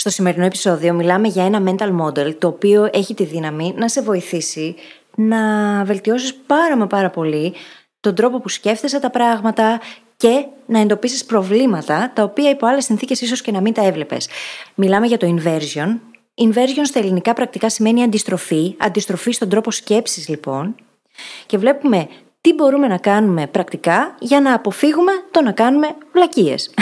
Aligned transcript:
Στο 0.00 0.10
σημερινό 0.10 0.44
επεισόδιο 0.44 0.94
μιλάμε 0.94 1.28
για 1.28 1.44
ένα 1.44 1.62
mental 1.66 2.00
model 2.00 2.34
το 2.38 2.46
οποίο 2.48 2.88
έχει 2.92 3.14
τη 3.14 3.24
δύναμη 3.24 3.74
να 3.76 3.88
σε 3.88 4.02
βοηθήσει 4.02 4.74
να 5.16 5.38
βελτιώσεις 5.84 6.34
πάρα 6.34 6.76
μα 6.76 6.86
πάρα 6.86 7.10
πολύ 7.10 7.54
τον 8.00 8.14
τρόπο 8.14 8.40
που 8.40 8.48
σκέφτεσαι 8.48 9.00
τα 9.00 9.10
πράγματα 9.10 9.80
και 10.16 10.46
να 10.66 10.80
εντοπίσεις 10.80 11.24
προβλήματα 11.24 12.12
τα 12.14 12.22
οποία 12.22 12.50
υπό 12.50 12.66
άλλες 12.66 12.84
συνθήκες 12.84 13.20
ίσως 13.20 13.42
και 13.42 13.50
να 13.50 13.60
μην 13.60 13.72
τα 13.72 13.84
έβλεπες. 13.84 14.28
Μιλάμε 14.74 15.06
για 15.06 15.18
το 15.18 15.36
inversion. 15.36 15.98
Inversion 16.44 16.82
στα 16.82 16.98
ελληνικά 16.98 17.32
πρακτικά 17.32 17.70
σημαίνει 17.70 18.02
αντιστροφή, 18.02 18.74
αντιστροφή 18.78 19.30
στον 19.30 19.48
τρόπο 19.48 19.70
σκέψης 19.70 20.28
λοιπόν. 20.28 20.74
Και 21.46 21.58
βλέπουμε 21.58 22.08
τι 22.40 22.54
μπορούμε 22.54 22.86
να 22.86 22.98
κάνουμε 22.98 23.46
πρακτικά 23.46 24.14
για 24.18 24.40
να 24.40 24.54
αποφύγουμε 24.54 25.12
το 25.30 25.42
να 25.42 25.52
κάνουμε 25.52 25.96
βλακίες. 26.12 26.70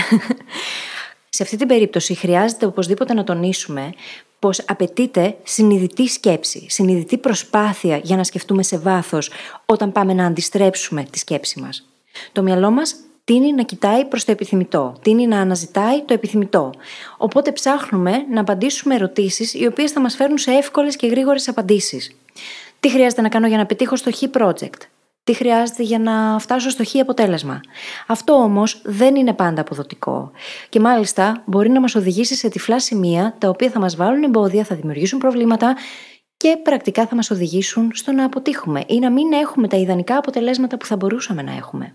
Σε 1.28 1.42
αυτή 1.42 1.56
την 1.56 1.68
περίπτωση 1.68 2.14
χρειάζεται 2.14 2.66
οπωσδήποτε 2.66 3.14
να 3.14 3.24
τονίσουμε 3.24 3.92
πως 4.38 4.64
απαιτείται 4.66 5.36
συνειδητή 5.42 6.08
σκέψη, 6.08 6.66
συνειδητή 6.68 7.18
προσπάθεια 7.18 7.96
για 7.96 8.16
να 8.16 8.24
σκεφτούμε 8.24 8.62
σε 8.62 8.78
βάθος 8.78 9.30
όταν 9.66 9.92
πάμε 9.92 10.12
να 10.12 10.26
αντιστρέψουμε 10.26 11.04
τη 11.10 11.18
σκέψη 11.18 11.60
μας. 11.60 11.88
Το 12.32 12.42
μυαλό 12.42 12.70
μας 12.70 12.94
τίνει 13.24 13.52
να 13.52 13.62
κοιτάει 13.62 14.04
προς 14.04 14.24
το 14.24 14.32
επιθυμητό, 14.32 14.96
τίνει 15.02 15.26
να 15.26 15.40
αναζητάει 15.40 16.02
το 16.02 16.14
επιθυμητό. 16.14 16.72
Οπότε 17.16 17.52
ψάχνουμε 17.52 18.26
να 18.30 18.40
απαντήσουμε 18.40 18.94
ερωτήσεις 18.94 19.54
οι 19.54 19.66
οποίες 19.66 19.90
θα 19.90 20.00
μας 20.00 20.14
φέρουν 20.14 20.38
σε 20.38 20.50
εύκολες 20.50 20.96
και 20.96 21.06
γρήγορες 21.06 21.48
απαντήσεις. 21.48 22.16
Τι 22.80 22.90
χρειάζεται 22.90 23.22
να 23.22 23.28
κάνω 23.28 23.46
για 23.46 23.56
να 23.56 23.66
πετύχω 23.66 23.96
στο 23.96 24.12
Χ 24.12 24.22
project, 24.32 24.80
τι 25.28 25.34
χρειάζεται 25.34 25.82
για 25.82 25.98
να 25.98 26.38
φτάσω 26.38 26.70
στο 26.70 26.84
χ 26.84 26.94
αποτέλεσμα. 27.00 27.60
Αυτό 28.06 28.32
όμως 28.32 28.80
δεν 28.84 29.16
είναι 29.16 29.32
πάντα 29.32 29.60
αποδοτικό. 29.60 30.30
Και 30.68 30.80
μάλιστα 30.80 31.42
μπορεί 31.46 31.70
να 31.70 31.80
μας 31.80 31.94
οδηγήσει 31.94 32.34
σε 32.34 32.48
τυφλά 32.48 32.80
σημεία 32.80 33.34
τα 33.38 33.48
οποία 33.48 33.70
θα 33.70 33.78
μας 33.78 33.96
βάλουν 33.96 34.22
εμπόδια, 34.22 34.64
θα 34.64 34.74
δημιουργήσουν 34.74 35.18
προβλήματα 35.18 35.76
και 36.36 36.56
πρακτικά 36.62 37.06
θα 37.06 37.14
μας 37.14 37.30
οδηγήσουν 37.30 37.90
στο 37.94 38.12
να 38.12 38.24
αποτύχουμε 38.24 38.84
ή 38.86 38.98
να 38.98 39.10
μην 39.10 39.32
έχουμε 39.32 39.68
τα 39.68 39.76
ιδανικά 39.76 40.16
αποτελέσματα 40.16 40.76
που 40.76 40.86
θα 40.86 40.96
μπορούσαμε 40.96 41.42
να 41.42 41.52
έχουμε. 41.52 41.94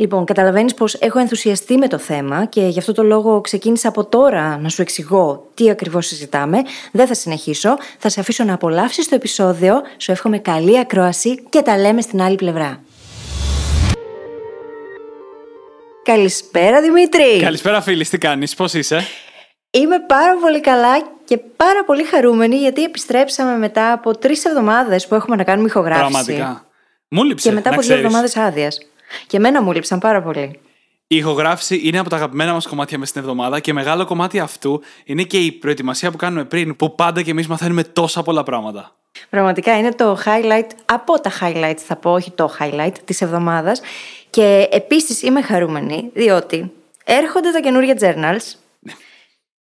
Λοιπόν, 0.00 0.24
καταλαβαίνεις 0.24 0.74
πως 0.74 0.94
έχω 0.94 1.18
ενθουσιαστεί 1.18 1.76
με 1.76 1.88
το 1.88 1.98
θέμα 1.98 2.44
και 2.44 2.60
γι' 2.60 2.78
αυτό 2.78 2.92
το 2.92 3.02
λόγο 3.02 3.40
ξεκίνησα 3.40 3.88
από 3.88 4.04
τώρα 4.04 4.58
να 4.58 4.68
σου 4.68 4.82
εξηγώ 4.82 5.50
τι 5.54 5.70
ακριβώς 5.70 6.06
συζητάμε. 6.06 6.62
Δεν 6.92 7.06
θα 7.06 7.14
συνεχίσω. 7.14 7.76
Θα 7.98 8.08
σε 8.08 8.20
αφήσω 8.20 8.44
να 8.44 8.54
απολαύσεις 8.54 9.08
το 9.08 9.14
επεισόδιο. 9.14 9.82
Σου 9.96 10.10
εύχομαι 10.10 10.38
καλή 10.38 10.78
ακρόαση 10.78 11.42
και 11.48 11.62
τα 11.62 11.78
λέμε 11.78 12.00
στην 12.00 12.22
άλλη 12.22 12.36
πλευρά. 12.36 12.80
Καλησπέρα 16.02 16.80
Δημήτρη! 16.80 17.40
Καλησπέρα 17.40 17.80
φίλη, 17.80 18.06
τι 18.06 18.18
κάνεις, 18.18 18.54
πώς 18.54 18.74
είσαι; 18.74 19.06
Είμαι 19.70 19.98
πάρα 19.98 20.36
πολύ 20.40 20.60
καλά 20.60 21.02
και 21.24 21.38
πάρα 21.56 21.84
πολύ 21.84 22.04
χαρούμενη 22.04 22.56
γιατί 22.56 22.82
επιστρέψαμε 22.82 23.58
μετά 23.58 23.92
από 23.92 24.18
τρεις 24.18 24.44
εβδομάδες 24.44 25.06
που 25.06 25.14
έχουμε 25.14 25.36
να 25.36 25.44
κάνουμε 25.44 25.68
ηχογράφηση. 25.68 26.10
Πραγματικά. 26.10 26.66
Μου 27.08 27.24
λείψε, 27.24 27.48
Και 27.48 27.54
μετά 27.54 27.68
να 27.68 27.74
από 27.74 27.84
δύο 27.84 27.94
ξέρεις. 27.94 28.04
εβδομάδες 28.06 28.36
άδειας. 28.36 28.78
Και 29.26 29.36
εμένα 29.36 29.62
μου 29.62 29.72
λείψαν 29.72 29.98
πάρα 29.98 30.22
πολύ. 30.22 30.60
Η 31.06 31.16
ηχογράφηση 31.16 31.80
είναι 31.84 31.98
από 31.98 32.08
τα 32.08 32.16
αγαπημένα 32.16 32.52
μας 32.52 32.66
κομμάτια 32.66 32.98
μες 32.98 33.08
στην 33.08 33.20
εβδομάδα 33.20 33.60
και 33.60 33.72
μεγάλο 33.72 34.04
κομμάτι 34.04 34.38
αυτού 34.38 34.82
είναι 35.04 35.22
και 35.22 35.38
η 35.38 35.52
προετοιμασία 35.52 36.10
που 36.10 36.16
κάνουμε 36.16 36.44
πριν, 36.44 36.76
που 36.76 36.94
πάντα 36.94 37.22
και 37.22 37.30
εμείς 37.30 37.46
μαθαίνουμε 37.46 37.82
τόσα 37.84 38.22
πολλά 38.22 38.42
πράγματα. 38.42 38.92
Πραγματικά 39.30 39.78
είναι 39.78 39.94
το 39.94 40.18
highlight, 40.24 40.68
από 40.84 41.20
τα 41.20 41.32
highlights 41.40 41.80
θα 41.86 41.96
πω, 41.96 42.12
όχι 42.12 42.30
το 42.30 42.56
highlight 42.60 42.92
της 43.04 43.20
εβδομάδας. 43.20 43.80
Και 44.30 44.68
επίσης 44.70 45.22
είμαι 45.22 45.42
χαρούμενη, 45.42 46.10
διότι 46.14 46.72
έρχονται 47.04 47.50
τα 47.50 47.60
καινούργια 47.60 47.96
journals 48.00 48.58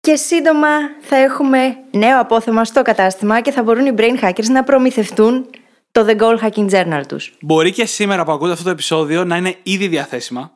και 0.01 0.17
σύντομα 0.17 0.69
θα 1.01 1.17
έχουμε 1.17 1.77
νέο 1.91 2.21
απόθεμα 2.21 2.65
στο 2.65 2.83
κατάστημα 2.83 3.41
και 3.41 3.51
θα 3.51 3.63
μπορούν 3.63 3.87
οι 3.87 3.95
brain 3.97 4.25
hackers 4.25 4.47
να 4.49 4.63
προμηθευτούν 4.65 5.47
το 5.93 6.07
The 6.09 6.17
Goal 6.21 6.39
Hacking 6.39 6.71
Journal 6.71 7.03
τους. 7.09 7.33
Μπορεί 7.41 7.73
και 7.73 7.87
σήμερα 7.87 8.25
που 8.25 8.33
ακούτε 8.33 8.53
αυτό 8.53 8.65
το 8.65 8.71
επεισόδιο 8.71 9.25
να 9.25 9.37
είναι 9.37 9.57
ήδη 9.63 9.89
διαθέσιμα. 9.89 10.51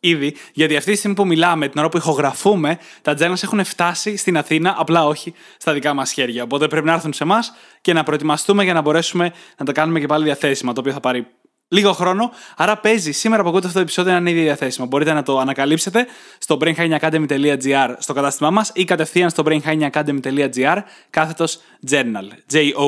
Ήδη, 0.00 0.36
γιατί 0.52 0.76
αυτή 0.76 0.90
τη 0.90 0.96
στιγμή 0.96 1.16
που 1.16 1.26
μιλάμε, 1.26 1.68
την 1.68 1.80
ώρα 1.80 1.88
που 1.88 1.96
ηχογραφούμε, 1.96 2.78
τα 3.02 3.14
journals 3.18 3.42
έχουν 3.42 3.64
φτάσει 3.64 4.16
στην 4.16 4.36
Αθήνα, 4.36 4.74
απλά 4.78 5.06
όχι 5.06 5.34
στα 5.56 5.72
δικά 5.72 5.94
μας 5.94 6.12
χέρια. 6.12 6.42
Οπότε 6.42 6.68
πρέπει 6.68 6.86
να 6.86 6.92
έρθουν 6.92 7.12
σε 7.12 7.22
εμάς 7.22 7.52
και 7.80 7.92
να 7.92 8.02
προετοιμαστούμε 8.02 8.64
για 8.64 8.72
να 8.72 8.80
μπορέσουμε 8.80 9.32
να 9.58 9.64
τα 9.64 9.72
κάνουμε 9.72 10.00
και 10.00 10.06
πάλι 10.06 10.24
διαθέσιμα, 10.24 10.72
το 10.72 10.80
οποίο 10.80 10.92
θα 10.92 11.00
πάρει 11.00 11.26
λίγο 11.72 11.92
χρόνο. 11.92 12.30
Άρα 12.56 12.76
παίζει 12.76 13.12
σήμερα 13.12 13.42
που 13.42 13.48
ακούτε 13.48 13.66
αυτό 13.66 13.78
το 13.78 13.84
επεισόδιο 13.84 14.12
να 14.12 14.18
είναι 14.18 14.30
ήδη 14.30 14.40
διαθέσιμο. 14.40 14.86
Μπορείτε 14.86 15.12
να 15.12 15.22
το 15.22 15.38
ανακαλύψετε 15.38 16.06
στο 16.38 16.58
brainhackingacademy.gr 16.60 17.94
στο 17.98 18.12
κατάστημά 18.12 18.50
μας 18.50 18.70
ή 18.74 18.84
κατευθείαν 18.84 19.30
στο 19.30 19.42
brainhackingacademy.gr 19.46 20.78
κάθετος 21.10 21.60
journal. 21.90 22.28
J-O-U-R-N-A-L. 22.52 22.80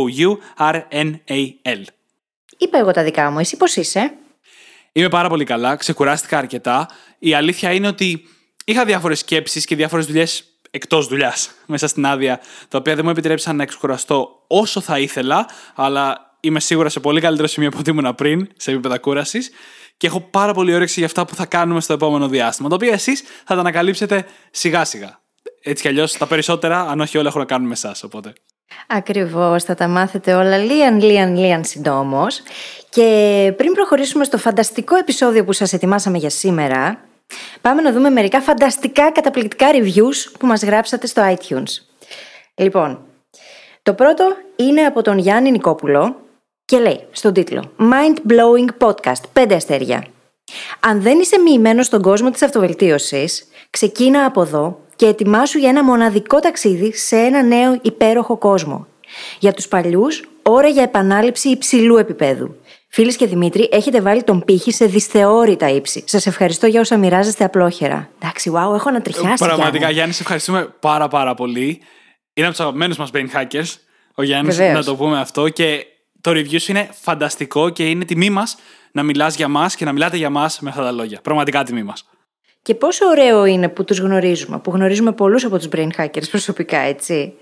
Είπα 2.59 2.79
εγώ 2.79 2.91
τα 2.91 3.03
δικά 3.03 3.31
μου, 3.31 3.39
εσύ 3.39 3.57
πώς 3.57 3.77
είσαι; 3.77 4.13
Είμαι 4.93 5.09
πάρα 5.09 5.29
πολύ 5.29 5.45
καλά, 5.45 5.77
ξεκουράστηκα 5.77 6.39
αρκετά. 6.39 6.89
Η 7.19 7.35
αλήθεια 7.35 7.73
είναι 7.73 7.87
ότι 7.87 8.29
είχα 8.65 8.85
διάφορες 8.85 9.19
σκέψεις 9.19 9.65
και 9.65 9.77
διάφορες 9.77 10.07
δουλειές 10.07 10.45
εκτός 10.71 11.07
δουλειάς 11.07 11.51
μέσα 11.67 11.87
στην 11.87 12.07
άδεια, 12.07 12.41
τα 12.69 12.79
οποία 12.79 12.95
δεν 12.95 13.05
μου 13.05 13.11
επιτρέψαν 13.11 13.57
να 13.57 13.63
εξκουραστώ 13.63 14.45
όσο 14.47 14.81
θα 14.81 14.99
ήθελα, 14.99 15.49
αλλά 15.75 16.34
είμαι 16.45 16.61
σίγουρα 16.61 16.89
σε 16.89 17.01
πολύ 17.01 17.21
καλύτερο 17.21 17.49
σημείο 17.49 17.69
από 17.69 17.79
ό,τι 17.79 17.91
ήμουν 17.91 18.15
πριν, 18.15 18.49
σε 18.57 18.71
επίπεδα 18.71 18.99
κούρασης. 18.99 19.51
Και 19.97 20.07
έχω 20.07 20.21
πάρα 20.21 20.53
πολύ 20.53 20.75
όρεξη 20.75 20.95
για 20.97 21.07
αυτά 21.07 21.25
που 21.25 21.35
θα 21.35 21.47
κάνουμε 21.47 21.81
στο 21.81 21.93
επόμενο 21.93 22.29
διάστημα, 22.29 22.69
τα 22.69 22.75
οποία 22.75 22.93
εσείς 22.93 23.23
θα 23.45 23.55
τα 23.55 23.61
ανακαλύψετε 23.61 24.27
σιγά 24.51 24.85
σιγά. 24.85 25.21
Έτσι 25.63 25.83
κι 25.83 25.89
αλλιώς 25.89 26.13
τα 26.13 26.27
περισσότερα, 26.27 26.81
αν 26.81 27.01
όχι 27.01 27.19
όλα, 27.19 27.29
έχουν 27.29 27.41
να 27.41 27.47
κάνουν 27.47 27.67
με 27.67 27.73
εσάς. 27.73 28.03
Οπότε. 28.03 28.33
Ακριβώς, 28.87 29.65
θα 29.65 29.75
τα 29.75 29.89
μάθετε 29.89 30.35
όλα 30.35 30.59
λίαν, 30.59 31.01
λίαν, 31.01 31.37
λίαν 31.37 31.65
συντόμως. 31.65 32.43
Και 32.89 33.53
πριν 33.57 33.73
προχωρήσουμε 33.73 34.25
στο 34.25 34.39
φανταστικό 34.39 34.97
επεισόδιο 34.97 35.45
που 35.45 35.53
σας 35.53 35.73
ετοιμάσαμε 35.73 36.19
για 36.19 36.31
σήμερα, 36.31 37.05
πάμε 37.61 37.83
να 37.83 37.93
δούμε 37.93 38.11
μερικά 38.11 38.41
φανταστικά 38.41 39.13
καταπληκτικά 39.13 39.67
reviews 39.73 40.33
που 40.39 40.47
μας 40.47 40.63
γράψατε 40.63 41.07
στο 41.07 41.37
iTunes. 41.37 41.63
Λοιπόν, 42.55 43.01
το 43.83 43.95
πρώτο 43.95 44.25
είναι 44.57 44.81
από 44.81 45.03
τον 45.03 45.19
Γιάννη 45.19 45.51
Νικόπουλο 45.51 46.24
και 46.65 46.79
λέει 46.79 47.01
στον 47.11 47.33
τίτλο 47.33 47.71
Mind 47.79 48.33
Blowing 48.33 48.89
Podcast, 48.89 49.43
5 49.43 49.53
αστέρια. 49.55 50.07
Αν 50.81 51.03
δεν 51.03 51.19
είσαι 51.19 51.39
μοιημένος 51.39 51.87
στον 51.87 52.03
κόσμο 52.03 52.31
της 52.31 52.43
αυτοβελτίωσης, 52.43 53.49
ξεκίνα 53.71 54.25
από 54.25 54.43
εδώ 54.43 54.79
και 54.97 55.07
ετοιμάσου 55.07 55.59
για 55.59 55.69
ένα 55.69 55.85
μοναδικό 55.85 56.41
ταξίδι 56.41 56.97
σε 56.97 57.17
ένα 57.17 57.43
νέο 57.43 57.79
υπέροχο 57.83 58.37
κόσμο. 58.37 58.87
Για 59.39 59.53
τους 59.53 59.69
παλιούς, 59.69 60.23
ώρα 60.43 60.69
για 60.69 60.83
επανάληψη 60.83 61.49
υψηλού 61.49 61.97
επίπεδου. 61.97 62.57
Φίλοι 62.89 63.17
και 63.17 63.27
Δημήτρη, 63.27 63.69
έχετε 63.73 64.01
βάλει 64.01 64.23
τον 64.23 64.45
πύχη 64.45 64.73
σε 64.73 64.87
δυσθεώρητα 64.87 65.69
ύψη. 65.69 66.05
Σας 66.07 66.27
ευχαριστώ 66.27 66.67
για 66.67 66.81
όσα 66.81 66.97
μοιράζεστε 66.97 67.45
απλόχερα. 67.45 68.11
Εντάξει, 68.21 68.51
wow, 68.55 68.75
έχω 68.75 68.89
ανατριχιάσει. 68.89 69.45
Πραγματικά, 69.45 69.79
Γιάννη. 69.79 69.93
Γιάννη, 69.95 70.13
σε 70.13 70.23
ευχαριστούμε 70.23 70.75
πάρα 70.81 71.09
πάρα 71.09 71.35
πολύ. 71.35 71.81
Είναι 72.35 72.47
από 72.47 72.57
τους 72.57 72.61
αγαπημένους 72.61 72.97
μας 72.97 73.11
brain 73.15 73.27
hackers, 73.35 73.75
ο 74.15 74.23
Γιάννης, 74.23 74.57
Βεβαίως. 74.57 74.75
να 74.77 74.85
το 74.85 74.97
πούμε 74.97 75.21
αυτό. 75.21 75.49
Και 75.49 75.87
το 76.25 76.31
review 76.31 76.61
σου 76.61 76.71
είναι 76.71 76.89
φανταστικό 76.93 77.71
και 77.71 77.91
είναι 77.91 78.05
τιμή 78.05 78.31
μας 78.31 78.57
να 78.93 79.03
μιλάς 79.03 79.37
για 79.37 79.49
μας 79.49 79.77
και 79.77 79.85
να 79.85 79.93
μιλάτε 79.93 80.17
για 80.17 80.31
μας 80.31 80.61
με 80.61 80.71
αυτά 80.71 80.83
τα 80.83 80.93
λόγια. 80.93 81.21
Πραγματικά 81.23 81.63
τιμή 81.63 81.83
μας. 81.83 82.09
Και 82.63 82.75
πόσο 82.75 83.07
ωραίο 83.07 83.45
είναι 83.45 83.69
που 83.69 83.85
τους 83.85 83.99
γνωρίζουμε, 83.99 84.59
που 84.59 84.71
γνωρίζουμε 84.71 85.13
πολλούς 85.13 85.45
από 85.45 85.59
τους 85.59 85.69
brain 85.73 85.89
hackers 85.97 86.29
προσωπικά, 86.31 86.79
έτσι. 86.79 87.35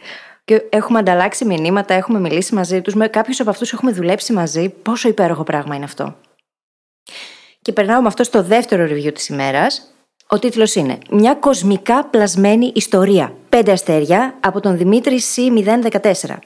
Και 0.44 0.62
έχουμε 0.70 0.98
ανταλλάξει 0.98 1.44
μηνύματα, 1.44 1.94
έχουμε 1.94 2.20
μιλήσει 2.20 2.54
μαζί 2.54 2.80
τους, 2.82 2.94
με 2.94 3.08
κάποιους 3.08 3.40
από 3.40 3.50
αυτούς 3.50 3.72
έχουμε 3.72 3.92
δουλέψει 3.92 4.32
μαζί. 4.32 4.68
Πόσο 4.68 5.08
υπέροχο 5.08 5.42
πράγμα 5.42 5.74
είναι 5.74 5.84
αυτό. 5.84 6.16
Και 7.62 7.72
περνάω 7.72 8.00
με 8.00 8.06
αυτό 8.06 8.24
στο 8.24 8.42
δεύτερο 8.42 8.84
review 8.84 9.14
της 9.14 9.28
ημέρας. 9.28 9.91
Ο 10.32 10.38
τίτλος 10.38 10.74
είναι 10.74 10.98
Μια 11.10 11.34
κοσμικά 11.34 12.04
πλασμένη 12.04 12.72
ιστορία. 12.74 13.34
Πέντε 13.48 13.72
αστέρια 13.72 14.34
από 14.40 14.60
τον 14.60 14.76
Δημήτρη 14.76 15.20
C014. 15.36 16.36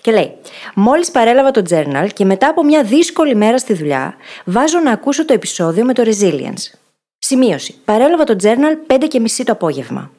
Και 0.00 0.12
λέει: 0.12 0.32
Μόλις 0.74 1.10
παρέλαβα 1.10 1.50
το 1.50 1.62
journal 1.70 2.08
και 2.14 2.24
μετά 2.24 2.48
από 2.48 2.64
μια 2.64 2.82
δύσκολη 2.82 3.34
μέρα 3.34 3.58
στη 3.58 3.74
δουλειά, 3.74 4.14
βάζω 4.44 4.80
να 4.80 4.90
ακούσω 4.90 5.24
το 5.24 5.32
επεισόδιο 5.32 5.84
με 5.84 5.92
το 5.92 6.02
Resilience. 6.06 6.78
Σημείωση. 7.18 7.74
Παρέλαβα 7.84 8.24
το 8.24 8.36
journal 8.42 8.94
5 8.94 9.04
και 9.08 9.20
μισή 9.20 9.44
το 9.44 9.52
απόγευμα. 9.52 10.10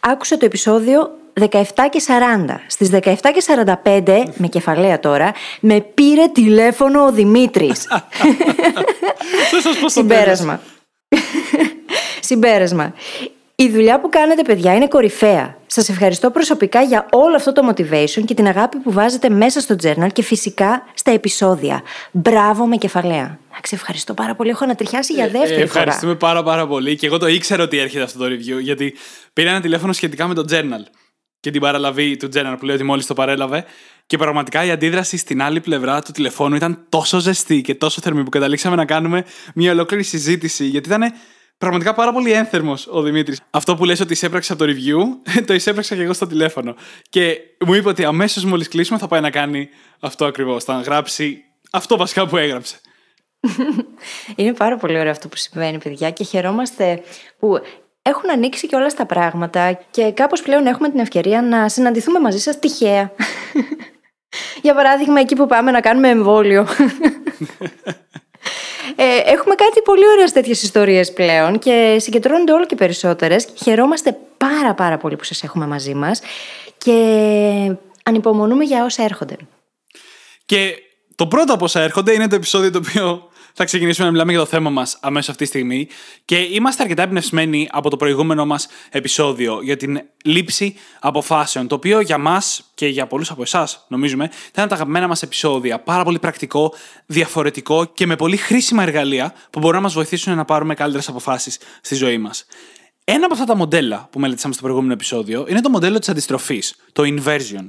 Άκουσα 0.00 0.36
το 0.36 0.44
επεισόδιο 0.44 1.10
17 1.40 1.62
και 1.90 2.02
40. 2.06 2.54
Στις 2.66 2.90
17 2.92 3.14
και 3.32 3.42
45, 3.84 4.22
με 4.34 4.46
κεφαλαία 4.46 5.00
τώρα, 5.00 5.32
με 5.60 5.80
πήρε 5.80 6.26
τηλέφωνο 6.26 7.04
ο 7.04 7.12
Δημήτρης. 7.12 7.86
Συμπέρασμα. 9.86 10.60
Συμπέρασμα. 12.32 12.94
Η 13.54 13.68
δουλειά 13.68 14.00
που 14.00 14.08
κάνετε, 14.08 14.42
παιδιά, 14.42 14.74
είναι 14.74 14.88
κορυφαία. 14.88 15.56
Σας 15.66 15.88
ευχαριστώ 15.88 16.30
προσωπικά 16.30 16.82
για 16.82 17.06
όλο 17.12 17.36
αυτό 17.36 17.52
το 17.52 17.68
motivation 17.68 18.24
και 18.24 18.34
την 18.34 18.46
αγάπη 18.46 18.76
που 18.76 18.92
βάζετε 18.92 19.28
μέσα 19.28 19.60
στο 19.60 19.74
journal 19.82 20.12
και 20.12 20.22
φυσικά 20.22 20.86
στα 20.94 21.10
επεισόδια. 21.10 21.82
Μπράβο 22.10 22.66
με 22.66 22.76
κεφαλαία. 22.76 23.38
Εντάξει, 23.50 23.74
ευχαριστώ 23.74 24.14
πάρα 24.14 24.34
πολύ. 24.34 24.50
Έχω 24.50 24.64
ανατριχιάσει 24.64 25.12
για 25.12 25.28
δεύτερη 25.28 25.60
ε, 25.60 25.62
ευχαριστούμε 25.62 26.14
πάρα 26.14 26.42
πάρα 26.42 26.66
πολύ. 26.66 26.96
Και 26.96 27.06
εγώ 27.06 27.18
το 27.18 27.26
ήξερα 27.26 27.62
ότι 27.62 27.78
έρχεται 27.78 28.02
αυτό 28.02 28.18
το 28.18 28.24
review, 28.24 28.60
γιατί 28.62 28.94
πήρα 29.32 29.50
ένα 29.50 29.60
τηλέφωνο 29.60 29.92
σχετικά 29.92 30.26
με 30.26 30.34
το 30.34 30.44
journal 30.50 30.84
και 31.40 31.50
την 31.50 31.60
παραλαβή 31.60 32.16
του 32.16 32.28
journal 32.34 32.56
που 32.58 32.64
λέει 32.64 32.74
ότι 32.74 32.84
μόλις 32.84 33.06
το 33.06 33.14
παρέλαβε. 33.14 33.64
Και 34.06 34.16
πραγματικά 34.16 34.64
η 34.64 34.70
αντίδραση 34.70 35.16
στην 35.16 35.42
άλλη 35.42 35.60
πλευρά 35.60 36.02
του 36.02 36.12
τηλεφώνου 36.12 36.54
ήταν 36.54 36.86
τόσο 36.88 37.18
ζεστή 37.18 37.60
και 37.60 37.74
τόσο 37.74 38.00
θερμή 38.00 38.22
που 38.24 38.30
καταλήξαμε 38.30 38.76
να 38.76 38.84
κάνουμε 38.84 39.24
μια 39.54 39.72
ολόκληρη 39.72 40.02
συζήτηση. 40.02 40.64
Γιατί 40.64 40.88
ήταν 40.88 41.12
Πραγματικά 41.58 41.94
πάρα 41.94 42.12
πολύ 42.12 42.32
ένθερμος 42.32 42.86
ο 42.90 43.02
Δημήτρης. 43.02 43.40
Αυτό 43.50 43.76
που 43.76 43.84
λες 43.84 44.00
ότι 44.00 44.12
εισέπραξε 44.12 44.52
από 44.52 44.64
το 44.64 44.72
review, 44.72 45.04
το 45.46 45.54
εισέπραξα 45.54 45.94
και 45.96 46.02
εγώ 46.02 46.12
στο 46.12 46.26
τηλέφωνο. 46.26 46.74
Και 47.08 47.38
μου 47.66 47.74
είπε 47.74 47.88
ότι 47.88 48.04
αμέσως 48.04 48.44
μόλις 48.44 48.68
κλείσουμε 48.68 48.98
θα 48.98 49.06
πάει 49.06 49.20
να 49.20 49.30
κάνει 49.30 49.68
αυτό 50.00 50.24
ακριβώς. 50.24 50.64
Θα 50.64 50.80
γράψει 50.80 51.44
αυτό 51.70 51.96
βασικά 51.96 52.26
που 52.26 52.36
έγραψε. 52.36 52.80
Είναι 54.36 54.52
πάρα 54.52 54.76
πολύ 54.76 54.98
ωραίο 54.98 55.10
αυτό 55.10 55.28
που 55.28 55.36
συμβαίνει, 55.36 55.78
παιδιά, 55.78 56.10
και 56.10 56.24
χαιρόμαστε 56.24 57.02
που 57.38 57.58
έχουν 58.02 58.30
ανοίξει 58.30 58.66
και 58.66 58.76
όλα 58.76 58.86
τα 58.86 59.06
πράγματα 59.06 59.72
και 59.90 60.12
κάπως 60.12 60.42
πλέον 60.42 60.66
έχουμε 60.66 60.90
την 60.90 61.00
ευκαιρία 61.00 61.42
να 61.42 61.68
συναντηθούμε 61.68 62.20
μαζί 62.20 62.38
σας 62.38 62.58
τυχαία. 62.58 63.12
Για 64.62 64.74
παράδειγμα, 64.74 65.20
εκεί 65.20 65.36
που 65.36 65.46
πάμε 65.46 65.70
να 65.70 65.80
κάνουμε 65.80 66.08
εμβόλιο. 66.08 66.66
Ε, 68.96 69.16
έχουμε 69.32 69.54
κάτι 69.54 69.80
πολύ 69.84 70.08
ωραίες 70.08 70.32
τέτοιες 70.32 70.62
ιστορίες 70.62 71.12
πλέον 71.12 71.58
και 71.58 71.96
συγκεντρώνονται 72.00 72.52
όλο 72.52 72.66
και 72.66 72.74
περισσότερες. 72.74 73.48
Χαιρόμαστε 73.62 74.18
πάρα 74.36 74.74
πάρα 74.74 74.96
πολύ 74.96 75.16
που 75.16 75.24
σας 75.24 75.42
έχουμε 75.42 75.66
μαζί 75.66 75.94
μας 75.94 76.20
και 76.78 77.76
ανυπομονούμε 78.02 78.64
για 78.64 78.84
όσα 78.84 79.02
έρχονται. 79.02 79.36
Και 80.44 80.74
το 81.14 81.26
πρώτο 81.26 81.52
από 81.52 81.64
όσα 81.64 81.80
έρχονται 81.80 82.12
είναι 82.12 82.28
το 82.28 82.34
επεισόδιο 82.34 82.70
το 82.70 82.78
οποίο 82.78 83.30
θα 83.52 83.64
ξεκινήσουμε 83.64 84.06
να 84.06 84.12
μιλάμε 84.12 84.32
για 84.32 84.40
το 84.40 84.46
θέμα 84.46 84.70
μας 84.70 84.98
αμέσως 85.00 85.28
αυτή 85.28 85.42
τη 85.42 85.48
στιγμή. 85.48 85.88
Και 86.24 86.36
είμαστε 86.36 86.82
αρκετά 86.82 87.02
εμπνευσμένοι 87.02 87.68
από 87.72 87.90
το 87.90 87.96
προηγούμενο 87.96 88.46
μας 88.46 88.68
επεισόδιο 88.90 89.60
για 89.62 89.76
την 89.76 90.00
λήψη 90.24 90.74
αποφάσεων. 91.00 91.66
Το 91.66 91.74
οποίο 91.74 92.00
για 92.00 92.18
μας 92.18 92.70
και 92.74 92.86
για 92.86 93.06
πολλούς 93.06 93.30
από 93.30 93.42
εσάς, 93.42 93.84
νομίζουμε, 93.88 94.30
ήταν 94.48 94.68
τα 94.68 94.74
αγαπημένα 94.74 95.08
μας 95.08 95.22
επεισόδια. 95.22 95.78
Πάρα 95.80 96.04
πολύ 96.04 96.18
πρακτικό, 96.18 96.74
διαφορετικό 97.06 97.84
και 97.84 98.06
με 98.06 98.16
πολύ 98.16 98.36
χρήσιμα 98.36 98.82
εργαλεία 98.82 99.34
που 99.50 99.58
μπορούν 99.58 99.76
να 99.76 99.82
μας 99.82 99.94
βοηθήσουν 99.94 100.36
να 100.36 100.44
πάρουμε 100.44 100.74
καλύτερες 100.74 101.08
αποφάσεις 101.08 101.58
στη 101.80 101.94
ζωή 101.94 102.18
μας. 102.18 102.46
Ένα 103.04 103.24
από 103.24 103.34
αυτά 103.34 103.46
τα 103.46 103.56
μοντέλα 103.56 104.08
που 104.10 104.20
μελετήσαμε 104.20 104.52
στο 104.52 104.62
προηγούμενο 104.62 104.92
επεισόδιο 104.92 105.46
είναι 105.48 105.60
το 105.60 105.70
μοντέλο 105.70 105.98
της 105.98 106.08
αντιστροφής, 106.08 106.74
το 106.92 107.02
inversion. 107.06 107.66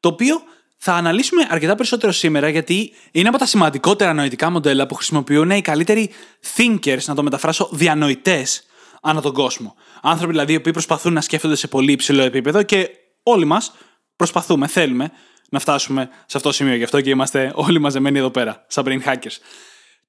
Το 0.00 0.08
οποίο 0.08 0.42
θα 0.84 0.94
αναλύσουμε 0.94 1.46
αρκετά 1.50 1.74
περισσότερο 1.74 2.12
σήμερα 2.12 2.48
γιατί 2.48 2.92
είναι 3.10 3.28
από 3.28 3.38
τα 3.38 3.46
σημαντικότερα 3.46 4.12
νοητικά 4.12 4.50
μοντέλα 4.50 4.86
που 4.86 4.94
χρησιμοποιούν 4.94 5.50
οι 5.50 5.60
καλύτεροι 5.60 6.10
thinkers, 6.56 7.04
να 7.04 7.14
το 7.14 7.22
μεταφράσω, 7.22 7.68
διανοητές 7.72 8.64
ανά 9.02 9.20
τον 9.20 9.32
κόσμο. 9.32 9.74
Άνθρωποι 10.02 10.32
δηλαδή 10.32 10.52
οι 10.52 10.56
οποίοι 10.56 10.72
προσπαθούν 10.72 11.12
να 11.12 11.20
σκέφτονται 11.20 11.54
σε 11.54 11.68
πολύ 11.68 11.92
υψηλό 11.92 12.22
επίπεδο 12.22 12.62
και 12.62 12.90
όλοι 13.22 13.44
μας 13.44 13.72
προσπαθούμε, 14.16 14.66
θέλουμε 14.66 15.10
να 15.50 15.58
φτάσουμε 15.58 16.08
σε 16.26 16.36
αυτό 16.36 16.48
το 16.48 16.54
σημείο. 16.54 16.74
Γι' 16.74 16.84
αυτό 16.84 17.00
και 17.00 17.10
είμαστε 17.10 17.52
όλοι 17.54 17.78
μαζεμένοι 17.78 18.18
εδώ 18.18 18.30
πέρα, 18.30 18.64
σαν 18.68 18.84
brain 18.86 19.08
hackers. 19.08 19.36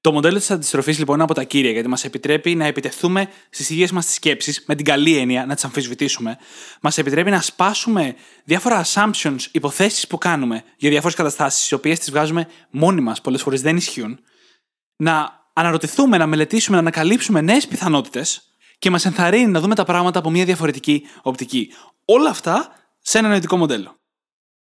Το 0.04 0.12
μοντέλο 0.12 0.38
της 0.38 0.50
αντιστροφής 0.50 0.98
λοιπόν 0.98 1.14
είναι 1.14 1.24
από 1.24 1.34
τα 1.34 1.42
κύρια, 1.42 1.70
γιατί 1.70 1.88
μας 1.88 2.04
επιτρέπει 2.04 2.54
να 2.54 2.64
επιτεθούμε 2.64 3.28
στις 3.50 3.70
ίδιες 3.70 3.92
μας 3.92 4.06
τις 4.06 4.14
σκέψεις, 4.14 4.64
με 4.66 4.74
την 4.74 4.84
καλή 4.84 5.16
έννοια, 5.16 5.46
να 5.46 5.54
τις 5.54 5.64
αμφισβητήσουμε. 5.64 6.38
Μας 6.80 6.98
επιτρέπει 6.98 7.30
να 7.30 7.40
σπάσουμε 7.40 8.14
διάφορα 8.44 8.84
assumptions, 8.84 9.36
υποθέσεις 9.50 10.06
που 10.06 10.18
κάνουμε 10.18 10.62
για 10.76 10.90
διάφορες 10.90 11.16
καταστάσεις, 11.16 11.60
τις 11.60 11.72
οποίες 11.72 11.98
τις 11.98 12.10
βγάζουμε 12.10 12.48
μόνοι 12.70 13.00
μας, 13.00 13.20
πολλές 13.20 13.42
φορές 13.42 13.62
δεν 13.62 13.76
ισχύουν. 13.76 14.18
Να 14.96 15.46
αναρωτηθούμε, 15.52 16.18
να 16.18 16.26
μελετήσουμε, 16.26 16.76
να 16.76 16.82
ανακαλύψουμε 16.82 17.40
νέες 17.40 17.66
πιθανότητες 17.66 18.42
και 18.78 18.90
μας 18.90 19.04
ενθαρρύνει 19.04 19.50
να 19.50 19.60
δούμε 19.60 19.74
τα 19.74 19.84
πράγματα 19.84 20.18
από 20.18 20.30
μια 20.30 20.44
διαφορετική 20.44 21.06
οπτική. 21.22 21.72
Όλα 22.04 22.30
αυτά 22.30 22.72
σε 23.00 23.18
ένα 23.18 23.28
νοητικό 23.28 23.56
μοντέλο. 23.56 23.96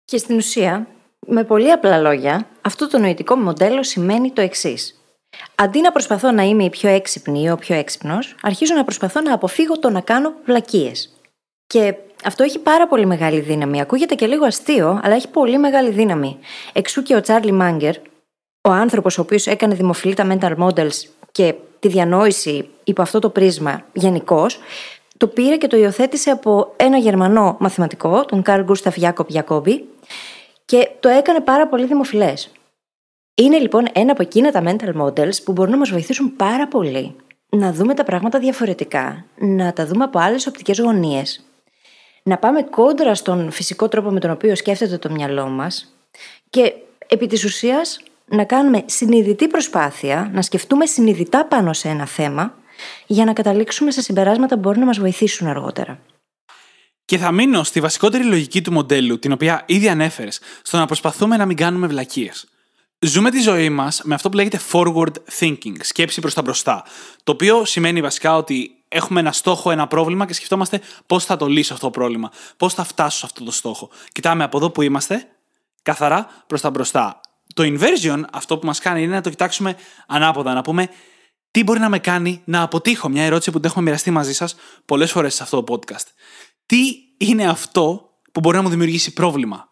Και 0.05 0.17
στην 0.17 0.35
ουσία, 0.35 0.87
με 1.27 1.43
πολύ 1.43 1.71
απλά 1.71 1.99
λόγια, 1.99 2.47
αυτό 2.61 2.87
το 2.87 2.99
νοητικό 2.99 3.35
μοντέλο 3.35 3.83
σημαίνει 3.83 4.31
το 4.31 4.41
εξής. 4.41 4.97
Αντί 5.55 5.81
να 5.81 5.91
προσπαθώ 5.91 6.31
να 6.31 6.43
είμαι 6.43 6.63
η 6.63 6.69
πιο 6.69 6.89
έξυπνη 6.89 7.41
ή 7.41 7.49
ο 7.49 7.55
πιο 7.55 7.75
έξυπνος, 7.75 8.35
αρχίζω 8.41 8.75
να 8.75 8.83
προσπαθώ 8.83 9.21
να 9.21 9.33
αποφύγω 9.33 9.79
το 9.79 9.89
να 9.89 10.01
κάνω 10.01 10.33
βλακίες. 10.45 11.13
Και 11.67 11.95
αυτό 12.23 12.43
έχει 12.43 12.59
πάρα 12.59 12.87
πολύ 12.87 13.05
μεγάλη 13.05 13.39
δύναμη. 13.39 13.81
Ακούγεται 13.81 14.15
και 14.15 14.27
λίγο 14.27 14.45
αστείο, 14.45 14.99
αλλά 15.03 15.15
έχει 15.15 15.27
πολύ 15.27 15.57
μεγάλη 15.57 15.89
δύναμη. 15.89 16.39
Εξού 16.73 17.03
και 17.03 17.15
ο 17.15 17.21
Τσάρλι 17.21 17.51
Μάγκερ, 17.51 17.95
ο 18.61 18.71
άνθρωπος 18.71 19.17
ο 19.17 19.21
οποίος 19.21 19.47
έκανε 19.47 19.75
δημοφιλή 19.75 20.13
τα 20.13 20.27
mental 20.31 20.57
models 20.57 21.07
και 21.31 21.55
τη 21.79 21.87
διανόηση 21.87 22.69
υπό 22.83 23.01
αυτό 23.01 23.19
το 23.19 23.29
πρίσμα 23.29 23.85
γενικώ, 23.93 24.45
το 25.17 25.27
πήρε 25.27 25.57
και 25.57 25.67
το 25.67 25.77
υιοθέτησε 25.77 26.29
από 26.29 26.73
ένα 26.75 26.97
Γερμανό 26.97 27.55
μαθηματικό, 27.59 28.25
τον 28.25 28.41
Καρλ 28.41 28.61
Γκούσταφ 28.63 28.95
Γιάκοπ 28.95 29.29
Γιακόμπι, 29.29 29.85
και 30.65 30.89
το 30.99 31.09
έκανε 31.09 31.39
πάρα 31.39 31.67
πολύ 31.67 31.85
δημοφιλές. 31.85 32.51
Είναι 33.35 33.57
λοιπόν 33.57 33.87
ένα 33.93 34.11
από 34.11 34.21
εκείνα 34.21 34.51
τα 34.51 34.63
mental 34.65 35.01
models 35.01 35.43
που 35.43 35.51
μπορούν 35.51 35.71
να 35.71 35.77
μας 35.77 35.89
βοηθήσουν 35.89 36.35
πάρα 36.35 36.67
πολύ 36.67 37.15
να 37.49 37.73
δούμε 37.73 37.93
τα 37.93 38.03
πράγματα 38.03 38.39
διαφορετικά, 38.39 39.25
να 39.37 39.73
τα 39.73 39.85
δούμε 39.85 40.03
από 40.03 40.19
άλλες 40.19 40.47
οπτικές 40.47 40.79
γωνίες, 40.79 41.45
να 42.23 42.37
πάμε 42.37 42.61
κόντρα 42.61 43.15
στον 43.15 43.51
φυσικό 43.51 43.87
τρόπο 43.87 44.09
με 44.11 44.19
τον 44.19 44.31
οποίο 44.31 44.55
σκέφτεται 44.55 44.97
το 44.97 45.11
μυαλό 45.11 45.47
μας 45.47 45.95
και 46.49 46.73
επί 47.07 47.27
της 47.27 47.43
ουσίας 47.43 47.99
να 48.25 48.43
κάνουμε 48.43 48.83
συνειδητή 48.85 49.47
προσπάθεια, 49.47 50.29
να 50.33 50.41
σκεφτούμε 50.41 50.85
συνειδητά 50.85 51.45
πάνω 51.45 51.73
σε 51.73 51.89
ένα 51.89 52.05
θέμα 52.05 52.53
για 53.07 53.25
να 53.25 53.33
καταλήξουμε 53.33 53.91
σε 53.91 54.01
συμπεράσματα 54.01 54.55
που 54.55 54.61
μπορούν 54.61 54.79
να 54.79 54.85
μας 54.85 54.99
βοηθήσουν 54.99 55.47
αργότερα. 55.47 55.99
Και 57.05 57.17
θα 57.17 57.31
μείνω 57.31 57.63
στη 57.63 57.79
βασικότερη 57.79 58.23
λογική 58.23 58.61
του 58.61 58.71
μοντέλου, 58.71 59.19
την 59.19 59.31
οποία 59.31 59.63
ήδη 59.65 59.87
ανέφερες, 59.87 60.39
στο 60.61 60.77
να 60.77 60.85
προσπαθούμε 60.85 61.37
να 61.37 61.45
μην 61.45 61.57
κάνουμε 61.57 61.87
βλακίες. 61.87 62.47
Ζούμε 63.05 63.31
τη 63.31 63.39
ζωή 63.39 63.69
μας 63.69 64.01
με 64.03 64.15
αυτό 64.15 64.29
που 64.29 64.35
λέγεται 64.35 64.59
forward 64.71 65.13
thinking, 65.39 65.75
σκέψη 65.79 66.21
προς 66.21 66.33
τα 66.33 66.41
μπροστά. 66.41 66.83
Το 67.23 67.31
οποίο 67.31 67.65
σημαίνει 67.65 68.01
βασικά 68.01 68.35
ότι 68.35 68.71
έχουμε 68.87 69.19
ένα 69.19 69.31
στόχο, 69.31 69.71
ένα 69.71 69.87
πρόβλημα 69.87 70.25
και 70.25 70.33
σκεφτόμαστε 70.33 70.81
πώς 71.05 71.25
θα 71.25 71.37
το 71.37 71.47
λύσω 71.47 71.73
αυτό 71.73 71.85
το 71.85 71.91
πρόβλημα, 71.91 72.31
πώς 72.57 72.73
θα 72.73 72.83
φτάσω 72.83 73.17
σε 73.17 73.25
αυτό 73.25 73.43
το 73.43 73.51
στόχο. 73.51 73.89
Κοιτάμε 74.11 74.43
από 74.43 74.57
εδώ 74.57 74.69
που 74.69 74.81
είμαστε, 74.81 75.27
καθαρά 75.83 76.43
προς 76.47 76.61
τα 76.61 76.69
μπροστά. 76.69 77.19
Το 77.53 77.63
inversion, 77.63 78.21
αυτό 78.31 78.57
που 78.57 78.65
μας 78.65 78.79
κάνει 78.79 79.03
είναι 79.03 79.13
να 79.15 79.21
το 79.21 79.29
κοιτάξουμε 79.29 79.75
ανάποδα, 80.07 80.53
να 80.53 80.61
πούμε 80.61 80.89
τι 81.51 81.63
μπορεί 81.63 81.79
να 81.79 81.89
με 81.89 81.99
κάνει 81.99 82.41
να 82.45 82.61
αποτύχω; 82.61 83.09
Μια 83.09 83.23
ερώτηση 83.23 83.51
που 83.51 83.59
την 83.59 83.69
έχουμε 83.69 83.83
μοιραστεί 83.83 84.11
μαζί 84.11 84.33
σας 84.33 84.55
πολλές 84.85 85.11
φορές 85.11 85.35
σε 85.35 85.43
αυτό 85.43 85.63
το 85.63 85.73
podcast. 85.73 86.07
Τι 86.65 86.93
είναι 87.17 87.47
αυτό 87.47 88.09
που 88.31 88.39
μπορεί 88.39 88.55
να 88.55 88.63
μου 88.63 88.69
δημιουργήσει 88.69 89.13
πρόβλημα; 89.13 89.69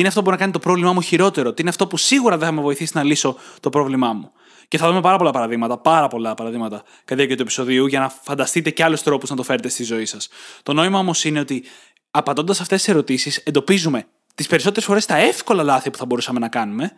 Τι 0.00 0.06
είναι 0.06 0.14
αυτό 0.14 0.24
που 0.24 0.28
μπορεί 0.30 0.40
να 0.40 0.50
κάνει 0.50 0.58
το 0.58 0.68
πρόβλημά 0.68 0.92
μου 0.92 1.00
χειρότερο; 1.00 1.52
Τι 1.52 1.60
είναι 1.60 1.70
αυτό 1.70 1.86
που 1.86 1.96
σίγουρα 1.96 2.38
δεν 2.38 2.46
θα 2.46 2.52
με 2.52 2.60
βοηθήσει 2.60 2.92
να 2.94 3.02
λύσω 3.02 3.36
το 3.60 3.70
πρόβλημά 3.70 4.12
μου; 4.12 4.32
Και 4.68 4.78
θα 4.78 4.88
δούμε 4.88 5.00
πάρα 5.00 5.16
πολλά 5.16 5.30
παραδείγματα, 5.30 5.78
πάρα 5.78 6.08
πολλά 6.08 6.34
παραδείγματα 6.34 6.76
κατά 6.76 7.04
τη 7.04 7.14
διάρκεια 7.14 7.36
του 7.36 7.42
επεισοδίου 7.42 7.86
για 7.86 8.00
να 8.00 8.08
φανταστείτε 8.08 8.70
και 8.70 8.84
άλλους 8.84 9.02
τρόπους 9.02 9.30
να 9.30 9.36
το 9.36 9.42
φέρετε 9.42 9.68
στη 9.68 9.82
ζωή 9.82 10.04
σας. 10.04 10.28
Το 10.62 10.72
νόημα 10.72 10.98
όμως 10.98 11.24
είναι 11.24 11.40
ότι 11.40 11.64
απαντώντας 12.10 12.60
αυτές 12.60 12.78
τις 12.82 12.88
ερωτήσεις, 12.88 13.36
εντοπίζουμε 13.36 14.06
τις 14.34 14.46
περισσότερες 14.46 14.84
φορές 14.84 15.06
τα 15.06 15.16
εύκολα 15.16 15.62
λάθη 15.62 15.90
που 15.90 15.98
θα 15.98 16.06
μπορούσαμε 16.06 16.38
να 16.38 16.48
κάνουμε 16.48 16.92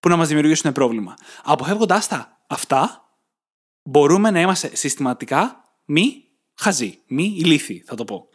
που 0.00 0.08
να 0.08 0.16
μας 0.16 0.28
δημιουργήσουν 0.28 0.72
πρόβλημα. 0.72 1.14
Αποφεύγοντά 1.44 2.02
τα 2.08 2.38
αυτά, 2.46 3.10
μπορούμε 3.82 4.30
να 4.30 4.40
είμαστε 4.40 4.70
συστηματικά 4.76 5.64
μη 5.84 6.24
χαζοί, 6.54 6.98
μη 7.06 7.34
ηλίθιοι, 7.38 7.82
θα 7.86 7.94
το 7.94 8.04
πω. 8.04 8.28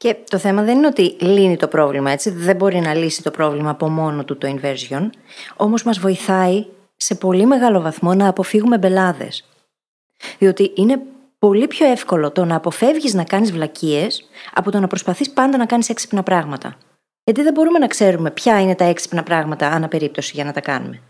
Και 0.00 0.16
το 0.30 0.38
θέμα 0.38 0.62
δεν 0.62 0.76
είναι 0.76 0.86
ότι 0.86 1.16
λύνει 1.20 1.56
το 1.56 1.68
πρόβλημα, 1.68 2.10
έτσι. 2.10 2.30
Δεν 2.30 2.56
μπορεί 2.56 2.80
να 2.80 2.94
λύσει 2.94 3.22
το 3.22 3.30
πρόβλημα 3.30 3.70
από 3.70 3.88
μόνο 3.88 4.24
του 4.24 4.38
το 4.38 4.56
inversion. 4.56 5.10
Όμως 5.56 5.82
μας 5.82 5.98
βοηθάει 5.98 6.66
σε 6.96 7.14
πολύ 7.14 7.46
μεγάλο 7.46 7.80
βαθμό 7.80 8.14
να 8.14 8.28
αποφύγουμε 8.28 8.78
μπελάδες. 8.78 9.44
Διότι 10.38 10.72
είναι 10.74 11.00
πολύ 11.38 11.66
πιο 11.66 11.86
εύκολο 11.86 12.30
το 12.30 12.44
να 12.44 12.56
αποφεύγεις 12.56 13.14
να 13.14 13.24
κάνεις 13.24 13.52
βλακίες 13.52 14.28
από 14.54 14.70
το 14.70 14.80
να 14.80 14.86
προσπαθείς 14.86 15.30
πάντα 15.30 15.56
να 15.56 15.66
κάνεις 15.66 15.88
έξυπνα 15.88 16.22
πράγματα. 16.22 16.76
Γιατί 17.24 17.42
δεν 17.42 17.52
μπορούμε 17.52 17.78
να 17.78 17.86
ξέρουμε 17.86 18.30
ποια 18.30 18.60
είναι 18.60 18.74
τα 18.74 18.84
έξυπνα 18.84 19.22
πράγματα 19.22 19.68
ανά 19.68 19.88
περίπτωση 19.88 20.32
για 20.34 20.44
να 20.44 20.52
τα 20.52 20.60
κάνουμε. 20.60 21.00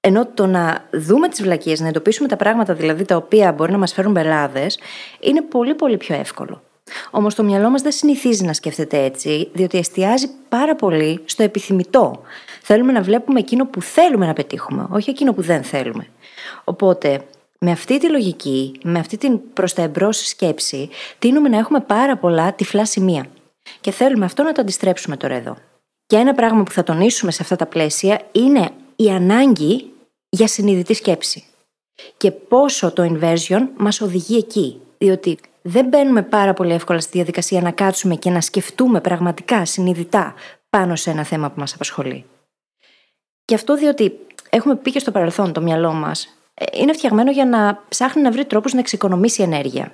Ενώ 0.00 0.26
το 0.26 0.46
να 0.46 0.84
δούμε 0.92 1.28
τις 1.28 1.42
βλακίες, 1.42 1.80
να 1.80 1.88
εντοπίσουμε 1.88 2.28
τα 2.28 2.36
πράγματα 2.36 2.74
δηλαδή 2.74 3.04
τα 3.04 3.16
οποία 3.16 3.52
μπορεί 3.52 3.72
να 3.72 3.78
μας 3.78 3.92
φέρουν 3.92 4.12
μπελάδες, 4.12 4.78
είναι 5.20 5.42
πολύ 5.42 5.74
πολύ 5.74 5.96
πιο 5.96 6.14
εύκολο. 6.14 6.62
Όμως 7.10 7.34
το 7.34 7.42
μυαλό 7.42 7.70
μας 7.70 7.82
δεν 7.82 7.92
συνηθίζει 7.92 8.44
να 8.44 8.52
σκέφτεται 8.52 9.04
έτσι, 9.04 9.50
διότι 9.52 9.78
εστιάζει 9.78 10.30
πάρα 10.48 10.76
πολύ 10.76 11.20
στο 11.24 11.42
επιθυμητό. 11.42 12.22
Θέλουμε 12.62 12.92
να 12.92 13.02
βλέπουμε 13.02 13.38
εκείνο 13.38 13.66
που 13.66 13.82
θέλουμε 13.82 14.26
να 14.26 14.32
πετύχουμε, 14.32 14.86
όχι 14.90 15.10
εκείνο 15.10 15.32
που 15.32 15.42
δεν 15.42 15.62
θέλουμε. 15.62 16.06
Οπότε, 16.64 17.20
με 17.58 17.70
αυτή 17.70 17.98
τη 17.98 18.10
λογική, 18.10 18.78
με 18.82 18.98
αυτή 18.98 19.16
την 19.16 19.40
προς 19.52 19.72
τα 19.72 19.82
εμπρός 19.82 20.26
σκέψη, 20.28 20.88
τείνουμε 21.18 21.48
να 21.48 21.58
έχουμε 21.58 21.80
πάρα 21.80 22.16
πολλά 22.16 22.52
τυφλά 22.52 22.84
σημεία. 22.86 23.26
Και 23.80 23.90
θέλουμε 23.90 24.24
αυτό 24.24 24.42
να 24.42 24.52
το 24.52 24.60
αντιστρέψουμε 24.60 25.16
τώρα 25.16 25.34
εδώ. 25.34 25.56
Και 26.06 26.16
ένα 26.16 26.34
πράγμα 26.34 26.62
που 26.62 26.70
θα 26.70 26.82
τονίσουμε 26.82 27.30
σε 27.30 27.42
αυτά 27.42 27.56
τα 27.56 27.66
πλαίσια 27.66 28.20
είναι 28.32 28.70
η 28.96 29.10
ανάγκη 29.10 29.92
για 30.28 30.46
συνειδητή 30.46 30.94
σκέψη. 30.94 31.44
Και 32.16 32.30
πόσο 32.30 32.92
το 32.92 33.02
inversion 33.12 33.66
μας 33.76 34.00
οδηγεί 34.00 34.36
εκεί. 34.36 34.80
Διότι 34.98 35.38
δεν 35.68 35.86
μπαίνουμε 35.86 36.22
πάρα 36.22 36.52
πολύ 36.52 36.72
εύκολα 36.72 37.00
στη 37.00 37.10
διαδικασία 37.12 37.60
να 37.60 37.70
κάτσουμε 37.70 38.14
και 38.14 38.30
να 38.30 38.40
σκεφτούμε 38.40 39.00
πραγματικά 39.00 39.64
συνειδητά 39.64 40.34
πάνω 40.70 40.96
σε 40.96 41.10
ένα 41.10 41.24
θέμα 41.24 41.50
που 41.50 41.60
μας 41.60 41.74
απασχολεί. 41.74 42.24
Και 43.44 43.54
αυτό 43.54 43.76
διότι 43.76 44.18
έχουμε 44.50 44.76
πει 44.76 44.90
και 44.90 44.98
στο 44.98 45.10
παρελθόν 45.10 45.52
το 45.52 45.60
μυαλό 45.60 45.92
μας 45.92 46.38
ε, 46.54 46.64
είναι 46.72 46.92
φτιαγμένο 46.92 47.30
για 47.30 47.46
να 47.46 47.82
ψάχνει 47.88 48.22
να 48.22 48.30
βρει 48.30 48.44
τρόπους 48.44 48.72
να 48.72 48.78
εξοικονομήσει 48.78 49.42
ενέργεια. 49.42 49.92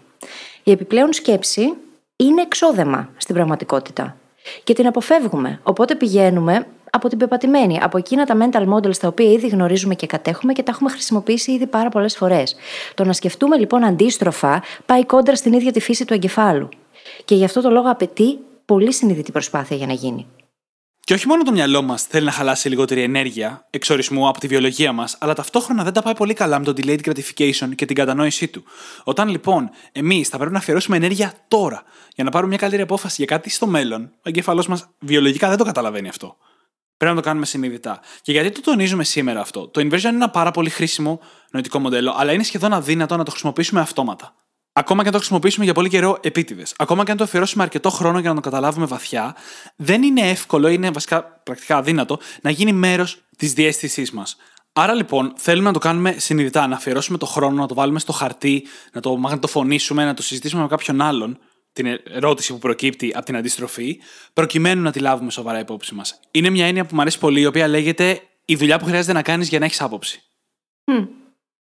Η 0.62 0.70
επιπλέον 0.70 1.12
σκέψη 1.12 1.72
είναι 2.16 2.42
εξόδεμα 2.42 3.10
στην 3.16 3.34
πραγματικότητα. 3.34 4.16
Και 4.64 4.74
την 4.74 4.86
αποφεύγουμε. 4.86 5.60
Οπότε 5.62 5.94
πηγαίνουμε 5.94 6.66
από 6.96 7.08
την 7.08 7.18
πεπατημένη, 7.18 7.78
από 7.82 7.98
εκείνα 7.98 8.24
τα 8.24 8.36
mental 8.40 8.68
models 8.74 8.96
τα 8.96 9.08
οποία 9.08 9.32
ήδη 9.32 9.48
γνωρίζουμε 9.48 9.94
και 9.94 10.06
κατέχουμε 10.06 10.52
και 10.52 10.62
τα 10.62 10.70
έχουμε 10.70 10.90
χρησιμοποιήσει 10.90 11.52
ήδη 11.52 11.66
πάρα 11.66 11.88
πολλές 11.88 12.16
φορές. 12.16 12.56
Το 12.94 13.04
να 13.04 13.12
σκεφτούμε 13.12 13.56
λοιπόν 13.56 13.84
αντίστροφα 13.84 14.62
πάει 14.86 15.06
κόντρα 15.06 15.36
στην 15.36 15.52
ίδια 15.52 15.72
τη 15.72 15.80
φύση 15.80 16.04
του 16.04 16.14
εγκεφάλου. 16.14 16.68
Και 17.24 17.34
γι' 17.34 17.44
αυτό 17.44 17.60
το 17.60 17.70
λόγο 17.70 17.90
απαιτεί 17.90 18.38
πολύ 18.64 18.92
συνειδητή 18.92 19.32
προσπάθεια 19.32 19.76
για 19.76 19.86
να 19.86 19.92
γίνει. 19.92 20.26
Και 21.00 21.14
όχι 21.14 21.26
μόνο 21.26 21.42
το 21.42 21.52
μυαλό 21.52 21.82
μας 21.82 22.02
θέλει 22.02 22.24
να 22.24 22.32
χαλάσει 22.32 22.68
λιγότερη 22.68 23.02
ενέργεια 23.02 23.66
εξορισμού 23.70 24.28
από 24.28 24.40
τη 24.40 24.46
βιολογία 24.46 24.92
μας, 24.92 25.16
αλλά 25.20 25.34
ταυτόχρονα 25.34 25.84
δεν 25.84 25.92
τα 25.92 26.02
πάει 26.02 26.14
πολύ 26.14 26.34
καλά 26.34 26.58
με 26.58 26.64
το 26.64 26.72
delayed 26.76 27.00
gratification 27.04 27.68
και 27.74 27.84
την 27.84 27.96
κατανόησή 27.96 28.48
του. 28.48 28.64
Όταν 29.04 29.28
λοιπόν 29.28 29.70
εμείς 29.92 30.28
θα 30.28 30.36
πρέπει 30.36 30.52
να 30.52 30.58
αφιερώσουμε 30.58 30.96
ενέργεια 30.96 31.32
τώρα 31.48 31.82
για 32.14 32.24
να 32.24 32.30
πάρουμε 32.30 32.48
μια 32.48 32.58
καλύτερη 32.58 32.82
απόφαση 32.82 33.14
για 33.16 33.36
κάτι 33.36 33.50
στο 33.50 33.66
μέλλον, 33.66 34.02
ο 34.02 34.22
εγκέφαλό 34.22 34.64
μας 34.68 34.88
βιολογικά 34.98 35.48
δεν 35.48 35.56
το 35.56 35.64
καταλαβαίνει 35.64 36.08
αυτό. 36.08 36.36
Πρέπει 37.02 37.16
να 37.16 37.22
το 37.22 37.28
κάνουμε 37.28 37.46
συνειδητά. 37.46 38.00
Και 38.20 38.32
γιατί 38.32 38.50
το 38.50 38.60
τονίζουμε 38.60 39.04
σήμερα 39.04 39.40
αυτό; 39.40 39.68
Το 39.68 39.80
inversion 39.80 39.98
είναι 39.98 40.08
ένα 40.08 40.30
πάρα 40.30 40.50
πολύ 40.50 40.70
χρήσιμο 40.70 41.20
νοητικό 41.50 41.78
μοντέλο, 41.78 42.14
αλλά 42.16 42.32
είναι 42.32 42.42
σχεδόν 42.42 42.72
αδύνατο 42.72 43.16
να 43.16 43.24
το 43.24 43.30
χρησιμοποιήσουμε 43.30 43.80
αυτόματα. 43.80 44.34
Ακόμα 44.72 45.00
και 45.00 45.06
αν 45.06 45.12
το 45.12 45.18
χρησιμοποιήσουμε 45.18 45.64
για 45.64 45.74
πολύ 45.74 45.88
καιρό 45.88 46.18
επίτηδες, 46.20 46.74
ακόμα 46.76 47.04
και 47.04 47.10
αν 47.10 47.16
το 47.16 47.24
αφιερώσουμε 47.24 47.62
αρκετό 47.62 47.90
χρόνο 47.90 48.18
για 48.18 48.28
να 48.28 48.34
το 48.34 48.40
καταλάβουμε 48.40 48.86
βαθιά, 48.86 49.36
δεν 49.76 50.02
είναι 50.02 50.20
εύκολο, 50.20 50.68
είναι 50.68 50.90
βασικά 50.90 51.24
πρακτικά 51.24 51.76
αδύνατο 51.76 52.18
να 52.42 52.50
γίνει 52.50 52.72
μέρος 52.72 53.24
της 53.36 53.52
διέστησής 53.52 54.10
μας. 54.10 54.36
Άρα 54.72 54.94
λοιπόν 54.94 55.32
θέλουμε 55.36 55.66
να 55.66 55.72
το 55.72 55.78
κάνουμε 55.78 56.14
συνειδητά, 56.18 56.66
να 56.66 56.76
αφιερώσουμε 56.76 57.18
το 57.18 57.26
χρόνο, 57.26 57.60
να 57.60 57.66
το 57.66 57.74
βάλουμε 57.74 57.98
στο 57.98 58.12
χαρτί, 58.12 58.66
να 58.92 59.00
το 59.00 59.16
μαγνητοφωνήσουμε, 59.16 60.04
να 60.04 60.14
το 60.14 60.22
συζητήσουμε 60.22 60.62
με 60.62 60.68
κάποιον 60.68 61.00
άλλον 61.00 61.38
την 61.72 61.86
ερώτηση 62.04 62.52
που 62.52 62.58
προκύπτει 62.58 63.12
από 63.14 63.24
την 63.24 63.36
αντιστροφή, 63.36 64.00
προκειμένου 64.32 64.82
να 64.82 64.90
τη 64.90 64.98
λάβουμε 64.98 65.30
σοβαρά 65.30 65.58
υπόψη 65.58 65.94
μας. 65.94 66.20
Είναι 66.30 66.50
μια 66.50 66.66
έννοια 66.66 66.84
που 66.84 66.94
μου 66.94 67.00
αρέσει 67.00 67.18
πολύ, 67.18 67.40
η 67.40 67.46
οποία 67.46 67.68
λέγεται 67.68 68.20
η 68.44 68.56
δουλειά 68.56 68.78
που 68.78 68.84
χρειάζεται 68.84 69.12
να 69.12 69.22
κάνεις 69.22 69.48
για 69.48 69.58
να 69.58 69.64
έχεις 69.64 69.80
άποψη. 69.80 70.22
Mm. 70.84 71.08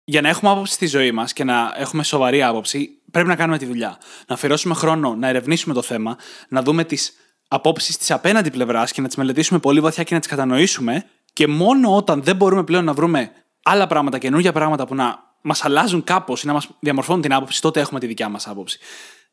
Για 0.04 0.22
να 0.22 0.30
έχουμε 0.30 0.52
άποψη 0.52 0.74
στη 0.74 0.88
ζωή 0.88 1.12
μας 1.12 1.34
και 1.34 1.44
να 1.44 1.74
έχουμε 1.78 2.04
σοβαρή 2.04 2.44
άποψη, 2.44 2.90
πρέπει 3.12 3.28
να 3.28 3.36
κάνουμε 3.36 3.58
τη 3.58 3.66
δουλειά. 3.66 3.98
Να 4.28 4.36
αφιερώσουμε 4.36 4.74
χρόνο 4.74 5.16
να 5.16 5.28
ερευνήσουμε 5.28 5.74
το 5.74 5.82
θέμα, 5.82 6.18
να 6.48 6.62
δούμε 6.62 6.84
τις 6.84 7.14
απόψεις 7.48 7.98
της 7.98 8.12
απέναντι 8.12 8.52
πλευράς 8.52 8.92
και 8.92 9.02
να 9.02 9.08
τις 9.08 9.16
μελετήσουμε 9.16 9.60
πολύ 9.60 9.80
βαθιά 9.80 10.04
και 10.04 10.14
να 10.14 10.20
τις 10.20 10.30
κατανοήσουμε. 10.30 11.06
Και 11.34 11.48
μόνο 11.48 11.96
όταν 11.96 12.24
δεν 12.24 12.36
μπορούμε 12.36 12.64
πλέον 12.64 12.84
να 12.84 12.94
βρούμε 12.94 13.32
άλλα 13.64 13.88
πράγματα, 13.88 14.18
καινούργια 14.18 14.52
πράγματα 14.52 14.88
που 14.88 14.96
να 14.96 15.36
μας 15.42 15.66
αλλάζουν 15.66 16.04
κάπως 16.04 16.44
ή 16.44 16.48
να 16.48 16.54
μας 16.54 16.70
διαμορφώνουν 16.80 17.22
την 17.22 17.34
άποψη, 17.34 17.62
τότε 17.62 17.80
έχουμε 17.80 18.00
τη 18.00 18.08
δικιά 18.08 18.30
μας 18.30 18.48
άποψη. 18.48 18.80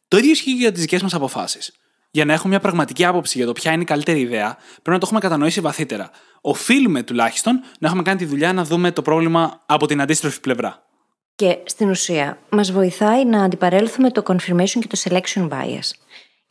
Το 0.08 0.16
ίδιο 0.16 0.30
ισχύει 0.30 0.52
και 0.52 0.60
για 0.60 0.72
τις 0.72 0.80
δικές 0.80 1.02
μας 1.02 1.14
αποφάσεις. 1.14 1.72
Για 2.10 2.24
να 2.24 2.32
έχουμε 2.32 2.48
μια 2.48 2.60
πραγματική 2.60 3.04
άποψη 3.04 3.38
για 3.38 3.46
το 3.46 3.52
ποια 3.52 3.72
είναι 3.72 3.82
η 3.82 3.84
καλύτερη 3.84 4.20
ιδέα, 4.20 4.56
πρέπει 4.72 4.90
να 4.90 4.98
το 4.98 5.02
έχουμε 5.04 5.20
κατανοήσει 5.20 5.60
βαθύτερα. 5.60 6.10
Οφείλουμε 6.40 7.02
τουλάχιστον 7.02 7.60
να 7.78 7.86
έχουμε 7.88 8.02
κάνει 8.02 8.18
τη 8.18 8.24
δουλειά 8.24 8.52
να 8.52 8.64
δούμε 8.64 8.92
το 8.92 9.02
πρόβλημα 9.02 9.62
από 9.66 9.86
την 9.86 10.00
αντίστροφη 10.00 10.40
πλευρά. 10.40 10.82
Και 11.34 11.58
στην 11.64 11.90
ουσία, 11.90 12.38
μας 12.50 12.72
βοηθάει 12.72 13.24
να 13.24 13.44
αντιπαρέλθουμε 13.44 14.10
το 14.10 14.22
confirmation 14.26 14.78
και 14.80 14.86
το 14.86 15.00
selection 15.04 15.48
bias. 15.48 15.90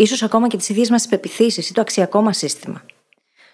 σω 0.08 0.26
ακόμα 0.26 0.48
και 0.48 0.58
τις 0.58 0.70
ίδιες 0.70 0.90
μας 0.90 1.08
πεπιθήσεις 1.08 1.70
ή 1.70 1.74
το 1.74 1.82
αξιακό 1.82 2.22
μας 2.22 2.38
σύστημα. 2.38 2.82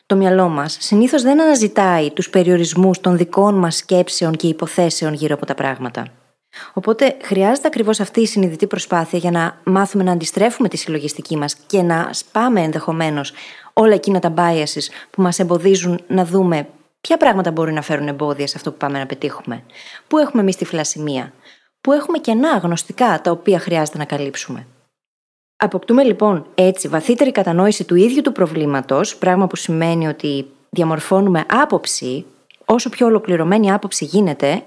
Το 0.05 0.15
μυαλό 0.15 0.49
μας 0.49 0.77
συνήθως 0.79 1.21
δεν 1.21 1.41
αναζητάει 1.41 2.11
τους 2.11 2.29
περιορισμούς 2.29 2.99
των 2.99 3.17
δικών 3.17 3.55
μας 3.55 3.75
σκέψεων 3.75 4.35
και 4.35 4.47
υποθέσεων 4.47 5.13
γύρω 5.13 5.35
από 5.35 5.45
τα 5.45 5.55
πράγματα. 5.55 6.22
Οπότε 6.73 7.17
χρειάζεται 7.21 7.67
ακριβώς 7.67 7.99
αυτή 7.99 8.21
η 8.21 8.25
συνειδητή 8.25 8.67
προσπάθεια 8.67 9.19
για 9.19 9.31
να 9.31 9.57
μάθουμε 9.63 10.03
να 10.03 10.11
αντιστρέφουμε 10.11 10.67
τη 10.67 10.77
συλλογιστική 10.77 11.37
μας 11.37 11.55
και 11.55 11.81
να 11.81 12.09
σπάμε 12.11 12.61
ενδεχομένως 12.61 13.33
όλα 13.73 13.93
εκείνα 13.93 14.19
τα 14.19 14.33
biases 14.37 14.87
που 15.09 15.21
μας 15.21 15.39
εμποδίζουν 15.39 15.99
να 16.07 16.25
δούμε 16.25 16.67
ποια 17.01 17.17
πράγματα 17.17 17.51
μπορεί 17.51 17.73
να 17.73 17.81
φέρουν 17.81 18.07
εμπόδια 18.07 18.47
σε 18.47 18.53
αυτό 18.57 18.71
που 18.71 18.77
πάμε 18.77 18.99
να 18.99 19.05
πετύχουμε. 19.05 19.63
Πού 20.07 20.17
έχουμε 20.17 20.41
εμείς 20.41 20.55
τη 20.55 20.65
φυλασιμία. 20.65 21.33
Πού 21.81 21.91
έχουμε 21.91 22.17
κενά 22.17 22.57
γνωστικά 22.57 23.21
τα 23.21 23.31
οποία 23.31 23.59
χρειάζεται 23.59 23.97
να 23.97 24.05
καλύψουμε; 24.05 24.67
Αποκτούμε 25.63 26.03
λοιπόν 26.03 26.45
έτσι 26.55 26.87
βαθύτερη 26.87 27.31
κατανόηση 27.31 27.83
του 27.83 27.95
ίδιου 27.95 28.21
του 28.21 28.31
προβλήματος, 28.31 29.15
πράγμα 29.15 29.47
που 29.47 29.55
σημαίνει 29.55 30.07
ότι 30.07 30.45
διαμορφώνουμε 30.69 31.45
άποψη, 31.49 32.25
όσο 32.65 32.89
πιο 32.89 33.05
ολοκληρωμένη 33.05 33.71
άποψη 33.71 34.05
γίνεται, 34.05 34.63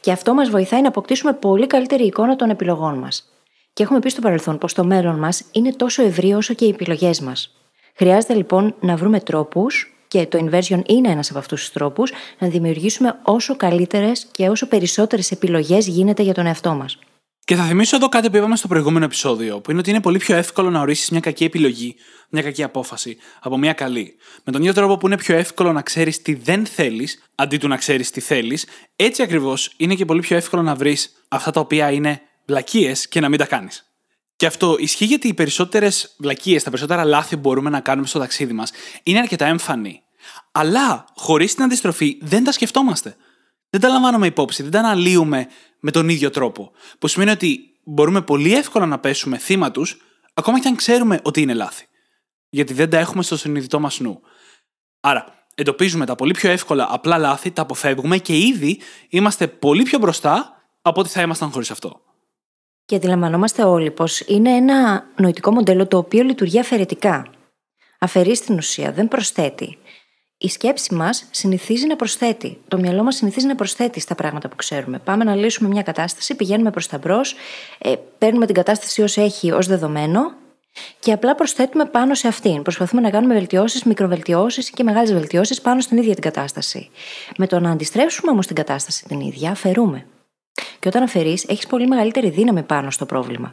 και 0.00 0.12
αυτό 0.12 0.34
μας 0.34 0.50
βοηθάει 0.50 0.80
να 0.80 0.88
αποκτήσουμε 0.88 1.32
πολύ 1.32 1.66
καλύτερη 1.66 2.04
εικόνα 2.04 2.36
των 2.36 2.50
επιλογών 2.50 2.98
μας. 2.98 3.32
Και 3.72 3.82
έχουμε 3.82 3.98
πει 3.98 4.08
στο 4.08 4.20
παρελθόν 4.20 4.58
πως 4.58 4.74
το 4.74 4.84
μέλλον 4.84 5.18
μας 5.18 5.44
είναι 5.52 5.72
τόσο 5.72 6.02
ευρύ 6.02 6.32
όσο 6.32 6.54
και 6.54 6.64
οι 6.64 6.68
επιλογές 6.68 7.20
μας. 7.20 7.56
Χρειάζεται 7.94 8.34
λοιπόν 8.34 8.74
να 8.80 8.96
βρούμε 8.96 9.20
τρόπους, 9.20 9.92
και 10.08 10.26
το 10.26 10.38
inversion 10.46 10.80
είναι 10.86 11.08
ένας 11.08 11.30
από 11.30 11.38
αυτούς 11.38 11.60
τους 11.60 11.72
τρόπους, 11.72 12.12
να 12.38 12.48
δημιουργήσουμε 12.48 13.18
όσο 13.22 13.56
καλύτερες 13.56 14.26
και 14.32 14.48
όσο 14.48 14.68
περισσότερες 14.68 15.30
επιλογές 15.30 15.86
γίνεται 15.86 16.22
για 16.22 16.34
τον 16.34 16.46
εαυτό 16.46 16.74
μας. 16.74 16.98
Και 17.44 17.54
θα 17.54 17.64
θυμίσω 17.64 17.96
εδώ 17.96 18.08
κάτι 18.08 18.30
που 18.30 18.36
είπαμε 18.36 18.56
στο 18.56 18.68
προηγούμενο 18.68 19.04
επεισόδιο, 19.04 19.60
που 19.60 19.70
είναι 19.70 19.80
ότι 19.80 19.90
είναι 19.90 20.00
πολύ 20.00 20.18
πιο 20.18 20.36
εύκολο 20.36 20.70
να 20.70 20.80
ορίσεις 20.80 21.10
μια 21.10 21.20
κακή 21.20 21.44
επιλογή, 21.44 21.96
μια 22.28 22.42
κακή 22.42 22.62
απόφαση, 22.62 23.16
από 23.40 23.58
μια 23.58 23.72
καλή. 23.72 24.16
Με 24.44 24.52
τον 24.52 24.60
ίδιο 24.60 24.74
τρόπο 24.74 24.96
που 24.96 25.06
είναι 25.06 25.16
πιο 25.16 25.36
εύκολο 25.36 25.72
να 25.72 25.82
ξέρεις 25.82 26.22
τι 26.22 26.34
δεν 26.34 26.66
θέλεις, 26.66 27.22
αντί 27.34 27.56
του 27.56 27.68
να 27.68 27.76
ξέρεις 27.76 28.10
τι 28.10 28.20
θέλεις, 28.20 28.66
έτσι 28.96 29.22
ακριβώς 29.22 29.72
είναι 29.76 29.94
και 29.94 30.04
πολύ 30.04 30.20
πιο 30.20 30.36
εύκολο 30.36 30.62
να 30.62 30.74
βρεις 30.74 31.24
αυτά 31.28 31.50
τα 31.50 31.60
οποία 31.60 31.90
είναι 31.90 32.20
βλακίες 32.46 33.08
και 33.08 33.20
να 33.20 33.28
μην 33.28 33.38
τα 33.38 33.46
κάνεις. 33.46 33.86
Και 34.36 34.46
αυτό 34.46 34.76
ισχύει 34.78 35.04
γιατί 35.04 35.28
οι 35.28 35.34
περισσότερες 35.34 36.14
βλακίες, 36.18 36.62
τα 36.62 36.70
περισσότερα 36.70 37.04
λάθη 37.04 37.34
που 37.34 37.40
μπορούμε 37.40 37.70
να 37.70 37.80
κάνουμε 37.80 38.06
στο 38.06 38.18
ταξίδι 38.18 38.52
μας 38.52 38.72
είναι 39.02 39.18
αρκετά 39.18 39.46
εμφανή. 39.46 40.02
Αλλά 40.52 41.04
χωρίς 41.16 41.54
την 41.54 41.64
αντιστροφή 41.64 42.18
δεν 42.20 42.44
τα 42.44 42.52
σκεφτόμαστε 42.52 43.16
δεν 43.72 43.80
τα 43.80 43.88
λαμβάνουμε 43.88 44.26
υπόψη, 44.26 44.62
δεν 44.62 44.70
τα 44.70 44.78
αναλύουμε 44.78 45.48
με 45.82 45.90
τον 45.90 46.08
ίδιο 46.08 46.30
τρόπο. 46.30 46.72
Που 46.98 47.08
σημαίνει 47.08 47.30
ότι 47.30 47.60
μπορούμε 47.84 48.22
πολύ 48.22 48.54
εύκολα 48.54 48.86
να 48.86 48.98
πέσουμε 48.98 49.38
θύμα 49.38 49.70
τους, 49.70 49.96
ακόμα 50.34 50.60
και 50.60 50.68
αν 50.68 50.76
ξέρουμε 50.76 51.20
ότι 51.22 51.40
είναι 51.40 51.54
λάθη. 51.54 51.86
Γιατί 52.48 52.72
δεν 52.72 52.90
τα 52.90 52.98
έχουμε 52.98 53.22
στο 53.22 53.36
συνειδητό 53.36 53.80
μας 53.80 54.00
νου. 54.00 54.20
Άρα, 55.00 55.46
εντοπίζουμε 55.54 56.06
τα 56.06 56.14
πολύ 56.14 56.32
πιο 56.32 56.50
εύκολα 56.50 56.86
απλά 56.90 57.18
λάθη, 57.18 57.50
τα 57.50 57.62
αποφεύγουμε 57.62 58.18
και 58.18 58.38
ήδη 58.38 58.78
είμαστε 59.08 59.46
πολύ 59.46 59.82
πιο 59.82 59.98
μπροστά 59.98 60.62
από 60.82 61.00
ό,τι 61.00 61.08
θα 61.08 61.22
ήμασταν 61.22 61.50
χωρίς 61.50 61.70
αυτό. 61.70 62.00
Και 62.84 62.96
αντιλαμβανόμαστε 62.96 63.62
όλοι 63.62 63.90
πως 63.90 64.20
είναι 64.20 64.50
ένα 64.50 65.06
νοητικό 65.16 65.52
μοντέλο 65.52 65.86
το 65.86 65.96
οποίο 65.96 66.22
λειτουργεί 66.22 66.58
αφαιρετικά. 66.58 67.26
Αφαιρεί 67.98 68.36
στην 68.36 68.56
ουσία, 68.56 68.92
δεν 68.92 69.08
προσθέτει 69.08 69.78
η 70.42 70.48
σκέψη 70.48 70.94
μας 70.94 71.24
συνηθίζει 71.30 71.86
να 71.86 71.96
προσθέτει. 71.96 72.58
Το 72.68 72.78
μυαλό 72.78 73.02
μας 73.02 73.16
συνηθίζει 73.16 73.46
να 73.46 73.54
προσθέτει 73.54 74.00
στα 74.00 74.14
πράγματα 74.14 74.48
που 74.48 74.56
ξέρουμε. 74.56 74.98
Πάμε 74.98 75.24
να 75.24 75.34
λύσουμε 75.34 75.68
μια 75.68 75.82
κατάσταση, 75.82 76.34
πηγαίνουμε 76.34 76.70
προς 76.70 76.86
τα 76.86 76.98
μπρος, 76.98 77.34
ε, 77.78 77.94
παίρνουμε 78.18 78.46
την 78.46 78.54
κατάσταση 78.54 79.02
ως 79.02 79.16
έχει, 79.16 79.52
ως 79.52 79.66
δεδομένο 79.66 80.32
και 80.98 81.12
απλά 81.12 81.34
προσθέτουμε 81.34 81.84
πάνω 81.84 82.14
σε 82.14 82.28
αυτήν. 82.28 82.62
Προσπαθούμε 82.62 83.00
να 83.00 83.10
κάνουμε 83.10 83.34
βελτιώσεις, 83.34 83.84
μικροβελτιώσεις 83.84 84.70
και 84.70 84.82
μεγάλες 84.82 85.12
βελτιώσεις 85.12 85.60
πάνω 85.60 85.80
στην 85.80 85.96
ίδια 85.96 86.14
την 86.14 86.22
κατάσταση. 86.22 86.90
Με 87.36 87.46
το 87.46 87.60
να 87.60 87.70
αντιστρέψουμε 87.70 88.30
όμως 88.30 88.46
την 88.46 88.56
κατάσταση 88.56 89.04
την 89.04 89.20
ίδια, 89.20 89.50
αφαιρούμε. 89.50 90.06
Και 90.78 90.88
όταν 90.88 91.02
αφαιρείς, 91.02 91.44
έχεις 91.44 91.66
πολύ 91.66 91.86
μεγαλύτερη 91.86 92.30
δύναμη 92.30 92.62
πάνω 92.62 92.90
στο 92.90 93.06
πρόβλημα. 93.06 93.50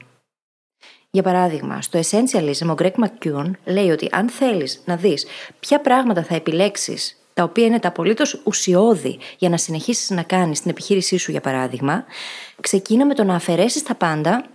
Για 1.12 1.24
παράδειγμα, 1.24 1.82
στο 1.82 2.00
Essentialism, 2.00 2.68
ο 2.70 2.74
Greg 2.78 2.92
McKeown 2.92 3.52
λέει 3.66 3.90
ότι 3.90 4.08
αν 4.12 4.30
θέλεις 4.30 4.82
να 4.86 4.96
δεις 4.96 5.26
ποια 5.60 5.82
πράγματα 5.82 6.24
θα 6.24 6.36
επιλέξεις 6.36 7.18
τα 7.34 7.44
οποία 7.44 7.66
είναι 7.66 7.80
τα 7.80 7.88
απολύτως 7.88 8.42
ουσιώδη 8.44 9.20
για 9.38 9.50
να 9.50 9.58
συνεχίσεις 9.58 10.10
να 10.10 10.24
κάνεις 10.24 10.62
την 10.62 10.72
επιχείρησή 10.72 11.18
σου, 11.18 11.32
για 11.32 11.42
παράδειγμα, 11.42 12.06
ξεκίνα 12.62 13.06
με 13.06 13.14
το 13.14 13.24
να 13.24 13.36
αφαιρέσεις 13.36 13.84
τα 13.84 13.96
πάντα 13.96 14.46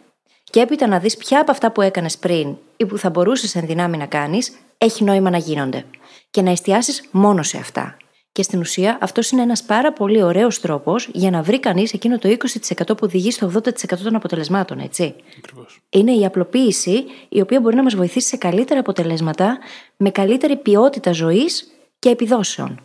Και 0.44 0.60
έπειτα 0.60 0.86
να 0.86 0.98
δεις 0.98 1.16
ποια 1.16 1.40
από 1.40 1.50
αυτά 1.50 1.72
που 1.72 1.80
έκανες 1.80 2.18
πριν 2.18 2.56
ή 2.76 2.86
που 2.86 2.98
θα 2.98 3.10
μπορούσες 3.10 3.54
εν 3.54 3.66
δυνάμει 3.66 3.96
να 3.96 4.06
κάνεις, 4.06 4.52
έχει 4.78 5.04
νόημα 5.04 5.30
να 5.30 5.38
γίνονται. 5.38 5.84
Και 6.30 6.42
να 6.42 6.50
εστιάσεις 6.50 7.08
μόνο 7.10 7.42
σε 7.42 7.58
αυτά. 7.58 7.96
Και 8.34 8.42
στην 8.42 8.60
ουσία 8.60 8.98
αυτός 9.00 9.30
είναι 9.30 9.42
ένας 9.42 9.62
πάρα 9.62 9.92
πολύ 9.92 10.22
ωραίος 10.22 10.60
τρόπος 10.60 11.08
για 11.12 11.30
να 11.30 11.42
βρει 11.42 11.60
κανείς 11.60 11.92
εκείνο 11.92 12.18
το 12.18 12.28
20% 12.28 12.86
που 12.86 12.98
οδηγεί 13.00 13.30
στο 13.30 13.52
80% 13.54 13.70
των 14.02 14.14
αποτελεσμάτων, 14.14 14.78
έτσι. 14.78 15.14
Ακριβώς. 15.38 15.80
Είναι 15.88 16.12
η 16.12 16.24
απλοποίηση 16.24 17.04
η 17.28 17.40
οποία 17.40 17.60
μπορεί 17.60 17.76
να 17.76 17.82
μας 17.82 17.94
βοηθήσει 17.94 18.28
σε 18.28 18.36
καλύτερα 18.36 18.80
αποτελέσματα, 18.80 19.58
με 19.96 20.10
καλύτερη 20.10 20.56
ποιότητα 20.56 21.12
ζωής 21.12 21.66
και 21.98 22.08
επιδόσεων. 22.08 22.80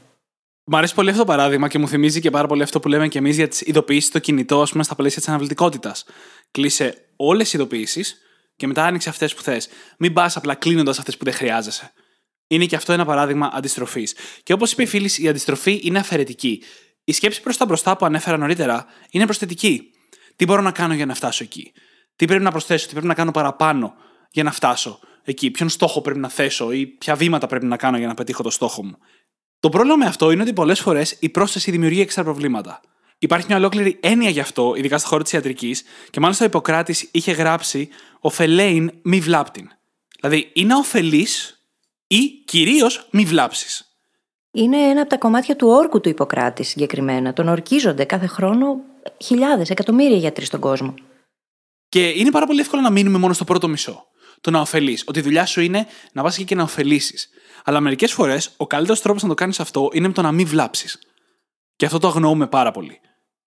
Μου 0.63 0.77
αρέσει 0.77 0.93
πολύ 0.93 1.09
αυτό 1.09 1.21
το 1.21 1.27
παράδειγμα 1.27 1.67
και 1.67 1.79
μου 1.79 1.87
θυμίζει 1.87 2.21
και 2.21 2.29
πάρα 2.29 2.47
πολύ 2.47 2.63
αυτό 2.63 2.79
που 2.79 2.87
λέμε 2.87 3.07
και 3.07 3.17
εμείς 3.17 3.35
για 3.35 3.47
τις 3.47 3.61
ειδοποιήσεις 3.61 4.09
στο 4.09 4.19
κινητό, 4.19 4.61
ας 4.61 4.71
πούμε, 4.71 4.83
στα 4.83 4.95
πλαίσια 4.95 5.19
της 5.19 5.29
αναβλητικότητα. 5.29 5.95
Κλείσε 6.51 7.05
όλες 7.15 7.53
οι 7.53 7.57
ειδοποιήσεις 7.57 8.17
και 8.55 8.67
μετά 8.67 8.85
άνοιξε 8.85 9.09
αυτές 9.09 9.33
που 9.33 9.41
θες. 9.41 9.69
Μην 9.97 10.13
πας 10.13 10.37
απλά 10.37 10.55
κλείνοντας 10.55 10.99
αυτές 10.99 11.17
που 11.17 11.23
δεν 11.23 11.33
χρειάζεσαι. 11.33 11.91
Είναι 12.51 12.65
και 12.65 12.75
αυτό 12.75 12.93
ένα 12.93 13.05
παράδειγμα 13.05 13.49
αντιστροφής. 13.53 14.15
Και 14.43 14.53
όπως 14.53 14.71
είπε 14.71 14.83
η 14.83 14.85
φίλης, 14.85 15.17
η 15.17 15.27
αντιστροφή 15.27 15.79
είναι 15.83 15.99
αφαιρετική. 15.99 16.63
Η 17.03 17.11
σκέψη 17.11 17.41
προς 17.41 17.57
τα 17.57 17.65
μπροστά 17.65 17.97
που 17.97 18.05
ανέφερα 18.05 18.37
νωρίτερα 18.37 18.85
είναι 19.11 19.23
προσθετική. 19.23 19.91
Τι 20.35 20.45
μπορώ 20.45 20.61
να 20.61 20.71
κάνω 20.71 20.93
για 20.93 21.05
να 21.05 21.13
φτάσω 21.13 21.43
εκεί; 21.43 21.71
Τι 22.15 22.25
πρέπει 22.25 22.43
να 22.43 22.51
προσθέσω, 22.51 22.85
τι 22.85 22.91
πρέπει 22.91 23.07
να 23.07 23.13
κάνω 23.13 23.31
παραπάνω 23.31 23.93
για 24.31 24.43
να 24.43 24.51
φτάσω 24.51 24.99
εκεί; 25.23 25.51
Ποιον 25.51 25.69
στόχο 25.69 26.01
πρέπει 26.01 26.19
να 26.19 26.29
θέσω 26.29 26.71
ή 26.71 26.85
ποια 26.85 27.15
βήματα 27.15 27.47
πρέπει 27.47 27.65
να 27.65 27.77
κάνω 27.77 27.97
για 27.97 28.07
να 28.07 28.13
πετύχω 28.13 28.43
το 28.43 28.49
στόχο 28.49 28.85
μου; 28.85 28.97
Το 29.59 29.69
πρόβλημα 29.69 29.95
με 29.95 30.05
αυτό 30.05 30.31
είναι 30.31 30.41
ότι 30.41 30.53
πολλές 30.53 30.79
φορές 30.79 31.17
η 31.19 31.29
πρόσθεση 31.29 31.71
δημιουργεί 31.71 32.01
έξτρα 32.01 32.23
προβλήματα. 32.23 32.81
Υπάρχει 33.19 33.45
μια 33.47 33.57
ολόκληρη 33.57 33.97
έννοια 34.01 34.29
γι' 34.29 34.39
αυτό, 34.39 34.73
ειδικά 34.77 34.97
στον 34.97 35.09
χώρο 35.09 35.23
της 35.23 35.31
ιατρικής, 35.31 35.83
και 36.09 36.19
μάλιστα 36.19 36.43
ο 36.43 36.47
Ιπποκράτης 36.47 37.09
είχε 37.11 37.31
γράψει 37.31 37.89
«Οφελέιν 38.19 38.91
μη 39.01 39.19
βλάπτην». 39.19 39.69
Δηλαδή, 40.19 40.49
είναι 40.53 40.75
ωφελής 40.75 41.58
ή 42.09 42.43
κυρίως 42.45 43.07
μη 43.11 43.25
βλάψεις. 43.25 43.83
Είναι 44.51 44.77
ένα 44.77 45.01
από 45.01 45.09
τα 45.09 45.17
κομμάτια 45.17 45.55
του 45.55 45.67
όρκου 45.67 45.99
του 46.01 46.09
Ιπποκράτη 46.09 46.63
συγκεκριμένα. 46.63 47.33
Τον 47.33 47.47
ορκίζονται 47.47 48.03
κάθε 48.03 48.27
χρόνο 48.27 48.77
χιλιάδες, 49.23 49.69
εκατομμύρια 49.69 50.17
γιατροί 50.17 50.45
στον 50.45 50.59
κόσμο. 50.59 50.93
Και 51.89 52.07
είναι 52.07 52.31
πάρα 52.31 52.45
πολύ 52.45 52.59
εύκολο 52.59 52.81
να 52.81 52.89
μείνουμε 52.89 53.17
μόνο 53.17 53.33
στο 53.33 53.43
πρώτο 53.43 53.67
μισό. 53.67 54.07
Το 54.41 54.51
να 54.51 54.59
ωφελείς. 54.59 55.03
Ότι 55.07 55.19
η 55.19 55.21
δουλειά 55.21 55.45
σου 55.45 55.61
είναι 55.61 55.87
να 56.11 56.23
πα 56.23 56.33
και 56.45 56.55
να 56.55 56.63
ωφελήσεις. 56.63 57.29
Αλλά 57.63 57.79
μερικές 57.79 58.13
φορές 58.13 58.53
ο 58.57 58.67
καλύτερος 58.67 59.01
τρόπος 59.01 59.23
να 59.23 59.27
το 59.27 59.33
κάνεις 59.33 59.59
αυτό 59.59 59.89
είναι 59.93 60.07
με 60.07 60.13
το 60.13 60.21
να 60.21 60.31
μην 60.31 60.47
βλάψεις. 60.47 60.99
Και 61.75 61.85
αυτό 61.85 61.99
το 61.99 62.07
αγνοούμε 62.07 62.47
πάρα 62.47 62.71
πολύ. 62.71 62.99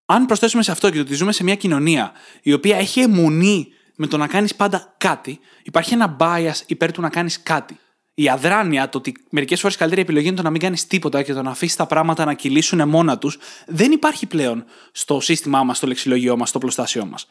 Αν 0.06 0.26
προσθέσουμε 0.26 0.62
σε 0.62 0.70
αυτό 0.70 0.90
και 0.90 0.96
το 0.96 1.00
ότι 1.00 1.14
ζούμε 1.14 1.32
σε 1.32 1.44
μια 1.44 1.54
κοινωνία 1.54 2.12
η 2.42 2.52
οποία 2.52 2.76
έχει 2.76 3.00
αιμονή 3.00 3.68
με 3.96 4.06
το 4.06 4.16
να 4.16 4.26
κάνεις 4.26 4.54
πάντα 4.54 4.94
κάτι, 4.98 5.40
υπάρχει 5.62 5.94
ένα 5.94 6.16
bias 6.20 6.54
υπέρ 6.66 6.92
του 6.92 7.00
να 7.00 7.08
κάνεις 7.08 7.42
κάτι. 7.42 7.78
Η 8.14 8.28
αδράνεια, 8.28 8.88
το 8.88 8.98
ότι 8.98 9.14
μερικές 9.30 9.60
φορές 9.60 9.76
καλύτερη 9.76 10.00
επιλογή 10.00 10.26
είναι 10.26 10.36
το 10.36 10.42
να 10.42 10.50
μην 10.50 10.60
κάνεις 10.60 10.86
τίποτα 10.86 11.22
και 11.22 11.32
το 11.32 11.42
να 11.42 11.50
αφήσεις 11.50 11.76
τα 11.76 11.86
πράγματα 11.86 12.24
να 12.24 12.34
κυλήσουν 12.34 12.88
μόνα 12.88 13.18
τους, 13.18 13.38
δεν 13.66 13.92
υπάρχει 13.92 14.26
πλέον 14.26 14.64
στο 14.92 15.20
σύστημά 15.20 15.62
μας, 15.62 15.76
στο 15.76 15.86
λεξιλογιό 15.86 16.36
μας, 16.36 16.48
στο 16.48 16.58
πλωστάσιό 16.58 17.06
μας. 17.06 17.26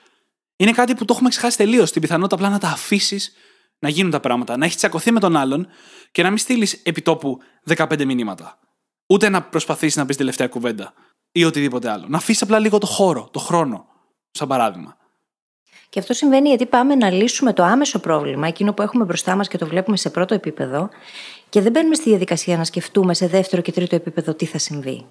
Είναι 0.55 0.71
κάτι 0.71 0.95
που 0.95 1.05
το 1.05 1.13
έχουμε 1.13 1.29
ξεχάσει 1.29 1.57
τελείως. 1.57 1.91
Την 1.91 2.01
πιθανότητα 2.01 2.35
απλά 2.35 2.49
να 2.49 2.59
τα 2.59 2.67
αφήσεις 2.67 3.33
να 3.79 3.89
γίνουν 3.89 4.11
τα 4.11 4.19
πράγματα, 4.19 4.57
να 4.57 4.65
έχεις 4.65 4.77
τσακωθεί 4.77 5.11
με 5.11 5.19
τον 5.19 5.35
άλλον 5.35 5.67
και 6.11 6.23
να 6.23 6.29
μην 6.29 6.37
στείλεις 6.37 6.73
επιτόπου 6.73 7.37
15 7.75 8.05
μηνύματα. 8.05 8.59
Ούτε 9.07 9.29
να 9.29 9.41
προσπαθήσεις 9.41 9.95
να 9.95 10.05
πεις 10.05 10.17
τελευταία 10.17 10.47
κουβέντα 10.47 10.93
ή 11.31 11.43
οτιδήποτε 11.43 11.89
άλλο. 11.89 12.05
Να 12.07 12.17
αφήσεις 12.17 12.41
απλά 12.41 12.59
λίγο 12.59 12.77
το 12.77 12.85
χώρο, 12.85 13.29
το 13.31 13.39
χρόνο, 13.39 13.85
σαν 14.31 14.47
παράδειγμα. 14.47 14.97
Και 15.91 15.99
αυτό 15.99 16.13
συμβαίνει 16.13 16.47
γιατί 16.47 16.65
πάμε 16.65 16.95
να 16.95 17.09
λύσουμε 17.09 17.53
το 17.53 17.63
άμεσο 17.63 17.99
πρόβλημα, 17.99 18.47
εκείνο 18.47 18.73
που 18.73 18.81
έχουμε 18.81 19.03
μπροστά 19.03 19.35
μας 19.35 19.47
και 19.47 19.57
το 19.57 19.67
βλέπουμε 19.67 19.97
σε 19.97 20.09
πρώτο 20.09 20.33
επίπεδο, 20.33 20.89
και 21.49 21.61
δεν 21.61 21.71
μπαίνουμε 21.71 21.95
στη 21.95 22.09
διαδικασία 22.09 22.57
να 22.57 22.63
σκεφτούμε 22.63 23.13
σε 23.13 23.27
δεύτερο 23.27 23.61
και 23.61 23.71
τρίτο 23.71 23.95
επίπεδο 23.95 24.33
τι 24.33 24.45
θα 24.45 24.57
συμβεί. 24.57 25.05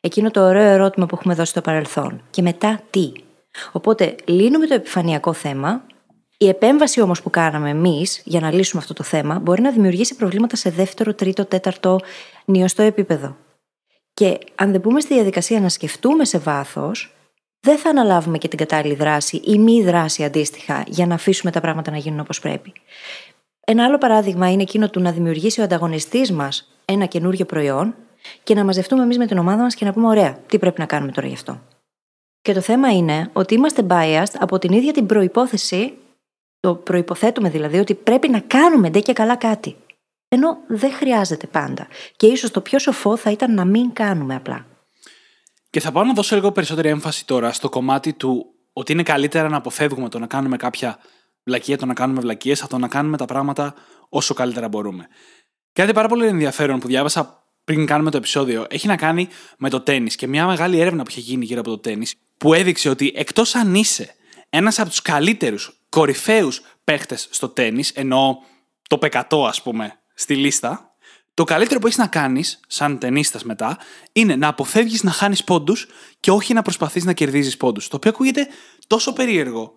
Εκείνο 0.00 0.30
το 0.30 0.40
ωραίο 0.40 0.70
ερώτημα 0.70 1.06
που 1.06 1.14
έχουμε 1.14 1.34
δώσει 1.34 1.50
στο 1.50 1.60
παρελθόν. 1.60 2.22
Και 2.30 2.42
μετά 2.42 2.80
τι; 2.90 3.12
Οπότε 3.72 4.14
λύνουμε 4.24 4.66
το 4.66 4.74
επιφανειακό 4.74 5.32
θέμα. 5.32 5.82
Η 6.38 6.48
επέμβαση 6.48 7.00
όμως 7.00 7.22
που 7.22 7.30
κάναμε 7.30 7.70
εμείς 7.70 8.22
για 8.24 8.40
να 8.40 8.52
λύσουμε 8.52 8.82
αυτό 8.82 8.94
το 8.94 9.02
θέμα 9.02 9.38
μπορεί 9.38 9.62
να 9.62 9.70
δημιουργήσει 9.70 10.16
προβλήματα 10.16 10.56
σε 10.56 10.70
δεύτερο, 10.70 11.14
τρίτο, 11.14 11.44
τέταρτο, 11.44 12.00
νιωστό 12.44 12.82
επίπεδο. 12.82 13.36
Και 14.14 14.38
αν 14.54 14.70
δεν 14.70 14.80
μπούμε 14.80 15.00
στη 15.00 15.14
διαδικασία 15.14 15.60
να 15.60 15.68
σκεφτούμε 15.68 16.24
σε 16.24 16.38
βάθος, 16.38 17.14
δεν 17.64 17.78
θα 17.78 17.90
αναλάβουμε 17.90 18.38
και 18.38 18.48
την 18.48 18.58
κατάλληλη 18.58 18.94
δράση 18.94 19.36
ή 19.36 19.58
μη 19.58 19.82
δράση 19.82 20.24
αντίστοιχα 20.24 20.84
για 20.86 21.06
να 21.06 21.14
αφήσουμε 21.14 21.50
τα 21.50 21.60
πράγματα 21.60 21.90
να 21.90 21.96
γίνουν 21.96 22.20
όπως 22.20 22.40
πρέπει. 22.40 22.72
Ένα 23.66 23.84
άλλο 23.84 23.98
παράδειγμα 23.98 24.52
είναι 24.52 24.62
εκείνο 24.62 24.90
του 24.90 25.00
να 25.00 25.12
δημιουργήσει 25.12 25.60
ο 25.60 25.64
ανταγωνιστής 25.64 26.32
μας 26.32 26.72
ένα 26.84 27.06
καινούριο 27.06 27.44
προϊόν 27.44 27.94
και 28.42 28.54
να 28.54 28.64
μαζευτούμε 28.64 29.02
εμείς 29.02 29.18
με 29.18 29.26
την 29.26 29.38
ομάδα 29.38 29.62
μας 29.62 29.74
και 29.74 29.84
να 29.84 29.92
πούμε: 29.92 30.06
Ωραία, 30.06 30.38
τι 30.46 30.58
πρέπει 30.58 30.80
να 30.80 30.86
κάνουμε 30.86 31.12
τώρα 31.12 31.26
γι' 31.26 31.34
αυτό. 31.34 31.60
Και 32.42 32.52
το 32.52 32.60
θέμα 32.60 32.92
είναι 32.92 33.30
ότι 33.32 33.54
είμαστε 33.54 33.86
biased 33.88 34.34
από 34.38 34.58
την 34.58 34.72
ίδια 34.72 34.92
την 34.92 35.06
προπόθεση, 35.06 35.92
το 36.60 36.74
προποθέτουμε 36.74 37.48
δηλαδή 37.48 37.78
ότι 37.78 37.94
πρέπει 37.94 38.28
να 38.28 38.40
κάνουμε 38.40 38.90
ντε 38.90 39.00
και 39.00 39.12
καλά 39.12 39.36
κάτι. 39.36 39.76
Ενώ 40.28 40.58
δεν 40.66 40.92
χρειάζεται 40.92 41.46
πάντα. 41.46 41.86
Και 42.16 42.26
ίσως 42.26 42.50
το 42.50 42.60
πιο 42.60 42.78
σοφό 42.78 43.16
θα 43.16 43.30
ήταν 43.30 43.54
να 43.54 43.64
μην 43.64 43.92
κάνουμε 43.92 44.34
απλά. 44.34 44.66
Και 45.74 45.80
θα 45.80 45.92
πάω 45.92 46.04
να 46.04 46.12
δώσω 46.12 46.34
λίγο 46.34 46.52
περισσότερη 46.52 46.88
έμφαση 46.88 47.26
τώρα 47.26 47.52
στο 47.52 47.68
κομμάτι 47.68 48.12
του 48.12 48.46
ότι 48.72 48.92
είναι 48.92 49.02
καλύτερα 49.02 49.48
να 49.48 49.56
αποφεύγουμε 49.56 50.08
το 50.08 50.18
να 50.18 50.26
κάνουμε 50.26 50.56
κάποια 50.56 50.98
βλακεία, 51.44 51.78
το 51.78 51.86
να 51.86 51.94
κάνουμε 51.94 52.20
βλακίες, 52.20 52.60
από 52.60 52.70
το 52.70 52.78
να 52.78 52.88
κάνουμε 52.88 53.16
τα 53.16 53.24
πράγματα 53.24 53.74
όσο 54.08 54.34
καλύτερα 54.34 54.68
μπορούμε. 54.68 55.08
Κάτι 55.72 55.92
πάρα 55.92 56.08
πολύ 56.08 56.26
ενδιαφέρον 56.26 56.78
που 56.78 56.86
διάβασα 56.86 57.44
πριν 57.64 57.86
κάνουμε 57.86 58.10
το 58.10 58.16
επεισόδιο 58.16 58.66
έχει 58.68 58.86
να 58.86 58.96
κάνει 58.96 59.28
με 59.58 59.70
το 59.70 59.80
τέννη 59.80 60.10
και 60.10 60.26
μια 60.26 60.46
μεγάλη 60.46 60.80
έρευνα 60.80 61.02
που 61.02 61.10
είχε 61.10 61.20
γίνει 61.20 61.44
γύρω 61.44 61.60
από 61.60 61.70
το 61.70 61.78
τέννη 61.78 62.06
που 62.38 62.54
έδειξε 62.54 62.88
ότι 62.88 63.12
εκτός 63.16 63.54
αν 63.54 63.74
είσαι 63.74 64.14
ένας 64.50 64.78
από 64.78 64.88
τους 64.88 65.02
καλύτερους, 65.02 65.80
κορυφαίους 65.88 66.62
παίχτες 66.84 67.28
στο 67.30 67.48
τέννη, 67.48 67.84
ενώ 67.94 68.38
το 68.88 68.98
πεκατό, 68.98 69.46
ας 69.46 69.62
πούμε, 69.62 69.92
στη 70.14 70.34
λίστα, 70.34 70.93
το 71.34 71.44
καλύτερο 71.44 71.80
που 71.80 71.86
έχεις 71.86 71.98
να 71.98 72.06
κάνεις, 72.06 72.60
σαν 72.66 72.98
ταινίστα 72.98 73.40
μετά, 73.44 73.78
είναι 74.12 74.36
να 74.36 74.48
αποφεύγεις 74.48 75.02
να 75.02 75.10
χάνεις 75.10 75.44
πόντους 75.44 75.86
και 76.20 76.30
όχι 76.30 76.52
να 76.54 76.62
προσπαθείς 76.62 77.04
να 77.04 77.12
κερδίζεις 77.12 77.56
πόντους. 77.56 77.88
Το 77.88 77.96
οποίο 77.96 78.10
ακούγεται 78.10 78.48
τόσο 78.86 79.12
περίεργο. 79.12 79.72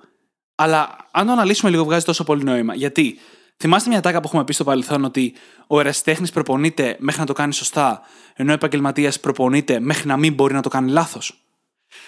Αλλά 0.56 0.96
αν 1.12 1.26
το 1.26 1.32
αναλύσουμε 1.32 1.72
λίγο, 1.72 1.84
βγάζει 1.84 2.06
τόσο 2.06 2.24
πολύ 2.24 2.43
νόημα. 2.43 2.76
Γιατί 2.76 3.20
θυμάστε 3.58 3.89
μια 3.89 4.02
τάκα 4.02 4.20
που 4.20 4.28
έχουμε 4.28 4.43
πει 4.43 4.54
στο 4.54 4.63
παρελθόν 4.63 5.04
ότι 5.04 5.34
ο 5.67 5.80
ερασιτέχνης 5.80 6.32
προπονείται 6.32 6.96
μέχρι 7.00 7.20
να 7.20 7.26
το 7.26 7.34
κάνει 7.34 7.54
σωστά, 7.54 8.02
ενώ 8.34 8.52
ο 8.52 8.54
επαγγελματίας 8.54 9.20
προπονείται 9.20 9.80
μέχρι 9.80 10.08
να 10.08 10.17
μην 10.17 10.34
μπορεί 10.34 10.54
να 10.54 10.62
το 10.62 10.70
κάνει 10.70 10.91
λάθος. 10.91 11.41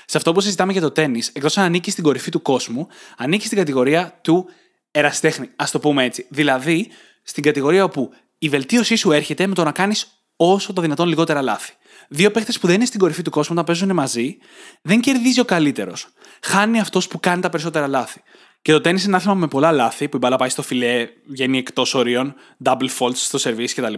Σε 0.06 0.18
αυτό 0.18 0.32
που 0.32 0.42
συζητάμε 0.42 0.72
για 0.72 0.82
το 0.82 0.92
τέννη, 0.92 1.22
εκτός 1.34 1.58
αν 1.58 1.66
ανήκει 1.66 1.92
στην 1.92 2.04
κορυφή 2.04 2.32
του 2.32 2.42
κόσμου, 2.42 2.88
ανήκει 3.18 3.46
στην 3.46 3.58
κατηγορία 3.58 4.20
του 4.22 4.46
ερασιτέχνη. 4.92 5.46
Α 5.56 5.66
το 5.72 5.80
πούμε 5.80 6.04
έτσι. 6.04 6.26
Δηλαδή, 6.30 6.88
στην 7.24 7.44
κατηγορία 7.44 7.84
όπου 7.84 8.12
η 8.40 8.50
βελτίωσή 8.50 8.96
σου 8.96 9.12
έρχεται 9.12 9.48
με 9.48 9.54
το 9.54 9.64
να 9.64 9.72
κάνεις 9.72 10.24
όσο 10.36 10.74
το 10.74 10.82
δυνατόν 10.82 11.08
λιγότερα 11.08 11.42
λάθη. 11.42 11.74
Δύο 12.10 12.32
παίχτες 12.32 12.60
που 12.60 12.68
δεν 12.68 12.76
είναι 12.76 12.86
στην 12.86 13.00
κορυφή 13.00 13.22
του 13.22 13.30
κόσμου 13.30 13.56
να 13.56 13.64
παίζουν 13.64 13.94
μαζί, 13.94 14.38
δεν 14.82 15.00
κερδίζει 15.00 15.40
ο 15.40 15.46
καλύτερος. 15.46 16.08
Χάνει 16.42 16.80
αυτός 16.80 17.08
που 17.08 17.20
κάνει 17.20 17.42
τα 17.42 17.50
περισσότερα 17.50 17.88
λάθη. 17.88 18.22
Και 18.62 18.72
το 18.72 18.82
τέννη 18.82 19.00
είναι 19.00 19.08
ένα 19.08 19.18
άθλημα 19.18 19.36
με 19.36 19.48
πολλά 19.48 19.72
λάθη, 19.72 20.10
που 20.10 20.16
η 20.16 20.20
μπάλα 20.20 20.36
πάει 20.36 20.50
στο 20.50 20.62
φιλέ, 20.62 21.10
βγαίνει 21.28 21.58
εκτός 21.58 21.94
ορίων, 21.94 22.36
double 22.64 22.90
faults 23.00 23.16
στο 23.16 23.40
service 23.42 23.70
κτλ. 23.76 23.94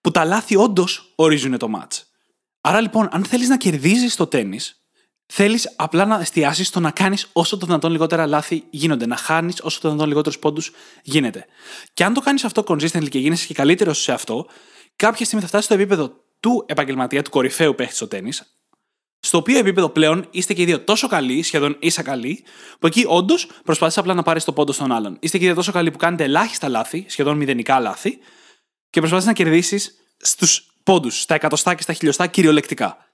Που 0.00 0.10
τα 0.10 0.24
λάθη 0.24 0.56
όντως 0.56 1.12
ορίζουν 1.14 1.58
το 1.58 1.70
match. 1.76 2.02
Άρα 2.60 2.80
λοιπόν, 2.80 3.08
αν 3.12 3.24
θέλεις 3.24 3.48
να 3.48 3.56
κερδίζεις 3.56 4.16
το 4.16 4.26
τέννη, 4.26 4.60
θέλεις 5.32 5.72
απλά 5.76 6.04
να 6.04 6.20
εστιάσεις 6.20 6.66
στο 6.66 6.80
να 6.80 6.90
κάνεις 6.90 7.28
όσο 7.32 7.56
το 7.56 7.66
δυνατόν 7.66 7.90
λιγότερα 7.90 8.26
λάθη 8.26 8.64
γίνονται. 8.70 9.06
Να 9.06 9.16
χάνεις 9.16 9.60
όσο 9.60 9.80
το 9.80 9.88
δυνατόν 9.88 10.08
λιγότερους 10.08 10.38
πόντους 10.38 10.70
γίνεται. 11.02 11.46
Και 11.94 12.04
αν 12.04 12.14
το 12.14 12.20
κάνεις 12.20 12.44
αυτό 12.44 12.64
consistently 12.66 13.08
και 13.08 13.18
γίνεσαι 13.18 13.46
και 13.46 13.54
καλύτερος 13.54 14.02
σε 14.02 14.12
αυτό, 14.12 14.46
κάποια 14.96 15.24
στιγμή 15.24 15.40
θα 15.40 15.48
φτάσεις 15.48 15.66
στο 15.66 15.74
επίπεδο 15.74 16.12
του 16.40 16.64
επαγγελματία, 16.68 17.22
του 17.22 17.30
κορυφαίου 17.30 17.74
παίχτη 17.74 17.94
στο 17.94 18.08
τέννη, 18.08 18.32
στο 19.20 19.38
οποίο 19.38 19.58
επίπεδο 19.58 19.88
πλέον 19.88 20.26
είστε 20.30 20.54
και 20.54 20.62
οι 20.62 20.64
δύο 20.64 20.80
τόσο 20.80 21.08
καλοί, 21.08 21.42
σχεδόν 21.42 21.76
ίσα 21.80 22.02
καλοί, 22.02 22.44
που 22.78 22.86
εκεί 22.86 23.04
όντως 23.06 23.48
προσπαθείς 23.64 23.98
απλά 23.98 24.14
να 24.14 24.22
πάρεις 24.22 24.44
το 24.44 24.52
πόντο 24.52 24.72
στον 24.72 24.92
άλλον. 24.92 25.16
Είστε 25.20 25.38
και 25.38 25.44
οι 25.44 25.46
δύο 25.46 25.56
τόσο 25.56 25.72
καλοί 25.72 25.90
που 25.90 25.98
κάνετε 25.98 26.24
ελάχιστα 26.24 26.68
λάθη, 26.68 27.04
σχεδόν 27.08 27.36
μηδενικά 27.36 27.80
λάθη, 27.80 28.18
και 28.90 29.00
προσπαθείς 29.00 29.26
να 29.26 29.32
κερδίσεις 29.32 29.94
στους 30.18 30.66
πόντους, 30.82 31.20
στα 31.20 31.34
εκατοστά 31.34 31.74
και 31.74 31.82
στα 31.82 31.92
χιλιοστά 31.92 32.26
κυριολεκτικά. 32.26 33.09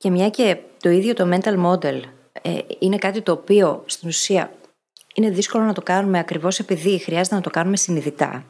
Και 0.00 0.10
μια 0.10 0.28
και 0.28 0.56
το 0.80 0.88
ίδιο 0.90 1.14
το 1.14 1.28
mental 1.32 1.64
model 1.66 2.00
ε, 2.42 2.58
είναι 2.78 2.96
κάτι 2.96 3.22
το 3.22 3.32
οποίο 3.32 3.82
στην 3.86 4.08
ουσία 4.08 4.52
είναι 5.14 5.30
δύσκολο 5.30 5.64
να 5.64 5.72
το 5.72 5.82
κάνουμε 5.82 6.18
ακριβώς 6.18 6.58
επειδή 6.58 6.98
χρειάζεται 6.98 7.34
να 7.34 7.40
το 7.40 7.50
κάνουμε 7.50 7.76
συνειδητά. 7.76 8.44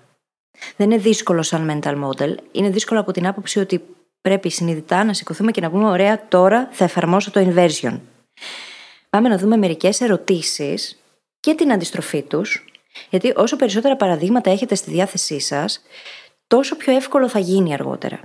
Δεν 0.76 0.90
είναι 0.90 1.00
δύσκολο 1.00 1.42
σαν 1.42 1.80
mental 1.82 2.04
model. 2.04 2.34
Είναι 2.52 2.70
δύσκολο 2.70 3.00
από 3.00 3.12
την 3.12 3.26
άποψη 3.26 3.58
ότι 3.58 3.84
πρέπει 4.20 4.50
συνειδητά 4.50 5.04
να 5.04 5.12
σηκωθούμε 5.12 5.50
και 5.50 5.60
να 5.60 5.70
πούμε: 5.70 5.88
Ωραία, 5.88 6.28
τώρα 6.28 6.68
θα 6.72 6.84
εφαρμόσω 6.84 7.30
το 7.30 7.40
inversion. 7.40 8.00
Πάμε 9.10 9.28
να 9.28 9.38
δούμε 9.38 9.56
μερικές 9.56 10.00
ερωτήσεις 10.00 11.02
και 11.40 11.54
την 11.54 11.72
αντιστροφή 11.72 12.22
τους, 12.22 12.64
γιατί 13.10 13.32
όσο 13.36 13.56
περισσότερα 13.56 13.96
παραδείγματα 13.96 14.50
έχετε 14.50 14.74
στη 14.74 14.90
διάθεσή 14.90 15.40
σας, 15.40 15.82
τόσο 16.46 16.76
πιο 16.76 16.94
εύκολο 16.96 17.28
θα 17.28 17.38
γίνει 17.38 17.74
αργότερα. 17.74 18.20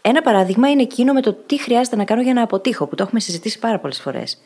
Ένα 0.00 0.22
παράδειγμα 0.22 0.70
είναι 0.70 0.82
εκείνο 0.82 1.12
με 1.12 1.20
το 1.20 1.32
τι 1.32 1.60
χρειάζεται 1.60 1.96
να 1.96 2.04
κάνω 2.04 2.22
για 2.22 2.34
να 2.34 2.42
αποτύχω, 2.42 2.86
που 2.86 2.94
το 2.94 3.02
έχουμε 3.02 3.20
συζητήσει 3.20 3.58
πάρα 3.58 3.78
πολλές 3.78 4.00
φορές. 4.00 4.38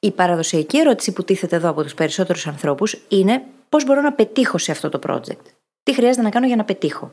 Η 0.00 0.10
παραδοσιακή 0.10 0.78
ερώτηση 0.78 1.12
που 1.12 1.24
τίθεται 1.24 1.56
εδώ 1.56 1.68
από 1.68 1.82
τους 1.82 1.94
περισσότερους 1.94 2.46
ανθρώπους 2.46 2.98
είναι 3.08 3.42
πώς 3.68 3.84
μπορώ 3.84 4.00
να 4.00 4.12
πετύχω 4.12 4.58
σε 4.58 4.72
αυτό 4.72 4.88
το 4.88 4.98
project. 5.06 5.44
Τι 5.82 5.94
χρειάζεται 5.94 6.22
να 6.22 6.30
κάνω 6.30 6.46
για 6.46 6.56
να 6.56 6.64
πετύχω. 6.64 7.12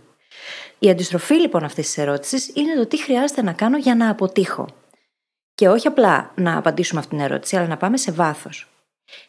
Η 0.79 0.89
αντιστροφή 0.89 1.33
λοιπόν 1.33 1.63
αυτής 1.63 1.85
της 1.85 1.97
ερώτησης 1.97 2.51
είναι 2.53 2.75
το 2.75 2.85
τι 2.85 2.97
χρειάζεται 2.97 3.41
να 3.41 3.53
κάνω 3.53 3.77
για 3.77 3.95
να 3.95 4.09
αποτύχω. 4.09 4.67
Και 5.55 5.69
όχι 5.69 5.87
απλά 5.87 6.31
να 6.35 6.57
απαντήσουμε 6.57 6.99
αυτήν 6.99 7.17
την 7.17 7.25
ερώτηση, 7.25 7.55
αλλά 7.55 7.67
να 7.67 7.77
πάμε 7.77 7.97
σε 7.97 8.11
βάθος. 8.11 8.67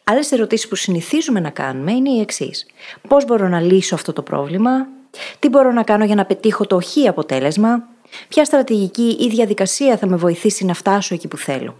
Άλλες 0.04 0.32
ερωτήσεις 0.32 0.68
που 0.68 0.74
συνηθίζουμε 0.74 1.40
να 1.40 1.50
κάνουμε 1.50 1.92
είναι 1.92 2.10
οι 2.10 2.20
εξής. 2.20 2.66
Πώς 3.08 3.24
μπορώ 3.24 3.48
να 3.48 3.60
λύσω 3.60 3.94
αυτό 3.94 4.12
το 4.12 4.22
πρόβλημα, 4.22 4.86
τι 5.38 5.48
μπορώ 5.48 5.72
να 5.72 5.82
κάνω 5.82 6.04
για 6.04 6.14
να 6.14 6.24
πετύχω 6.24 6.66
το 6.66 6.80
χ 6.80 7.08
αποτέλεσμα, 7.08 7.88
ποια 8.28 8.44
στρατηγική 8.44 9.16
ή 9.20 9.28
διαδικασία 9.28 9.96
θα 9.96 10.06
με 10.06 10.16
βοηθήσει 10.16 10.64
να 10.64 10.74
φτάσω 10.74 11.14
εκεί 11.14 11.28
που 11.28 11.36
θέλω. 11.36 11.76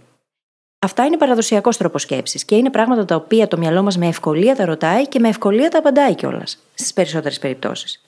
Αυτά 0.81 1.05
είναι 1.05 1.17
παραδοσιακός 1.17 1.77
τρόπος 1.77 2.01
σκέψης 2.01 2.45
και 2.45 2.55
είναι 2.55 2.69
πράγματα 2.69 3.05
τα 3.05 3.15
οποία 3.15 3.47
το 3.47 3.57
μυαλό 3.57 3.83
μας 3.83 3.97
με 3.97 4.07
ευκολία 4.07 4.55
τα 4.55 4.65
ρωτάει 4.65 5.07
και 5.07 5.19
με 5.19 5.27
ευκολία 5.27 5.69
τα 5.69 5.77
απαντάει 5.77 6.15
κιόλας 6.15 6.59
στις 6.73 6.93
περισσότερες 6.93 7.39
περιπτώσεις. 7.39 8.01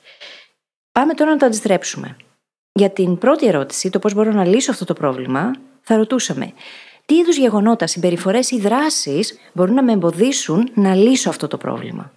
Πάμε 0.91 1.13
τώρα 1.13 1.31
να 1.31 1.37
το 1.37 1.45
αντιστρέψουμε. 1.45 2.17
Για 2.71 2.89
την 2.89 3.17
πρώτη 3.17 3.47
ερώτηση, 3.47 3.89
το 3.89 3.99
πώς 3.99 4.13
μπορώ 4.13 4.31
να 4.31 4.45
λύσω 4.45 4.71
αυτό 4.71 4.85
το 4.85 4.93
πρόβλημα, 4.93 5.51
θα 5.81 5.95
ρωτούσαμε 5.95 6.53
τι 7.05 7.15
είδους 7.15 7.37
γεγονότα, 7.37 7.87
συμπεριφορές 7.87 8.51
ή 8.51 8.59
δράσεις 8.59 9.39
μπορούν 9.53 9.73
να 9.73 9.83
με 9.83 9.91
εμποδίσουν 9.91 10.71
να 10.73 10.95
λύσω 10.95 11.29
αυτό 11.29 11.47
το 11.47 11.57
πρόβλημα; 11.57 12.11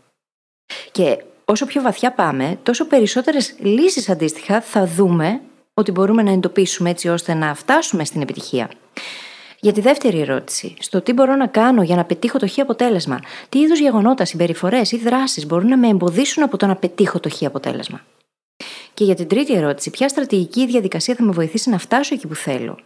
Και 0.93 1.25
όσο 1.45 1.67
πιο 1.67 1.83
βαθιά 1.83 2.13
πάμε, 2.13 2.59
τόσο 2.63 2.87
περισσότερες 2.87 3.55
λύσεις 3.59 4.09
αντίστοιχα 4.09 4.61
θα 4.61 4.87
δούμε 4.87 5.41
ότι 5.75 5.91
μπορούμε 5.91 6.23
να 6.23 6.31
εντοπίσουμε 6.31 6.91
έτσι 6.91 7.09
ώστε 7.09 7.35
να 7.35 7.55
φτάσουμε 7.55 8.05
στην 8.05 8.21
επιτυχία. 8.21 8.71
Για 9.61 9.73
τη 9.73 9.81
δεύτερη 9.81 10.21
ερώτηση, 10.21 10.75
στο 10.79 11.01
τι 11.03 11.13
μπορώ 11.13 11.35
να 11.37 11.47
κάνω 11.47 11.83
για 11.83 11.97
να 11.97 12.05
πετύχω 12.05 12.39
το 12.39 12.49
χ 12.49 12.59
αποτέλεσμα, 12.59 13.21
τι 13.49 13.59
είδους 13.59 13.79
γεγονότα, 13.79 14.25
συμπεριφορές 14.25 14.93
ή 14.93 14.97
δράσεις 14.99 15.47
μπορούν 15.47 15.69
να 15.69 15.77
με 15.77 15.89
εμποδίσουν 15.89 16.43
από 16.43 16.57
το 16.57 16.67
να 16.67 16.77
πετύχω 16.77 17.21
το 17.21 17.31
χ 17.31 17.43
αποτέλεσμα; 17.43 18.01
Και 18.95 19.05
για 19.05 19.15
την 19.15 19.29
τρίτη 19.29 19.55
ερώτηση, 19.55 19.91
ποια 19.91 20.09
στρατηγική 20.09 20.67
διαδικασία 20.67 21.15
θα 21.15 21.23
με 21.23 21.33
βοηθήσει 21.33 21.71
να 21.71 21.79
φτάσω 21.79 22.15
εκεί 22.15 22.27
που 22.27 22.35
θέλω; 22.35 22.79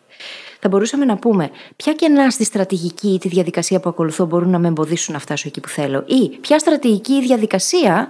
Θα 0.61 0.69
μπορούσαμε 0.69 1.05
να 1.05 1.17
πούμε 1.17 1.51
ποια 1.77 1.93
κενά 1.93 2.31
στη 2.31 2.45
στρατηγική 2.45 3.09
ή 3.09 3.19
τη 3.19 3.29
διαδικασία 3.29 3.81
που 3.81 3.89
ακολουθώ 3.89 4.25
μπορούν 4.27 4.51
να 4.51 4.59
με 4.59 4.69
εμποδίσουν 4.69 5.15
να 5.15 5.21
φτάσω 5.21 5.49
εκεί 5.49 5.61
που 5.61 5.69
θέλω, 5.69 6.05
ή 6.07 6.29
ποια 6.41 6.59
στρατηγική 6.59 7.13
ή 7.13 7.21
διαδικασία 7.21 8.09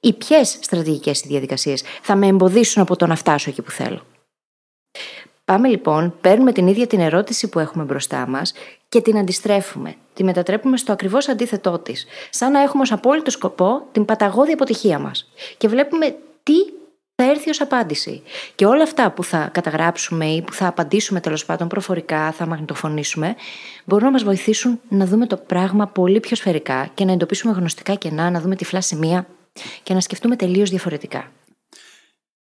ή 0.00 0.12
ποιες 0.12 0.58
στρατηγικές 0.60 1.20
διαδικασίες 1.20 1.82
θα 2.02 2.16
με 2.16 2.26
εμποδίσουν 2.26 2.82
από 2.82 2.96
το 2.96 3.06
να 3.06 3.16
φτάσω 3.16 3.50
εκεί 3.50 3.62
που 3.62 3.70
θέλω; 3.70 4.02
Πάμε 5.48 5.68
λοιπόν, 5.68 6.14
παίρνουμε 6.20 6.52
την 6.52 6.66
ίδια 6.66 6.86
την 6.86 7.00
ερώτηση 7.00 7.48
που 7.48 7.58
έχουμε 7.58 7.84
μπροστά 7.84 8.26
μας 8.28 8.52
και 8.88 9.00
την 9.00 9.18
αντιστρέφουμε. 9.18 9.94
Τη 10.14 10.24
μετατρέπουμε 10.24 10.76
στο 10.76 10.92
ακριβώς 10.92 11.28
αντίθετό 11.28 11.78
της. 11.78 12.06
Σαν 12.30 12.52
να 12.52 12.62
έχουμε 12.62 12.82
ως 12.82 12.92
απόλυτο 12.92 13.30
σκοπό 13.30 13.82
την 13.92 14.04
παταγώδη 14.04 14.52
αποτυχία 14.52 14.98
μας. 14.98 15.30
Και 15.56 15.68
βλέπουμε 15.68 16.16
τι 16.42 16.54
θα 17.14 17.24
έρθει 17.30 17.50
ως 17.50 17.60
απάντηση. 17.60 18.22
Και 18.54 18.66
όλα 18.66 18.82
αυτά 18.82 19.10
που 19.10 19.24
θα 19.24 19.48
καταγράψουμε 19.52 20.26
ή 20.26 20.42
που 20.42 20.52
θα 20.52 20.66
απαντήσουμε 20.66 21.20
τέλος 21.20 21.44
πάντων 21.44 21.68
προφορικά, 21.68 22.32
θα 22.32 22.46
μαγνητοφωνήσουμε, 22.46 23.34
μπορούν 23.84 24.04
να 24.04 24.10
μας 24.10 24.24
βοηθήσουν 24.24 24.80
να 24.88 25.06
δούμε 25.06 25.26
το 25.26 25.36
πράγμα 25.36 25.86
πολύ 25.86 26.20
πιο 26.20 26.36
σφαιρικά 26.36 26.90
και 26.94 27.04
να 27.04 27.12
εντοπίσουμε 27.12 27.52
γνωστικά 27.52 27.94
κενά, 27.94 28.30
να 28.30 28.40
δούμε 28.40 28.56
τυφλά 28.56 28.80
σημεία 28.80 29.26
και 29.82 29.94
να 29.94 30.00
σκεφτούμε 30.00 30.36
τελείως 30.36 30.70
διαφορετικά. 30.70 31.30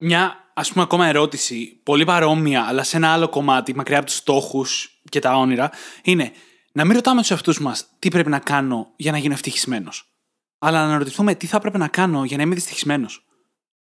Μια, 0.05 0.51
ας 0.55 0.73
πούμε, 0.73 0.85
ακόμα 0.85 1.07
ερώτηση, 1.07 1.81
πολύ 1.83 2.05
παρόμοια, 2.05 2.65
αλλά 2.65 2.83
σε 2.83 2.97
ένα 2.97 3.13
άλλο 3.13 3.29
κομμάτι, 3.29 3.75
μακριά 3.75 3.99
από 3.99 4.07
τους 4.07 4.15
στόχους 4.15 5.01
και 5.09 5.19
τα 5.19 5.37
όνειρα, 5.37 5.71
είναι 6.03 6.33
να 6.73 6.85
μην 6.85 6.95
ρωτάμε 6.95 7.21
τους 7.21 7.31
εαυτούς 7.31 7.61
μας 7.61 7.87
τι 7.99 8.09
πρέπει 8.09 8.31
να 8.31 8.39
κάνω 8.39 8.93
για 8.97 9.13
να 9.13 9.19
γίνω 9.19 9.35
ευτυχισμένος. 9.35 10.13
Αλλά 10.59 10.79
να 10.79 10.85
αναρωτηθούμε 10.85 11.35
τι 11.35 11.47
θα 11.47 11.59
πρέπει 11.59 11.79
να 11.79 11.89
κάνω 11.89 12.25
για 12.25 12.37
να 12.37 12.43
είμαι 12.43 12.55
δυστυχισμένος. 12.55 13.25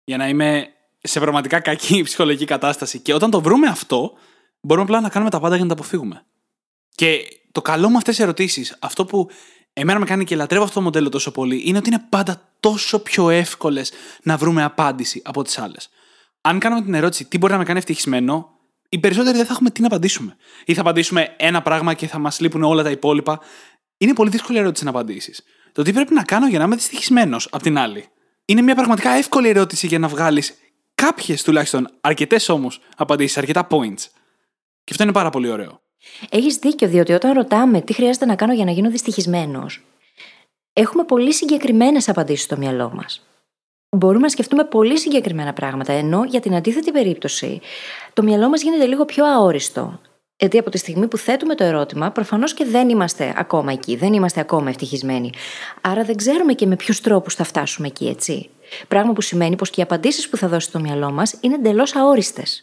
Για 0.04 0.16
να 0.16 0.28
είμαι 0.28 0.68
σε 1.00 1.20
πραγματικά 1.20 1.60
κακή 1.60 2.02
ψυχολογική 2.06 2.44
κατάσταση. 2.44 2.98
Και 2.98 3.14
όταν 3.14 3.30
το 3.30 3.40
βρούμε 3.40 3.66
αυτό, 3.66 4.12
μπορούμε 4.60 4.86
απλά 4.86 5.00
να 5.00 5.08
κάνουμε 5.08 5.30
τα 5.30 5.40
πάντα 5.40 5.54
για 5.54 5.64
να 5.64 5.74
τα 5.74 5.80
αποφύγουμε. 5.80 6.26
Και 6.94 7.20
το 7.52 7.62
καλό 7.62 7.90
με 7.90 7.96
αυτές 7.96 8.14
τις 8.16 8.24
ερωτήσεις, 8.24 8.76
αυτό 8.80 9.04
που 9.04 9.30
εμένα 9.72 9.98
με 9.98 10.04
κάνει 10.04 10.24
και 10.24 10.36
λατρεύω 10.36 10.64
αυτό 10.64 10.74
το 10.74 10.82
μοντέλο 10.82 11.08
τόσο 11.08 11.30
πολύ, 11.30 11.62
είναι 11.64 11.78
ότι 11.78 11.88
είναι 11.88 12.06
πάντα 12.08 12.42
τόσο 12.60 12.98
πιο 12.98 13.30
εύκολες 13.30 13.92
να 14.22 14.36
βρούμε 14.36 14.62
απάντηση 14.62 15.22
από 15.24 15.42
τις 15.42 15.58
άλλες. 15.58 15.90
Αν 16.48 16.58
κάνουμε 16.58 16.82
την 16.82 16.94
ερώτηση 16.94 17.24
τι 17.24 17.38
μπορεί 17.38 17.52
να 17.52 17.58
με 17.58 17.64
κάνει 17.64 17.78
ευτυχισμένο, 17.78 18.50
οι 18.88 18.98
περισσότεροι 18.98 19.36
δεν 19.36 19.46
θα 19.46 19.52
έχουμε 19.52 19.70
τι 19.70 19.80
να 19.80 19.86
απαντήσουμε. 19.86 20.36
Ή 20.64 20.74
θα 20.74 20.80
απαντήσουμε 20.80 21.34
ένα 21.36 21.62
πράγμα 21.62 21.94
και 21.94 22.06
θα 22.06 22.18
μας 22.18 22.40
λείπουν 22.40 22.62
όλα 22.62 22.82
τα 22.82 22.90
υπόλοιπα. 22.90 23.40
Είναι 23.98 24.12
πολύ 24.12 24.30
δύσκολη 24.30 24.58
ερώτηση 24.58 24.84
να 24.84 24.90
απαντήσεις. 24.90 25.42
Το 25.72 25.82
τι 25.82 25.92
πρέπει 25.92 26.14
να 26.14 26.22
κάνω 26.22 26.48
για 26.48 26.58
να 26.58 26.64
είμαι 26.64 26.74
δυστυχισμένος, 26.74 27.48
απ' 27.50 27.62
την 27.62 27.78
άλλη. 27.78 28.08
Είναι 28.44 28.62
μια 28.62 28.74
πραγματικά 28.74 29.10
εύκολη 29.10 29.48
ερώτηση 29.48 29.86
για 29.86 29.98
να 29.98 30.08
βγάλεις 30.08 30.54
κάποιες 30.94 31.42
τουλάχιστον, 31.42 31.88
αρκετές 32.00 32.48
όμως 32.48 32.80
απαντήσεις, 32.96 33.38
αρκετά 33.38 33.66
points. 33.70 34.04
Και 34.84 34.90
αυτό 34.90 35.02
είναι 35.02 35.12
πάρα 35.12 35.30
πολύ 35.30 35.50
ωραίο. 35.50 35.80
Έχεις 36.30 36.56
δίκιο, 36.56 36.88
διότι 36.88 37.12
όταν 37.12 37.32
ρωτάμε 37.32 37.80
τι 37.80 37.92
χρειάζεται 37.92 38.26
να 38.26 38.34
κάνω 38.34 38.52
για 38.52 38.64
να 38.64 38.70
γίνω 38.70 38.90
δυστυχισμένος, 38.90 39.82
έχουμε 40.72 41.04
πολύ 41.04 41.34
συγκεκριμένες 41.34 42.08
απαντήσεις 42.08 42.44
στο 42.44 42.56
μυαλό 42.56 42.92
μας. 42.94 43.26
Μπορούμε 43.96 44.22
να 44.22 44.28
σκεφτούμε 44.28 44.64
πολύ 44.64 44.98
συγκεκριμένα 44.98 45.52
πράγματα, 45.52 45.92
ενώ 45.92 46.24
για 46.24 46.40
την 46.40 46.54
αντίθετη 46.54 46.90
περίπτωση 46.90 47.60
το 48.12 48.22
μυαλό 48.22 48.48
μας 48.48 48.62
γίνεται 48.62 48.86
λίγο 48.86 49.04
πιο 49.04 49.24
αόριστο. 49.24 50.00
Γιατί 50.38 50.58
από 50.58 50.70
τη 50.70 50.78
στιγμή 50.78 51.06
που 51.08 51.16
θέτουμε 51.16 51.54
το 51.54 51.64
ερώτημα, 51.64 52.10
προφανώς 52.10 52.54
και 52.54 52.64
δεν 52.64 52.88
είμαστε 52.88 53.34
ακόμα 53.36 53.72
εκεί, 53.72 53.96
δεν 53.96 54.12
είμαστε 54.12 54.40
ακόμα 54.40 54.68
ευτυχισμένοι. 54.68 55.32
Άρα 55.80 56.04
δεν 56.04 56.16
ξέρουμε 56.16 56.52
και 56.52 56.66
με 56.66 56.76
ποιους 56.76 57.00
τρόπους 57.00 57.34
θα 57.34 57.44
φτάσουμε 57.44 57.86
εκεί, 57.86 58.06
έτσι. 58.06 58.48
Πράγμα 58.88 59.12
που 59.12 59.20
σημαίνει 59.20 59.56
πως 59.56 59.70
και 59.70 59.80
οι 59.80 59.82
απαντήσεις 59.82 60.28
που 60.28 60.36
θα 60.36 60.48
δώσει 60.48 60.72
το 60.72 60.80
μυαλό 60.80 61.10
μας 61.10 61.38
είναι 61.40 61.54
εντελώς 61.54 61.96
αόριστες. 61.96 62.62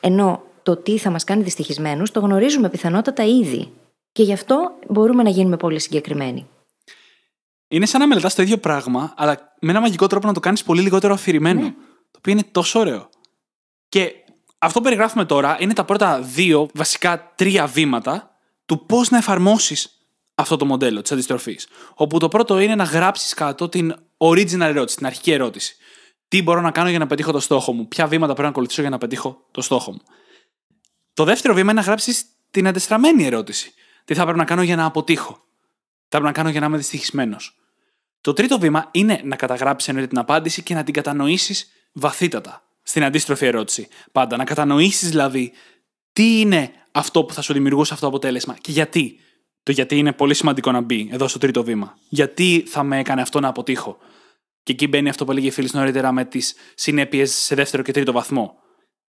Ενώ 0.00 0.42
το 0.62 0.76
τι 0.76 0.98
θα 0.98 1.10
μας 1.10 1.24
κάνει 1.24 1.42
δυστυχισμένους 1.42 2.10
το 2.10 2.20
γνωρίζουμε 2.20 2.68
πιθανότατα 2.68 3.24
ήδη. 3.24 3.72
Και 4.12 4.22
γι' 4.22 4.32
αυτό 4.32 4.72
μπορούμε 4.88 5.22
να 5.22 5.30
γίνουμε 5.30 5.56
πολύ 5.56 5.80
συγκεκριμένοι. 5.80 6.46
Είναι 7.68 7.86
σαν 7.86 8.00
να 8.00 8.06
μελετάς 8.06 8.34
το 8.34 8.42
ίδιο 8.42 8.58
πράγμα, 8.58 9.14
αλλά 9.16 9.54
με 9.60 9.70
ένα 9.70 9.80
μαγικό 9.80 10.06
τρόπο 10.06 10.26
να 10.26 10.32
το 10.32 10.40
κάνεις 10.40 10.62
πολύ 10.62 10.82
λιγότερο 10.82 11.14
αφηρημένο. 11.14 11.60
Ναι. 11.60 11.70
Το 12.10 12.18
οποίο 12.18 12.32
είναι 12.32 12.42
τόσο 12.52 12.78
ωραίο. 12.78 13.08
Και 13.88 14.12
αυτό 14.58 14.78
που 14.78 14.84
περιγράφουμε 14.84 15.24
τώρα 15.24 15.56
είναι 15.60 15.72
τα 15.72 15.84
πρώτα 15.84 16.20
δύο, 16.20 16.68
βασικά 16.74 17.32
τρία 17.34 17.66
βήματα 17.66 18.30
του 18.66 18.86
πώς 18.86 19.10
να 19.10 19.16
εφαρμόσεις 19.16 19.90
αυτό 20.34 20.56
το 20.56 20.64
μοντέλο 20.64 21.02
της 21.02 21.12
αντιστροφής. 21.12 21.68
Όπου 21.94 22.18
το 22.18 22.28
πρώτο 22.28 22.58
είναι 22.58 22.74
να 22.74 22.84
γράψεις 22.84 23.34
κάτω 23.34 23.68
την 23.68 23.94
original 24.16 24.60
ερώτηση, 24.60 24.96
την 24.96 25.06
αρχική 25.06 25.32
ερώτηση. 25.32 25.76
Τι 26.28 26.42
μπορώ 26.42 26.60
να 26.60 26.70
κάνω 26.70 26.88
για 26.88 26.98
να 26.98 27.06
πετύχω 27.06 27.32
το 27.32 27.40
στόχο 27.40 27.72
μου, 27.72 27.88
ποια 27.88 28.06
βήματα 28.06 28.26
πρέπει 28.26 28.42
να 28.42 28.48
ακολουθήσω 28.48 28.80
για 28.80 28.90
να 28.90 28.98
πετύχω 28.98 29.46
το 29.50 29.60
στόχο 29.60 29.92
μου; 29.92 30.00
Το 31.12 31.24
δεύτερο 31.24 31.54
βήμα 31.54 31.70
είναι 31.70 31.80
να 31.80 31.86
γράψεις 31.86 32.24
την 32.50 32.66
αντιστραμμένη 32.66 33.24
ερώτηση. 33.24 33.74
Τι 34.04 34.14
θα 34.14 34.22
πρέπει 34.22 34.38
να 34.38 34.44
κάνω 34.44 34.62
για 34.62 34.76
να 34.76 34.84
αποτύχω; 34.84 35.45
Τι 36.08 36.16
θα 36.16 36.22
πρέπει 36.22 36.24
να 36.24 36.32
κάνω 36.32 36.48
για 36.48 36.60
να 36.60 36.66
είμαι 36.66 36.76
δυστυχισμένος. 36.76 37.56
Το 38.20 38.32
τρίτο 38.32 38.58
βήμα 38.58 38.88
είναι 38.90 39.20
να 39.24 39.36
καταγράψεις 39.36 39.88
εννοείται 39.88 40.10
την 40.10 40.18
απάντηση 40.18 40.62
και 40.62 40.74
να 40.74 40.82
την 40.82 40.94
κατανοήσεις 40.94 41.70
βαθύτατα. 41.92 42.62
Στην 42.82 43.04
αντίστροφη 43.04 43.46
ερώτηση. 43.46 43.88
Πάντα 44.12 44.36
να 44.36 44.44
κατανοήσεις 44.44 45.08
δηλαδή 45.08 45.52
τι 46.12 46.40
είναι 46.40 46.70
αυτό 46.92 47.24
που 47.24 47.32
θα 47.32 47.42
σου 47.42 47.52
δημιουργούσε 47.52 47.92
αυτό 47.92 48.04
το 48.04 48.16
αποτέλεσμα 48.16 48.56
και 48.60 48.72
γιατί. 48.72 49.20
Το 49.62 49.72
γιατί 49.72 49.98
είναι 49.98 50.12
πολύ 50.12 50.34
σημαντικό 50.34 50.70
να 50.70 50.80
μπει 50.80 51.08
εδώ 51.12 51.28
στο 51.28 51.38
τρίτο 51.38 51.64
βήμα. 51.64 51.98
Γιατί 52.08 52.64
θα 52.66 52.82
με 52.82 52.98
έκανε 52.98 53.22
αυτό 53.22 53.40
να 53.40 53.48
αποτύχω. 53.48 53.98
Και 54.62 54.72
εκεί 54.72 54.86
μπαίνει 54.86 55.08
αυτό 55.08 55.24
που 55.24 55.30
έλεγε 55.30 55.46
η 55.46 55.50
φίλη 55.50 55.68
νωρίτερα 55.72 56.12
με 56.12 56.24
τις 56.24 56.54
συνέπειες 56.74 57.34
σε 57.34 57.54
δεύτερο 57.54 57.82
και 57.82 57.92
τρίτο 57.92 58.12
βαθμό. 58.12 58.54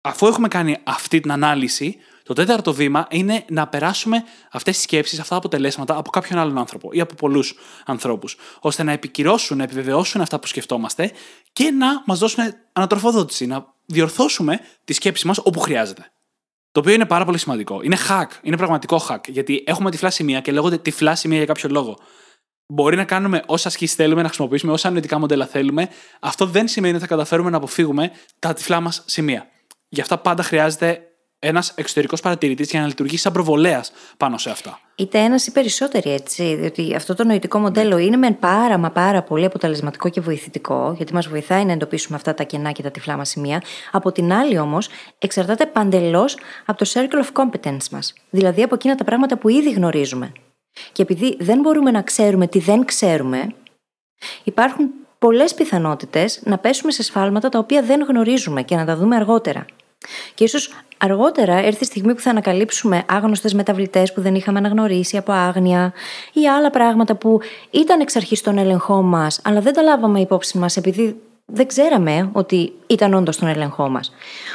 Αφού 0.01 0.27
έχουμε 0.27 0.47
κάνει 0.47 0.77
αυτή 0.83 1.19
την 1.19 1.31
ανάλυση, 1.31 1.97
το 2.23 2.33
τέταρτο 2.33 2.73
βήμα 2.73 3.07
είναι 3.09 3.45
να 3.49 3.67
περάσουμε 3.67 4.23
αυτές 4.51 4.75
τις 4.75 4.83
σκέψεις, 4.83 5.19
αυτά 5.19 5.29
τα 5.29 5.35
αποτελέσματα 5.35 5.97
από 5.97 6.09
κάποιον 6.09 6.39
άλλον 6.39 6.57
άνθρωπο 6.57 6.89
ή 6.91 6.99
από 6.99 7.13
πολλούς 7.13 7.55
ανθρώπους, 7.85 8.35
ώστε 8.59 8.83
να 8.83 8.91
επικυρώσουν, 8.91 9.57
να 9.57 9.63
επιβεβαιώσουν 9.63 10.21
αυτά 10.21 10.39
που 10.39 10.47
σκεφτόμαστε 10.47 11.11
και 11.53 11.71
να 11.71 12.03
μας 12.05 12.19
δώσουν 12.19 12.43
ανατροφοδότηση, 12.73 13.45
να 13.45 13.73
διορθώσουμε 13.85 14.59
τη 14.83 14.93
σκέψη 14.93 15.27
μας 15.27 15.37
όπου 15.43 15.59
χρειάζεται. 15.59 16.11
Το 16.71 16.79
οποίο 16.79 16.93
είναι 16.93 17.05
πάρα 17.05 17.25
πολύ 17.25 17.37
σημαντικό. 17.37 17.81
Είναι 17.83 17.97
hack, 18.09 18.27
είναι 18.41 18.57
πραγματικό 18.57 19.05
hack, 19.09 19.27
γιατί 19.27 19.63
έχουμε 19.67 19.91
τυφλά 19.91 20.09
σημεία 20.09 20.39
και 20.39 20.51
λέγονται 20.51 20.77
τυφλά 20.77 21.15
σημεία 21.15 21.37
για 21.37 21.45
κάποιο 21.45 21.69
λόγο. 21.69 21.97
Μπορεί 22.67 22.95
να 22.95 23.03
κάνουμε 23.03 23.43
όσα 23.45 23.67
ασκήσει 23.67 23.95
θέλουμε, 23.95 24.21
να 24.21 24.27
χρησιμοποιήσουμε 24.27 24.71
όσα 24.71 24.89
νοητικά 24.89 25.19
μοντέλα 25.19 25.45
θέλουμε. 25.45 25.89
Αυτό 26.19 26.45
δεν 26.45 26.67
σημαίνει 26.67 26.93
ότι 26.93 27.01
θα 27.01 27.09
καταφέρουμε 27.09 27.49
να 27.49 27.57
αποφύγουμε 27.57 28.11
τα 28.39 28.53
τυφλά 28.53 28.79
μας 28.79 29.03
σημεία. 29.05 29.47
Γι' 29.89 30.01
αυτά 30.01 30.17
πάντα 30.17 30.43
χρειάζεται 30.43 31.12
ένας 31.43 31.73
εξωτερικός 31.75 32.21
παρατηρητής 32.21 32.69
για 32.69 32.79
να 32.79 32.87
λειτουργήσει 32.87 33.21
σαν 33.21 33.31
προβολέας 33.31 33.91
πάνω 34.17 34.37
σε 34.37 34.49
αυτά. 34.49 34.79
Είτε 34.95 35.19
ένας 35.19 35.47
ή 35.47 35.51
περισσότεροι 35.51 36.11
έτσι. 36.11 36.55
Διότι 36.55 36.95
αυτό 36.95 37.15
το 37.15 37.23
νοητικό 37.23 37.59
μοντέλο 37.59 37.97
είναι 37.97 38.17
μεν 38.17 38.39
πάρα 38.39 38.77
μα 38.77 38.91
πάρα 38.91 39.23
πολύ 39.23 39.45
αποτελεσματικό 39.45 40.09
και 40.09 40.21
βοηθητικό, 40.21 40.93
γιατί 40.97 41.13
μας 41.13 41.27
βοηθάει 41.27 41.65
να 41.65 41.71
εντοπίσουμε 41.71 42.15
αυτά 42.15 42.33
τα 42.33 42.43
κενά 42.43 42.71
και 42.71 42.81
τα 42.81 42.91
τυφλά 42.91 43.17
μας 43.17 43.29
σημεία. 43.29 43.61
Από 43.91 44.11
την 44.11 44.33
άλλη 44.33 44.59
όμως, 44.59 44.89
εξαρτάται 45.19 45.65
παντελώς 45.65 46.37
από 46.65 46.77
το 46.77 46.91
circle 46.93 47.23
of 47.23 47.43
competence 47.43 47.89
μας. 47.91 48.13
Δηλαδή 48.29 48.63
από 48.63 48.75
εκείνα 48.75 48.95
τα 48.95 49.03
πράγματα 49.03 49.37
που 49.37 49.49
ήδη 49.49 49.71
γνωρίζουμε. 49.71 50.31
Και 50.91 51.01
επειδή 51.01 51.37
δεν 51.39 51.59
μπορούμε 51.59 51.91
να 51.91 52.01
ξέρουμε 52.01 52.47
τι 52.47 52.59
δεν 52.59 52.85
ξέρουμε, 52.85 53.55
υπάρχουν 54.43 54.89
πολλές 55.19 55.53
πιθανότητες 55.53 56.41
να 56.43 56.57
πέσουμε 56.57 56.91
σε 56.91 57.03
σφάλματα 57.03 57.49
τα 57.49 57.59
οποία 57.59 57.81
δεν 57.81 58.01
γνωρίζουμε 58.01 58.63
και 58.63 58.75
να 58.75 58.85
τα 58.85 58.95
δούμε 58.95 59.15
αργότερα. 59.15 59.65
Και 60.33 60.43
ίσως 60.43 60.73
αργότερα 60.97 61.55
έρθει 61.55 61.83
η 61.83 61.85
στιγμή 61.85 62.13
που 62.13 62.21
θα 62.21 62.29
ανακαλύψουμε 62.29 63.03
άγνωστες 63.07 63.53
μεταβλητές 63.53 64.13
που 64.13 64.21
δεν 64.21 64.35
είχαμε 64.35 64.57
αναγνωρίσει 64.57 65.17
από 65.17 65.31
άγνοια 65.31 65.93
ή 66.33 66.47
άλλα 66.47 66.69
πράγματα 66.69 67.15
που 67.15 67.39
ήταν 67.71 67.99
εξ 67.99 68.15
αρχής 68.15 68.39
στον 68.39 68.57
έλεγχό 68.57 69.01
μας, 69.01 69.41
αλλά 69.43 69.59
δεν 69.61 69.73
τα 69.73 69.81
λάβαμε 69.81 70.19
υπόψη 70.19 70.57
μας 70.57 70.77
επειδή 70.77 71.15
δεν 71.45 71.67
ξέραμε 71.67 72.29
ότι 72.31 72.73
ήταν 72.87 73.13
όντως 73.13 73.35
στον 73.35 73.47
έλεγχό 73.47 73.89
μας. 73.89 74.13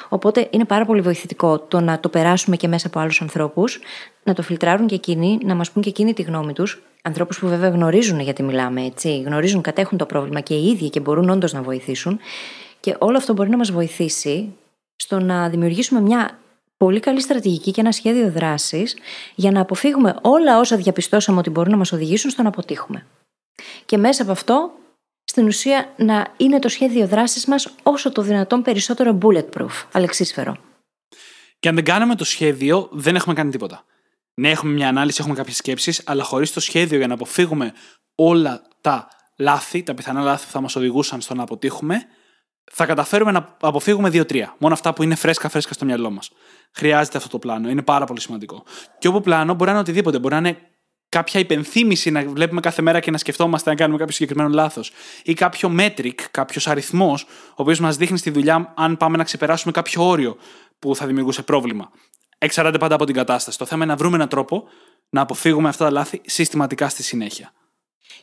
Οπότε 0.08 0.48
είναι 0.50 0.64
πάρα 0.64 0.84
πολύ 0.84 1.00
βοηθητικό 1.00 1.58
το 1.58 1.80
να 1.80 2.00
το 2.00 2.08
περάσουμε 2.08 2.56
και 2.56 2.68
μέσα 2.68 2.86
από 2.86 2.98
άλλους 2.98 3.20
ανθρώπους, 3.20 3.80
να 4.22 4.34
το 4.34 4.42
φιλτράρουν 4.42 4.86
και 4.86 4.94
εκείνοι, 4.94 5.38
να 5.42 5.54
μας 5.54 5.70
πούν 5.70 5.82
και 5.82 5.88
εκείνοι 5.88 6.14
τη 6.14 6.22
γνώμη 6.22 6.52
τους. 6.52 6.82
Ανθρώπους 7.02 7.38
που 7.38 7.48
βέβαια 7.48 7.68
γνωρίζουν 7.68 8.20
γιατί 8.20 8.42
μιλάμε, 8.42 8.84
έτσι, 8.84 9.20
γνωρίζουν, 9.20 9.60
κατέχουν 9.60 9.98
το 9.98 10.06
πρόβλημα 10.06 10.40
και 10.40 10.54
οι 10.54 10.66
ίδιοι 10.66 10.90
και 10.90 11.00
μπορούν 11.00 11.30
όντως 11.30 11.52
να 11.52 11.62
βοηθήσουν. 11.62 12.18
Και 12.80 12.96
όλο 12.98 13.16
αυτό 13.16 13.32
μπορεί 13.32 13.50
να 13.50 13.56
μας 13.56 13.70
βοηθήσει 13.70 14.52
στο 15.02 15.20
να 15.20 15.48
δημιουργήσουμε 15.48 16.00
μια 16.00 16.38
πολύ 16.76 17.00
καλή 17.00 17.20
στρατηγική 17.20 17.70
και 17.70 17.80
ένα 17.80 17.92
σχέδιο 17.92 18.30
δράσης 18.30 18.96
για 19.34 19.50
να 19.50 19.60
αποφύγουμε 19.60 20.16
όλα 20.22 20.58
όσα 20.58 20.76
διαπιστώσαμε 20.76 21.38
ότι 21.38 21.50
μπορούν 21.50 21.70
να 21.70 21.76
μας 21.76 21.92
οδηγήσουν 21.92 22.30
στο 22.30 22.42
να 22.42 22.48
αποτύχουμε. 22.48 23.06
Και 23.84 23.96
μέσα 23.96 24.22
από 24.22 24.32
αυτό, 24.32 24.72
στην 25.24 25.46
ουσία, 25.46 25.92
να 25.96 26.26
είναι 26.36 26.58
το 26.58 26.68
σχέδιο 26.68 27.06
δράσης 27.06 27.46
μας 27.46 27.74
όσο 27.82 28.12
το 28.12 28.22
δυνατόν 28.22 28.62
περισσότερο 28.62 29.18
bulletproof, 29.22 29.86
αλεξίσφαιρο. 29.92 30.56
Και 31.58 31.68
αν 31.68 31.74
δεν 31.74 31.84
κάνουμε 31.84 32.14
το 32.14 32.24
σχέδιο, 32.24 32.88
δεν 32.92 33.16
έχουμε 33.16 33.34
κάνει 33.34 33.50
τίποτα. 33.50 33.84
Ναι, 34.34 34.50
έχουμε 34.50 34.72
μια 34.72 34.88
ανάλυση, 34.88 35.18
έχουμε 35.20 35.36
κάποιες 35.36 35.56
σκέψεις, 35.56 36.02
αλλά 36.04 36.22
χωρίς 36.22 36.52
το 36.52 36.60
σχέδιο 36.60 36.98
για 36.98 37.06
να 37.06 37.14
αποφύγουμε 37.14 37.72
όλα 38.14 38.62
τα 38.80 39.08
λάθη, 39.36 39.82
τα 39.82 39.94
πιθανά 39.94 40.20
λάθη 40.20 40.44
που 40.46 40.52
θα 40.52 40.60
μας 40.60 40.76
οδηγούσαν 40.76 41.20
στο 41.20 41.34
να 41.34 41.42
αποτύχουμε, 41.42 42.06
θα 42.70 42.86
καταφέρουμε 42.86 43.30
να 43.30 43.56
αποφύγουμε 43.60 44.08
δύο-τρία. 44.08 44.54
Μόνο 44.58 44.74
αυτά 44.74 44.92
που 44.92 45.02
είναι 45.02 45.14
φρέσκα-φρέσκα 45.14 45.74
στο 45.74 45.84
μυαλό 45.84 46.10
μας. 46.10 46.30
Χρειάζεται 46.72 47.16
αυτό 47.16 47.28
το 47.28 47.38
πλάνο. 47.38 47.68
Είναι 47.68 47.82
πάρα 47.82 48.04
πολύ 48.04 48.20
σημαντικό. 48.20 48.62
Και 48.98 49.08
όπου 49.08 49.20
πλάνο 49.20 49.52
μπορεί 49.52 49.64
να 49.64 49.70
είναι 49.70 49.80
οτιδήποτε. 49.80 50.18
Μπορεί 50.18 50.34
να 50.34 50.48
είναι 50.48 50.58
κάποια 51.08 51.40
υπενθύμηση 51.40 52.10
να 52.10 52.22
βλέπουμε 52.22 52.60
κάθε 52.60 52.82
μέρα 52.82 53.00
και 53.00 53.10
να 53.10 53.18
σκεφτόμαστε 53.18 53.70
να 53.70 53.76
κάνουμε 53.76 53.98
κάποιο 53.98 54.14
συγκεκριμένο 54.14 54.48
λάθος. 54.48 54.92
Ή 55.22 55.34
κάποιο 55.34 55.74
metric, 55.78 56.14
κάποιος 56.30 56.68
αριθμός, 56.68 57.22
ο 57.22 57.54
οποίος 57.54 57.80
μας 57.80 57.96
δείχνει 57.96 58.18
στη 58.18 58.30
δουλειά 58.30 58.72
αν 58.76 58.96
πάμε 58.96 59.16
να 59.16 59.24
ξεπεράσουμε 59.24 59.72
κάποιο 59.72 60.08
όριο 60.08 60.36
που 60.78 60.94
θα 60.96 61.06
δημιουργούσε 61.06 61.42
πρόβλημα. 61.42 61.90
Εξαρτάται 62.38 62.78
πάντα 62.78 62.94
από 62.94 63.04
την 63.04 63.14
κατάσταση. 63.14 63.58
Το 63.58 63.64
θέμα 63.64 63.84
είναι 63.84 63.92
να 63.92 63.98
βρούμε 63.98 64.16
έναν 64.16 64.28
τρόπο 64.28 64.64
να 65.10 65.20
αποφύγουμε 65.20 65.68
αυτά 65.68 65.84
τα 65.84 65.90
λάθη 65.90 66.20
συστηματικά 66.24 66.88
στη 66.88 67.02
συνέχεια. 67.02 67.52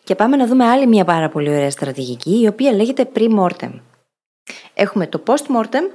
Και 0.03 0.15
πάμε 0.15 0.35
να 0.35 0.47
δούμε 0.47 0.65
άλλη 0.65 0.87
μια 0.87 1.05
πάρα 1.05 1.29
πολύ 1.29 1.49
ωραία 1.49 1.71
στρατηγική, 1.71 2.41
η 2.41 2.47
οποία 2.47 2.73
λέγεται 2.73 3.09
pre-mortem. 3.15 3.71
Έχουμε 4.73 5.07
το 5.07 5.23
post-mortem 5.25 5.91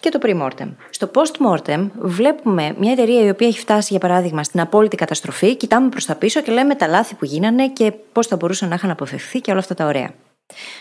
και 0.00 0.08
το 0.08 0.18
pre-mortem. 0.22 0.68
Στο 0.90 1.10
post-mortem 1.14 1.90
βλέπουμε 1.98 2.74
μια 2.78 2.92
εταιρεία 2.92 3.24
η 3.24 3.28
οποία 3.28 3.46
έχει 3.46 3.58
φτάσει, 3.58 3.88
για 3.90 4.00
παράδειγμα, 4.00 4.42
στην 4.42 4.60
απόλυτη 4.60 4.96
καταστροφή, 4.96 5.56
κοιτάμε 5.56 5.88
προς 5.88 6.04
τα 6.04 6.14
πίσω 6.14 6.40
και 6.40 6.52
λέμε 6.52 6.74
τα 6.74 6.86
λάθη 6.86 7.14
που 7.14 7.24
γίνανε 7.24 7.68
και 7.68 7.92
πώς 8.12 8.26
θα 8.26 8.36
μπορούσαν 8.36 8.68
να 8.68 8.74
είχαν 8.74 8.90
αποφευθεί 8.90 9.40
και 9.40 9.50
όλα 9.50 9.60
αυτά 9.60 9.74
τα 9.74 9.86
ωραία. 9.86 10.10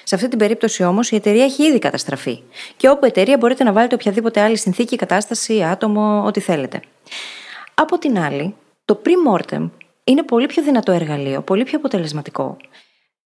Σε 0.04 0.16
αυτή 0.16 0.28
την 0.28 0.38
περίπτωση 0.38 0.84
όμως 0.84 1.12
η 1.12 1.16
εταιρεία 1.16 1.44
έχει 1.44 1.64
ήδη 1.64 1.80
καταστραφεί. 1.80 2.42
Και 2.78 2.90
όπου 2.90 3.06
εταιρεία 3.06 3.38
μπορείτε 3.38 3.64
να 3.64 3.72
βάλετε 3.72 3.96
οποιαδήποτε 3.96 4.42
άλλη 4.42 4.58
συνθήκη, 4.58 4.96
κατάσταση, 4.96 5.64
άτομο, 5.64 6.24
ό,τι 6.26 6.40
θέλετε. 6.40 6.80
Από 7.74 7.98
την 7.98 8.20
άλλη, 8.20 8.56
το 8.86 9.02
pre-mortem 9.06 9.70
είναι 10.04 10.24
πολύ 10.24 10.46
πιο 10.46 10.64
δυνατό 10.64 10.92
εργαλείο, 10.92 11.42
πολύ 11.42 11.64
πιο 11.64 11.78
αποτελεσματικό. 11.78 12.58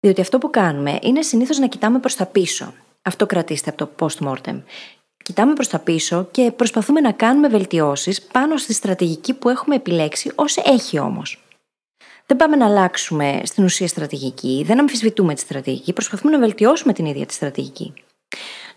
Διότι 0.00 0.20
αυτό 0.20 0.38
που 0.38 0.50
κάνουμε 0.50 0.98
είναι 1.02 1.22
συνήθως 1.22 1.58
να 1.58 1.66
κοιτάμε 1.66 1.98
προς 1.98 2.14
τα 2.14 2.26
πίσω. 2.26 2.72
Αυτό 3.06 3.26
κρατήστε 3.26 3.70
από 3.70 3.86
το 3.86 3.90
post-mortem. 3.98 4.62
Κοιτάμε 5.22 5.52
προς 5.52 5.68
τα 5.68 5.78
πίσω 5.78 6.28
και 6.30 6.52
προσπαθούμε 6.56 7.00
να 7.00 7.12
κάνουμε 7.12 7.48
βελτιώσεις 7.48 8.22
πάνω 8.22 8.56
στη 8.56 8.72
στρατηγική 8.72 9.34
που 9.34 9.48
έχουμε 9.48 9.74
επιλέξει, 9.74 10.28
ω 10.28 10.70
έχει 10.72 10.98
όμως. 10.98 11.44
Δεν 12.26 12.36
πάμε 12.36 12.56
να 12.56 12.66
αλλάξουμε 12.66 13.40
στην 13.44 13.64
ουσία 13.64 13.88
στρατηγική, 13.88 14.62
δεν 14.66 14.78
αμφισβητούμε 14.78 15.34
τη 15.34 15.40
στρατηγική, 15.40 15.92
προσπαθούμε 15.92 16.32
να 16.32 16.38
βελτιώσουμε 16.38 16.92
την 16.92 17.04
ίδια 17.06 17.26
τη 17.26 17.34
στρατηγική. 17.34 17.92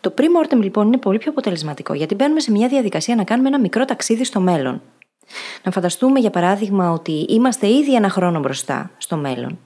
Το 0.02 0.13
pre-mortem 0.18 0.58
λοιπόν 0.58 0.88
είναι 0.88 0.98
πολύ 0.98 1.18
πιο 1.18 1.32
αποτελεσματικό 1.32 1.94
γιατί 1.94 2.15
μπαίνουμε 2.15 2.39
σε 2.39 2.52
μια 2.52 2.68
διαδικασία 2.68 3.15
να 3.15 3.24
κάνουμε 3.24 3.48
ένα 3.48 3.60
μικρό 3.60 3.86
ταξίδι 3.86 4.24
στο 4.24 4.39
μέλλον. 4.39 4.82
Να 5.63 5.72
φανταστούμε 5.72 6.20
για 6.20 6.30
παράδειγμα 6.30 6.92
ότι 6.92 7.26
είμαστε 7.30 7.68
ήδη 7.68 7.96
ένα 7.96 8.10
χρόνο 8.10 8.39
μπροστά 8.39 8.92
στο 8.98 9.15
μέλλον 9.15 9.60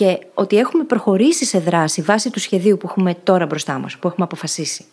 και 0.00 0.18
ότι 0.34 0.56
έχουμε 0.56 0.84
προχωρήσει 0.84 1.44
σε 1.44 1.58
δράση 1.58 2.02
βάσει 2.02 2.30
του 2.30 2.40
σχεδίου 2.40 2.76
που 2.76 2.86
έχουμε 2.88 3.14
τώρα 3.14 3.46
μπροστά 3.46 3.78
μας, 3.78 3.96
που 3.96 4.06
έχουμε 4.06 4.24
αποφασίσει. 4.24 4.84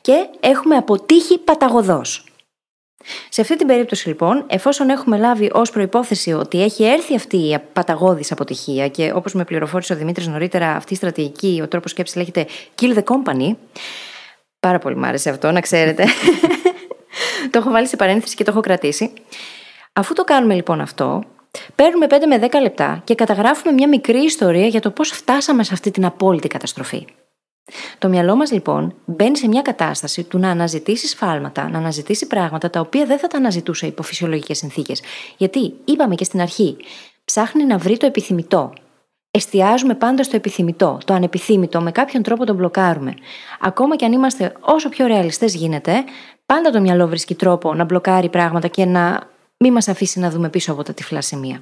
Και 0.00 0.28
έχουμε 0.40 0.76
αποτύχει 0.76 1.38
παταγωδός. 1.38 2.24
Σε 3.28 3.40
αυτή 3.40 3.56
την 3.56 3.66
περίπτωση 3.66 4.08
λοιπόν, 4.08 4.44
εφόσον 4.46 4.88
έχουμε 4.88 5.18
λάβει 5.18 5.50
ως 5.52 5.70
προπόθεση 5.70 6.32
ότι 6.32 6.62
έχει 6.62 6.84
έρθει 6.84 7.14
αυτή 7.14 7.36
η 7.36 7.58
παταγώδης 7.72 8.32
αποτυχία 8.32 8.88
και 8.88 9.12
όπως 9.14 9.34
με 9.34 9.44
πληροφόρησε 9.44 9.92
ο 9.92 9.96
Δημήτρης 9.96 10.26
νωρίτερα, 10.26 10.76
αυτή 10.76 10.92
η 10.92 10.96
στρατηγική, 10.96 11.60
ο 11.62 11.68
τρόπος 11.68 11.90
σκέψης 11.90 12.16
λέγεται 12.16 12.46
Kill 12.80 12.96
the 12.96 13.02
Company. 13.02 13.56
Πάρα 14.60 14.78
πολύ 14.78 14.96
μου 14.96 15.06
άρεσε 15.06 15.30
αυτό, 15.30 15.50
να 15.50 15.60
ξέρετε. 15.60 16.04
το 17.50 17.58
έχω 17.58 17.70
βάλει 17.70 17.86
σε 17.86 17.96
παρένθεση 17.96 18.36
και 18.36 18.44
το 18.44 18.50
έχω 18.50 18.60
κρατήσει. 18.60 19.12
Αφού 19.92 20.14
το 20.14 20.24
κάνουμε 20.24 20.54
λοιπόν 20.54 20.80
αυτό, 20.80 21.22
παίρνουμε 21.74 22.06
5 22.10 22.12
με 22.28 22.48
10 22.50 22.60
λεπτά 22.62 23.00
και 23.04 23.14
καταγράφουμε 23.14 23.72
μια 23.72 23.88
μικρή 23.88 24.24
ιστορία 24.24 24.66
για 24.66 24.80
το 24.80 24.90
πώς 24.90 25.10
φτάσαμε 25.10 25.64
σε 25.64 25.74
αυτή 25.74 25.90
την 25.90 26.04
απόλυτη 26.04 26.48
καταστροφή. 26.48 27.06
Το 27.98 28.08
μυαλό 28.08 28.36
μας 28.36 28.52
λοιπόν 28.52 28.94
μπαίνει 29.04 29.36
σε 29.36 29.48
μια 29.48 29.62
κατάσταση 29.62 30.22
του 30.22 30.38
να 30.38 30.50
αναζητήσεις 30.50 31.10
σφάλματα, 31.10 31.68
να 31.68 31.78
αναζητήσει 31.78 32.26
πράγματα 32.26 32.70
τα 32.70 32.80
οποία 32.80 33.04
δεν 33.04 33.18
θα 33.18 33.26
τα 33.26 33.38
αναζητούσε 33.38 33.86
υπό 33.86 34.02
φυσιολογικές 34.02 34.58
συνθήκες. 34.58 35.02
Γιατί, 35.36 35.74
είπαμε 35.84 36.14
και 36.14 36.24
στην 36.24 36.40
αρχή, 36.40 36.76
ψάχνει 37.24 37.64
να 37.64 37.78
βρει 37.78 37.96
το 37.96 38.06
επιθυμητό. 38.06 38.72
Εστιάζουμε 39.30 39.94
πάντα 39.94 40.22
στο 40.22 40.36
επιθυμητό, 40.36 40.98
το 41.04 41.14
ανεπιθύμητο, 41.14 41.80
με 41.80 41.90
κάποιον 41.90 42.22
τρόπο 42.22 42.44
το 42.44 42.54
μπλοκάρουμε. 42.54 43.14
Ακόμα 43.60 43.96
και 43.96 44.04
αν 44.04 44.12
είμαστε 44.12 44.52
όσο 44.60 44.88
πιο 44.88 45.06
ρεαλιστές 45.06 45.54
γίνεται, 45.54 46.04
πάντα 46.46 46.70
το 46.70 46.80
μυαλό 46.80 47.08
βρίσκει 47.08 47.34
τρόπο 47.34 47.74
να 47.74 47.84
μπλοκάρει 47.84 48.28
πράγματα 48.28 48.68
και 48.68 48.84
να 48.84 49.32
μην 49.56 49.72
μας 49.72 49.88
αφήσει 49.88 50.18
να 50.18 50.30
δούμε 50.30 50.50
πίσω 50.50 50.72
από 50.72 50.82
τα 50.82 50.94
τυφλά 50.94 51.20
σημεία. 51.20 51.60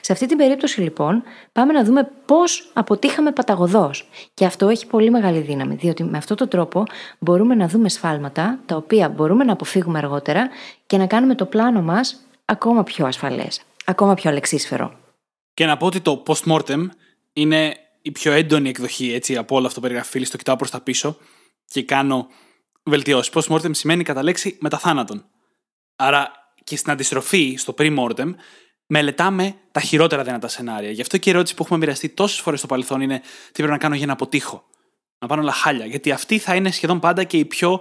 Σε 0.00 0.12
αυτή 0.12 0.26
την 0.26 0.36
περίπτωση, 0.36 0.80
λοιπόν, 0.80 1.22
πάμε 1.52 1.72
να 1.72 1.84
δούμε 1.84 2.10
πώς 2.26 2.70
αποτύχαμε 2.72 3.32
παταγωδός. 3.32 4.08
Και 4.34 4.44
αυτό 4.44 4.68
έχει 4.68 4.86
πολύ 4.86 5.10
μεγάλη 5.10 5.38
δύναμη, 5.38 5.74
διότι 5.74 6.04
με 6.04 6.18
αυτόν 6.18 6.36
τον 6.36 6.48
τρόπο 6.48 6.84
μπορούμε 7.18 7.54
να 7.54 7.68
δούμε 7.68 7.88
σφάλματα 7.88 8.58
τα 8.66 8.76
οποία 8.76 9.08
μπορούμε 9.08 9.44
να 9.44 9.52
αποφύγουμε 9.52 9.98
αργότερα 9.98 10.48
και 10.86 10.96
να 10.96 11.06
κάνουμε 11.06 11.34
το 11.34 11.46
πλάνο 11.46 11.82
μας 11.82 12.20
ακόμα 12.44 12.82
πιο 12.82 13.06
ασφαλές, 13.06 13.60
ακόμα 13.84 14.14
πιο 14.14 14.30
αλεξίσφαιρο. 14.30 14.98
Και 15.54 15.66
να 15.66 15.76
πω 15.76 15.86
ότι 15.86 16.00
το 16.00 16.22
post-mortem 16.26 16.88
είναι 17.32 17.76
η 18.02 18.10
πιο 18.10 18.32
έντονη 18.32 18.68
εκδοχή 18.68 19.12
έτσι, 19.12 19.36
από 19.36 19.56
όλο 19.56 19.66
αυτό 19.66 19.80
που 19.80 19.86
περιγραφεί. 19.86 20.24
Στο 20.24 20.36
κοιτάω 20.36 20.56
προς 20.56 20.70
τα 20.70 20.80
πίσω 20.80 21.16
και 21.64 21.82
κάνω 21.82 22.26
βελτιώσεις. 22.82 23.32
Post-mortem 23.34 23.70
σημαίνει 23.70 24.02
κατά 24.02 24.22
λέξη 24.22 24.56
μεταθάνατον. 24.60 25.24
Άρα 25.96 26.30
και 26.66 26.76
στην 26.76 26.92
αντιστροφή, 26.92 27.54
στο 27.58 27.74
pre-mortem, 27.78 28.34
μελετάμε 28.86 29.54
τα 29.72 29.80
χειρότερα 29.80 30.22
δυνατά 30.22 30.48
σενάρια. 30.48 30.90
Γι' 30.90 31.00
αυτό 31.00 31.18
και 31.18 31.30
η 31.30 31.32
ερώτηση 31.32 31.54
που 31.54 31.62
έχουμε 31.62 31.78
μοιραστεί 31.78 32.08
τόσες 32.08 32.40
φορές 32.40 32.58
στο 32.58 32.68
παρελθόν 32.68 33.00
είναι 33.00 33.18
τι 33.18 33.52
πρέπει 33.52 33.70
να 33.70 33.78
κάνω 33.78 33.94
για 33.94 34.06
να 34.06 34.12
αποτύχω. 34.12 34.64
Να 35.18 35.26
πάνω 35.26 35.42
όλα 35.42 35.52
χάλια. 35.52 35.86
Γιατί 35.86 36.10
αυτή 36.10 36.38
θα 36.38 36.54
είναι 36.54 36.70
σχεδόν 36.70 37.00
πάντα 37.00 37.24
και 37.24 37.36
η 37.36 37.44
πιο 37.44 37.80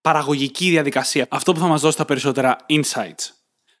παραγωγική 0.00 0.70
διαδικασία. 0.70 1.26
Αυτό 1.30 1.52
που 1.52 1.60
θα 1.60 1.66
μας 1.66 1.80
δώσει 1.80 1.96
τα 1.96 2.04
περισσότερα 2.04 2.56
insights. 2.68 3.30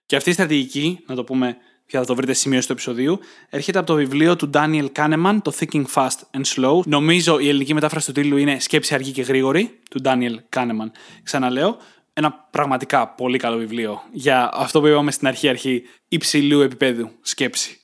Και 0.06 0.16
αυτή 0.16 0.30
η 0.30 0.32
στρατηγική, 0.32 1.04
να 1.06 1.14
το 1.14 1.24
πούμε 1.24 1.56
και 1.86 1.98
θα 1.98 2.04
το 2.04 2.14
βρείτε 2.14 2.32
σημείο 2.32 2.60
στο 2.60 2.72
επεισοδίου, 2.72 3.18
έρχεται 3.50 3.78
από 3.78 3.86
το 3.86 3.94
βιβλίο 3.94 4.36
του 4.36 4.50
Daniel 4.54 4.86
Kahneman, 4.96 5.38
το 5.42 5.52
Thinking 5.58 5.84
Fast 5.94 6.18
and 6.36 6.44
Slow. 6.54 6.80
Νομίζω 6.86 7.38
η 7.38 7.48
ελληνική 7.48 7.74
μετάφραση 7.74 8.06
του 8.06 8.12
τίτλου 8.12 8.36
είναι 8.36 8.58
Σκέψη 8.58 8.94
αργή 8.94 9.12
και 9.12 9.22
γρήγορη, 9.22 9.80
του 9.90 10.00
Daniel 10.04 10.34
Kahneman. 10.56 10.90
Ξαναλέω, 11.22 11.76
ένα 12.20 12.46
πραγματικά 12.50 13.08
πολύ 13.08 13.38
καλό 13.38 13.56
βιβλίο 13.56 14.02
για 14.12 14.50
αυτό 14.52 14.80
που 14.80 14.86
είπαμε 14.86 15.10
στην 15.10 15.26
αρχή 15.26 15.48
αρχή 15.48 15.82
υψηλού 16.08 16.60
επίπεδου 16.60 17.10
σκέψη. 17.20 17.80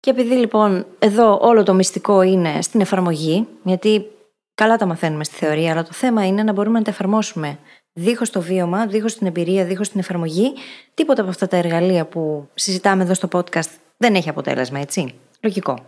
Και 0.00 0.10
επειδή 0.10 0.34
λοιπόν 0.34 0.86
εδώ 0.98 1.38
όλο 1.42 1.62
το 1.62 1.74
μυστικό 1.74 2.22
είναι 2.22 2.62
στην 2.62 2.80
εφαρμογή, 2.80 3.46
γιατί 3.64 4.06
καλά 4.54 4.76
τα 4.76 4.86
μαθαίνουμε 4.86 5.24
στη 5.24 5.34
θεωρία, 5.34 5.72
αλλά 5.72 5.82
το 5.82 5.92
θέμα 5.92 6.26
είναι 6.26 6.42
να 6.42 6.52
μπορούμε 6.52 6.78
να 6.78 6.84
τα 6.84 6.90
εφαρμόσουμε 6.90 7.58
Δίχως 7.92 8.30
το 8.30 8.40
βίωμα, 8.40 8.86
δίχως 8.86 9.14
την 9.14 9.26
εμπειρία, 9.26 9.64
δίχως 9.64 9.88
την 9.88 10.00
εφαρμογή, 10.00 10.52
τίποτα 10.94 11.20
από 11.20 11.30
αυτά 11.30 11.46
τα 11.46 11.56
εργαλεία 11.56 12.04
που 12.04 12.48
συζητάμε 12.54 13.02
εδώ 13.02 13.14
στο 13.14 13.28
podcast 13.32 13.70
δεν 13.96 14.14
έχει 14.14 14.28
αποτέλεσμα, 14.28 14.78
έτσι; 14.78 15.14
Λογικό. 15.40 15.78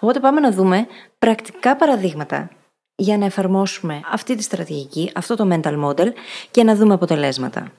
Οπότε 0.00 0.20
πάμε 0.20 0.40
να 0.40 0.50
δούμε 0.50 0.86
πρακτικά 1.18 1.76
παραδείγματα 1.76 2.50
για 2.96 3.18
να 3.18 3.24
εφαρμόσουμε 3.24 4.00
αυτή 4.12 4.34
τη 4.34 4.42
στρατηγική, 4.42 5.10
αυτό 5.14 5.36
το 5.36 5.48
mental 5.52 5.84
model 5.84 6.08
και 6.50 6.64
να 6.64 6.74
δούμε 6.74 6.94
αποτελέσματα. 6.94 7.72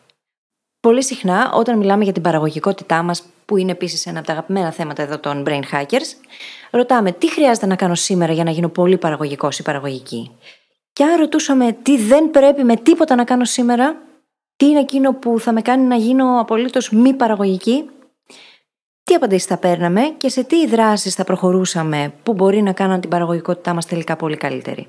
Πολύ 0.80 1.04
συχνά, 1.04 1.52
όταν 1.54 1.78
μιλάμε 1.78 2.04
για 2.04 2.14
την 2.14 2.22
παραγωγικότητά 2.22 3.04
μας, 3.04 3.24
που 3.46 3.58
είναι 3.58 3.72
επίσης 3.72 4.06
ένα 4.06 4.18
από 4.18 4.28
τα 4.28 4.34
αγαπημένα 4.34 4.72
θέματα 4.72 5.02
εδώ 5.02 5.20
των 5.20 5.44
brain 5.48 5.62
hackers, 5.72 6.16
ρωτάμε 6.72 7.12
τι 7.12 7.32
χρειάζεται 7.32 7.66
να 7.66 7.76
κάνω 7.76 7.96
σήμερα 7.96 8.34
για 8.34 8.44
να 8.44 8.52
γίνω 8.52 8.70
πολύ 8.70 8.98
παραγωγικός 8.98 9.60
ή 9.60 9.64
παραγωγική. 9.64 10.32
Και 10.94 11.04
αν 11.04 11.20
ρωτούσαμε 11.20 11.72
τι 11.72 11.98
δεν 11.98 12.32
πρέπει 12.32 12.64
με 12.64 12.76
τίποτα 12.76 13.16
να 13.16 13.24
κάνω 13.24 13.46
σήμερα, 13.46 13.96
τι 14.56 14.66
είναι 14.66 14.80
εκείνο 14.80 15.14
που 15.14 15.40
θα 15.40 15.52
με 15.52 15.62
κάνει 15.62 15.84
να 15.84 15.96
γίνω 15.96 16.40
απολύτως 16.40 16.90
μη 16.90 17.14
παραγωγική, 17.14 17.90
τι 19.04 19.14
απαντήσεις 19.14 19.46
θα 19.46 19.58
παίρναμε 19.58 20.02
και 20.18 20.30
σε 20.30 20.44
τι 20.44 20.68
δράσεις 20.68 21.16
θα 21.16 21.24
προχωρούσαμε 21.24 22.14
που 22.24 22.34
μπορεί 22.34 22.62
να 22.62 22.72
κάνουν 22.72 23.00
την 23.00 23.10
παραγωγικότητά 23.10 23.74
μας 23.74 23.86
τελικά 23.86 24.16
πολύ 24.16 24.38
καλύτερη. 24.38 24.88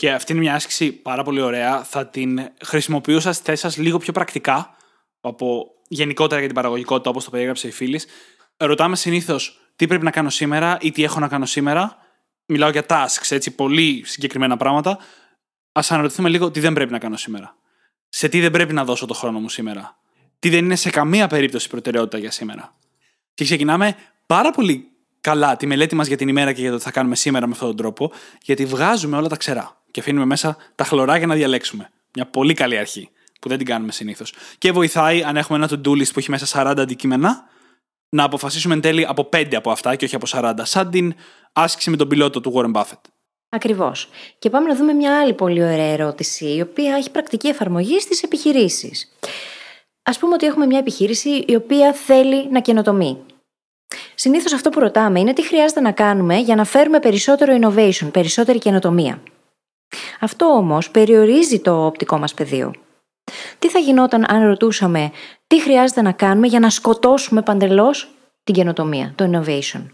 Και 0.00 0.12
αυτή 0.12 0.32
είναι 0.32 0.40
μια 0.40 0.54
άσκηση 0.54 0.92
πάρα 0.92 1.22
πολύ 1.22 1.40
ωραία. 1.40 1.84
Θα 1.84 2.06
την 2.06 2.48
χρησιμοποιούσα 2.64 3.32
στη 3.32 3.44
θέση 3.44 3.60
σας 3.60 3.76
λίγο 3.76 3.98
πιο 3.98 4.12
πρακτικά 4.12 4.76
από 5.20 5.66
γενικότερα 5.88 6.38
για 6.38 6.46
την 6.46 6.56
παραγωγικότητα, 6.56 7.10
όπως 7.10 7.24
το 7.24 7.30
περιέγραψε 7.30 7.68
η 7.68 7.70
φίλης. 7.70 8.06
Ρωτάμε 8.56 8.96
συνήθως 8.96 9.60
τι 9.76 9.86
πρέπει 9.86 10.04
να 10.04 10.10
κάνω 10.10 10.30
σήμερα 10.30 10.78
ή 10.80 10.90
τι 10.90 11.04
έχω 11.04 11.20
να 11.20 11.28
κάνω 11.28 11.46
σήμερα. 11.46 11.96
Μιλάω 12.46 12.70
για 12.70 12.84
tasks, 12.88 13.30
έτσι, 13.30 13.50
πολύ 13.50 14.02
συγκεκριμένα 14.06 14.56
πράγματα. 14.56 14.90
Α 15.72 15.80
αναρωτηθούμε 15.88 16.28
λίγο 16.28 16.50
τι 16.50 16.60
δεν 16.60 16.72
πρέπει 16.72 16.92
να 16.92 16.98
κάνω 16.98 17.16
σήμερα. 17.16 17.56
Σε 18.08 18.28
τι 18.28 18.40
δεν 18.40 18.50
πρέπει 18.50 18.72
να 18.72 18.84
δώσω 18.84 19.06
το 19.06 19.14
χρόνο 19.14 19.40
μου 19.40 19.48
σήμερα. 19.48 19.96
Τι 20.38 20.48
δεν 20.48 20.64
είναι 20.64 20.76
σε 20.76 20.90
καμία 20.90 21.26
περίπτωση 21.26 21.68
προτεραιότητα 21.68 22.18
για 22.18 22.30
σήμερα. 22.30 22.76
Και 23.34 23.44
ξεκινάμε 23.44 23.96
πάρα 24.26 24.50
πολύ 24.50 24.88
καλά 25.20 25.56
τη 25.56 25.66
μελέτη 25.66 25.94
μας 25.94 26.06
για 26.06 26.16
την 26.16 26.28
ημέρα 26.28 26.52
και 26.52 26.60
για 26.60 26.70
το 26.70 26.76
τι 26.76 26.82
θα 26.82 26.90
κάνουμε 26.90 27.16
σήμερα 27.16 27.46
με 27.46 27.52
αυτόν 27.52 27.68
τον 27.68 27.76
τρόπο, 27.76 28.12
γιατί 28.42 28.64
βγάζουμε 28.64 29.16
όλα 29.16 29.28
τα 29.28 29.36
ξερά 29.36 29.82
και 29.90 30.00
αφήνουμε 30.00 30.24
μέσα 30.24 30.56
τα 30.74 30.84
χλωρά 30.84 31.16
για 31.16 31.26
να 31.26 31.34
διαλέξουμε. 31.34 31.90
Μια 32.14 32.26
πολύ 32.26 32.54
καλή 32.54 32.78
αρχή 32.78 33.10
που 33.40 33.48
δεν 33.48 33.58
την 33.58 33.66
κάνουμε 33.66 33.92
συνήθως. 33.92 34.34
Και 34.58 34.72
βοηθάει 34.72 35.22
αν 35.22 35.36
έχουμε 35.36 35.58
ένα 35.58 35.68
to-do 35.70 35.90
list 35.90 36.12
που 36.12 36.18
έχει 36.18 36.30
μέσα 36.30 36.72
40 36.72 36.74
αντικείμενα, 36.78 37.48
να 38.08 38.24
αποφασίσουμε 38.24 38.74
εν 38.74 38.80
τέλει 38.80 39.06
από 39.06 39.28
5 39.32 39.54
από 39.54 39.70
αυτά 39.70 39.96
και 39.96 40.04
όχι 40.04 40.14
από 40.14 40.26
40, 40.28 40.52
σαν 40.62 40.90
την 40.90 41.14
άσκηση 41.52 41.90
με 41.90 41.96
τον 41.96 42.08
πιλότο 42.08 42.40
του 42.40 42.52
Warren 42.56 42.80
Buffett. 42.80 43.00
Ακριβώς. 43.48 44.08
Και 44.38 44.50
πάμε 44.50 44.68
να 44.68 44.76
δούμε 44.76 44.92
μια 44.92 45.20
άλλη 45.20 45.34
πολύ 45.34 45.62
ωραία 45.62 45.92
ερώτηση, 45.92 46.54
η 46.54 46.60
οποία 46.60 46.94
έχει 46.96 47.10
πρακτική 47.10 47.48
εφαρμογή 47.48 48.00
στις 48.00 48.22
επιχειρήσεις. 48.22 49.12
Α 50.02 50.18
πούμε 50.18 50.34
ότι 50.34 50.46
έχουμε 50.46 50.66
μια 50.66 50.78
επιχείρηση 50.78 51.44
η 51.46 51.54
οποία 51.54 51.92
θέλει 51.92 52.50
να 52.50 52.60
καινοτομεί. 52.60 53.18
Συνήθως 54.14 54.52
αυτό 54.52 54.70
που 54.70 54.80
ρωτάμε 54.80 55.20
είναι 55.20 55.32
τι 55.32 55.42
χρειάζεται 55.46 55.80
να 55.80 55.92
κάνουμε 55.92 56.36
για 56.38 56.54
να 56.54 56.64
φέρουμε 56.64 56.98
περισσότερο 56.98 57.58
innovation, 57.60 58.08
περισσότερη 58.12 58.58
καινοτομία. 58.58 59.22
Αυτό 60.20 60.46
όμως 60.46 60.90
περιορίζει 60.90 61.60
το 61.60 61.86
οπτικό 61.86 62.18
μας 62.18 62.34
πεδίο. 62.34 62.72
Τι 63.58 63.68
θα 63.68 63.78
γινόταν 63.78 64.24
αν 64.28 64.46
ρωτούσαμε 64.46 65.10
τι 65.46 65.60
χρειάζεται 65.60 66.02
να 66.02 66.12
κάνουμε 66.12 66.46
για 66.46 66.60
να 66.60 66.70
σκοτώσουμε 66.70 67.42
παντελώς 67.42 68.14
την 68.44 68.54
καινοτομία, 68.54 69.12
το 69.14 69.30
innovation; 69.32 69.86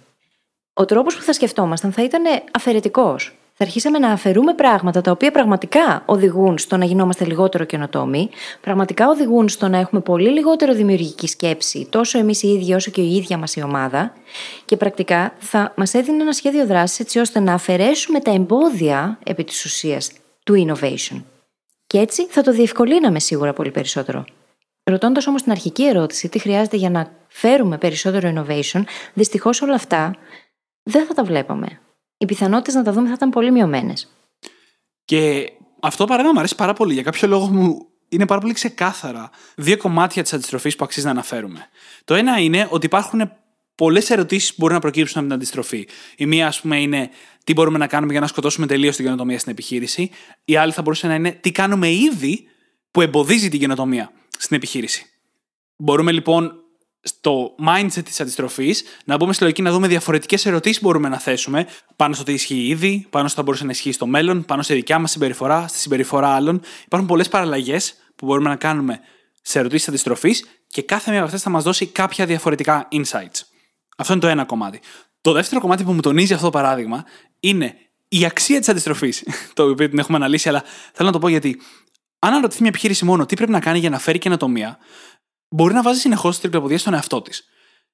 Ο 0.72 0.84
τρόπος 0.84 1.16
που 1.16 1.22
θα 1.22 1.32
σκεφτόμασταν 1.32 1.92
θα 1.92 2.02
ήταν 2.02 2.22
αφαιρετικός. 2.52 3.36
Θα 3.58 3.64
αρχίσαμε 3.64 3.98
να 3.98 4.10
αφαιρούμε 4.10 4.54
πράγματα 4.54 5.00
τα 5.00 5.10
οποία 5.10 5.30
πραγματικά 5.30 6.02
οδηγούν 6.06 6.58
στο 6.58 6.76
να 6.76 6.84
γινόμαστε 6.84 7.24
λιγότερο 7.24 7.64
καινοτόμοι, 7.64 8.28
πραγματικά 8.60 9.08
οδηγούν 9.08 9.48
στο 9.48 9.68
να 9.68 9.78
έχουμε 9.78 10.00
πολύ 10.00 10.28
λιγότερο 10.28 10.74
δημιουργική 10.74 11.26
σκέψη, 11.26 11.88
τόσο 11.90 12.18
εμείς 12.18 12.42
οι 12.42 12.48
ίδιοι 12.48 12.74
όσο 12.74 12.90
και 12.90 13.00
η 13.00 13.16
ίδια 13.16 13.38
μας 13.38 13.56
η 13.56 13.62
ομάδα, 13.62 14.12
και 14.64 14.76
πρακτικά 14.76 15.34
θα 15.38 15.72
μας 15.76 15.94
έδινε 15.94 16.22
ένα 16.22 16.32
σχέδιο 16.32 16.66
δράσης 16.66 17.00
έτσι 17.00 17.18
ώστε 17.18 17.40
να 17.40 17.54
αφαιρέσουμε 17.54 18.20
τα 18.20 18.30
εμπόδια 18.30 19.18
επί 19.24 19.44
της 19.44 19.64
ουσίας 19.64 20.12
του 20.44 20.66
innovation. 20.66 21.22
Και 21.86 21.98
έτσι 21.98 22.26
θα 22.26 22.42
το 22.42 22.52
διευκολύναμε 22.52 23.18
σίγουρα 23.18 23.52
πολύ 23.52 23.70
περισσότερο. 23.70 24.24
Ρωτώντας 24.84 25.26
όμως 25.26 25.42
την 25.42 25.52
αρχική 25.52 25.86
ερώτηση, 25.86 26.28
τι 26.28 26.38
χρειάζεται 26.38 26.76
για 26.76 26.90
να 26.90 27.10
φέρουμε 27.28 27.78
περισσότερο 27.78 28.32
innovation, 28.34 28.82
δυστυχώς 29.14 29.62
όλα 29.62 29.74
αυτά 29.74 30.14
δεν 30.82 31.06
θα 31.06 31.14
τα 31.14 31.24
βλέπαμε. 31.24 31.80
Οι 32.18 32.24
πιθανότητες 32.24 32.74
να 32.74 32.82
τα 32.82 32.92
δούμε 32.92 33.08
θα 33.08 33.14
ήταν 33.14 33.30
πολύ 33.30 33.50
μειωμένες. 33.50 34.12
Και 35.04 35.52
αυτό 35.80 36.04
παράδειγμα 36.04 36.32
μου 36.32 36.38
αρέσει 36.38 36.54
πάρα 36.54 36.72
πολύ. 36.72 36.92
Για 36.92 37.02
κάποιο 37.02 37.28
λόγο 37.28 37.46
μου 37.46 37.86
είναι 38.08 38.26
πάρα 38.26 38.40
πολύ 38.40 38.52
ξεκάθαρα 38.52 39.30
δύο 39.56 39.76
κομμάτια 39.76 40.22
της 40.22 40.32
αντιστροφής 40.32 40.76
που 40.76 40.84
αξίζει 40.84 41.04
να 41.04 41.12
αναφέρουμε. 41.12 41.68
Το 42.04 42.14
ένα 42.14 42.38
είναι 42.38 42.68
ότι 42.70 42.86
υπάρχουν 42.86 43.32
πολλές 43.74 44.10
ερωτήσεις 44.10 44.48
που 44.48 44.54
μπορούν 44.58 44.74
να 44.74 44.80
προκύψουν 44.80 45.18
από 45.18 45.26
την 45.26 45.36
αντιστροφή. 45.36 45.88
Η 46.16 46.26
μία, 46.26 46.46
ας 46.46 46.60
πούμε, 46.60 46.80
είναι 46.80 47.10
τι 47.44 47.52
μπορούμε 47.52 47.78
να 47.78 47.86
κάνουμε 47.86 48.12
για 48.12 48.20
να 48.20 48.26
σκοτώσουμε 48.26 48.66
τελείως 48.66 48.96
την 48.96 49.04
καινοτομία 49.04 49.38
στην 49.38 49.52
επιχείρηση. 49.52 50.10
Η 50.44 50.56
άλλη 50.56 50.72
θα 50.72 50.82
μπορούσε 50.82 51.06
να 51.06 51.14
είναι 51.14 51.30
τι 51.30 51.52
κάνουμε 51.52 51.90
ήδη 51.90 52.48
που 52.90 53.00
εμποδίζει 53.00 53.48
την 53.48 53.60
καινοτομία 53.60 54.12
στην 54.38 54.56
επιχείρηση. 54.56 55.06
Μπορούμε 55.76 56.12
λοιπόν 56.12 56.65
στο 57.06 57.54
mindset 57.66 58.02
της 58.04 58.20
αντιστροφής 58.20 58.84
να 59.04 59.16
μπούμε 59.16 59.32
στη 59.32 59.42
λογική 59.42 59.62
να 59.62 59.72
δούμε 59.72 59.88
διαφορετικές 59.88 60.46
ερωτήσεις 60.46 60.80
που 60.80 60.86
μπορούμε 60.86 61.08
να 61.08 61.18
θέσουμε 61.18 61.66
πάνω 61.96 62.14
στο 62.14 62.24
τι 62.24 62.32
ισχύει 62.32 62.66
ήδη, 62.66 63.06
πάνω 63.10 63.28
στο 63.28 63.36
θα 63.36 63.42
μπορούσε 63.42 63.64
να 63.64 63.70
ισχύει 63.70 63.92
στο 63.92 64.06
μέλλον, 64.06 64.44
πάνω 64.44 64.62
στη 64.62 64.74
δικιά 64.74 64.98
μας 64.98 65.10
συμπεριφορά, 65.10 65.68
στη 65.68 65.78
συμπεριφορά 65.78 66.28
άλλων. 66.28 66.60
Υπάρχουν 66.84 67.08
πολλές 67.08 67.28
παραλλαγές 67.28 67.94
που 68.16 68.26
μπορούμε 68.26 68.48
να 68.48 68.56
κάνουμε 68.56 69.00
σε 69.42 69.58
ερωτήσεις 69.58 69.88
αντιστροφής 69.88 70.44
και 70.66 70.82
κάθε 70.82 71.10
μία 71.10 71.18
από 71.18 71.26
αυτές 71.26 71.42
θα 71.42 71.50
μας 71.50 71.62
δώσει 71.62 71.86
κάποια 71.86 72.26
διαφορετικά 72.26 72.88
insights. 72.90 73.40
Αυτό 73.96 74.12
είναι 74.12 74.22
το 74.22 74.28
ένα 74.28 74.44
κομμάτι. 74.44 74.80
Το 75.20 75.32
δεύτερο 75.32 75.60
κομμάτι 75.60 75.84
που 75.84 75.92
μου 75.92 76.00
τονίζει 76.00 76.32
αυτό 76.32 76.44
το 76.44 76.50
παράδειγμα 76.50 77.04
είναι 77.40 77.74
η 78.08 78.24
αξία 78.24 78.58
της 78.58 78.68
αντιστροφής. 78.68 79.24
το 79.54 79.62
οποίο 79.68 79.88
την 79.88 79.98
έχουμε 79.98 80.16
αναλύσει, 80.16 80.48
αλλά 80.48 80.62
θέλω 80.92 81.08
να 81.08 81.12
το 81.12 81.18
πω 81.18 81.28
γιατί 81.28 81.60
αν 82.18 82.30
αναρωτηθεί 82.30 82.60
μια 82.60 82.70
επιχείρηση 82.70 83.04
μόνο 83.04 83.26
τι 83.26 83.36
πρέπει 83.36 83.50
να 83.50 83.60
κάνει 83.60 83.78
για 83.78 83.90
να 83.90 83.98
φέρει 83.98 84.18
καινοτομία, 84.18 84.78
μπορεί 85.56 85.74
να 85.74 85.82
βάζει 85.82 86.00
συνεχώς 86.00 86.40
τριπλοποδία 86.40 86.78
στον 86.78 86.94
εαυτό 86.94 87.22
της. 87.22 87.44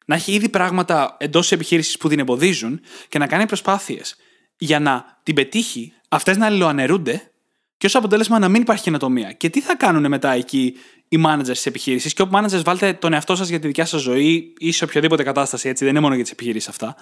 Να 0.07 0.15
έχει 0.15 0.33
ήδη 0.33 0.49
πράγματα 0.49 1.17
εντός 1.19 1.43
της 1.43 1.53
επιχείρησης 1.53 1.97
που 1.97 2.09
την 2.09 2.19
εμποδίζουν 2.19 2.81
και 3.09 3.19
να 3.19 3.27
κάνει 3.27 3.47
προσπάθειες 3.47 4.17
για 4.57 4.81
να 4.81 5.21
την 5.23 5.35
πετύχει, 5.35 5.93
αυτές 6.09 6.37
να 6.37 6.47
αλληλοαναιρούνται 6.47 7.31
και 7.77 7.87
ως 7.87 7.95
αποτέλεσμα 7.95 8.39
να 8.39 8.49
μην 8.49 8.63
υπάρχει 8.63 8.83
καινοτομία. 8.83 9.33
Και 9.33 9.51
τι 9.51 9.61
θα 9.61 9.77
κάνουν 9.77 10.09
μετά 10.09 10.33
εκεί 10.33 10.77
οι 11.09 11.23
managers 11.27 11.47
της 11.47 11.67
επιχείρησης; 11.67 12.13
Και 12.13 12.23
όπου 12.23 12.37
managers 12.37 12.63
βάλτε 12.65 12.93
τον 12.93 13.13
εαυτό 13.13 13.37
σας 13.37 13.49
για 13.49 13.61
τη 13.61 13.67
δικιά 13.67 13.85
σας 13.85 14.01
ζωή 14.01 14.55
ή 14.59 14.73
σε 14.73 14.85
οποιαδήποτε 14.85 15.23
κατάσταση, 15.23 15.69
έτσι, 15.69 15.85
δεν 15.85 15.93
είναι 15.93 16.03
μόνο 16.03 16.15
για 16.15 16.23
τις 16.23 16.33
επιχειρήσει 16.33 16.69
αυτά. 16.71 16.97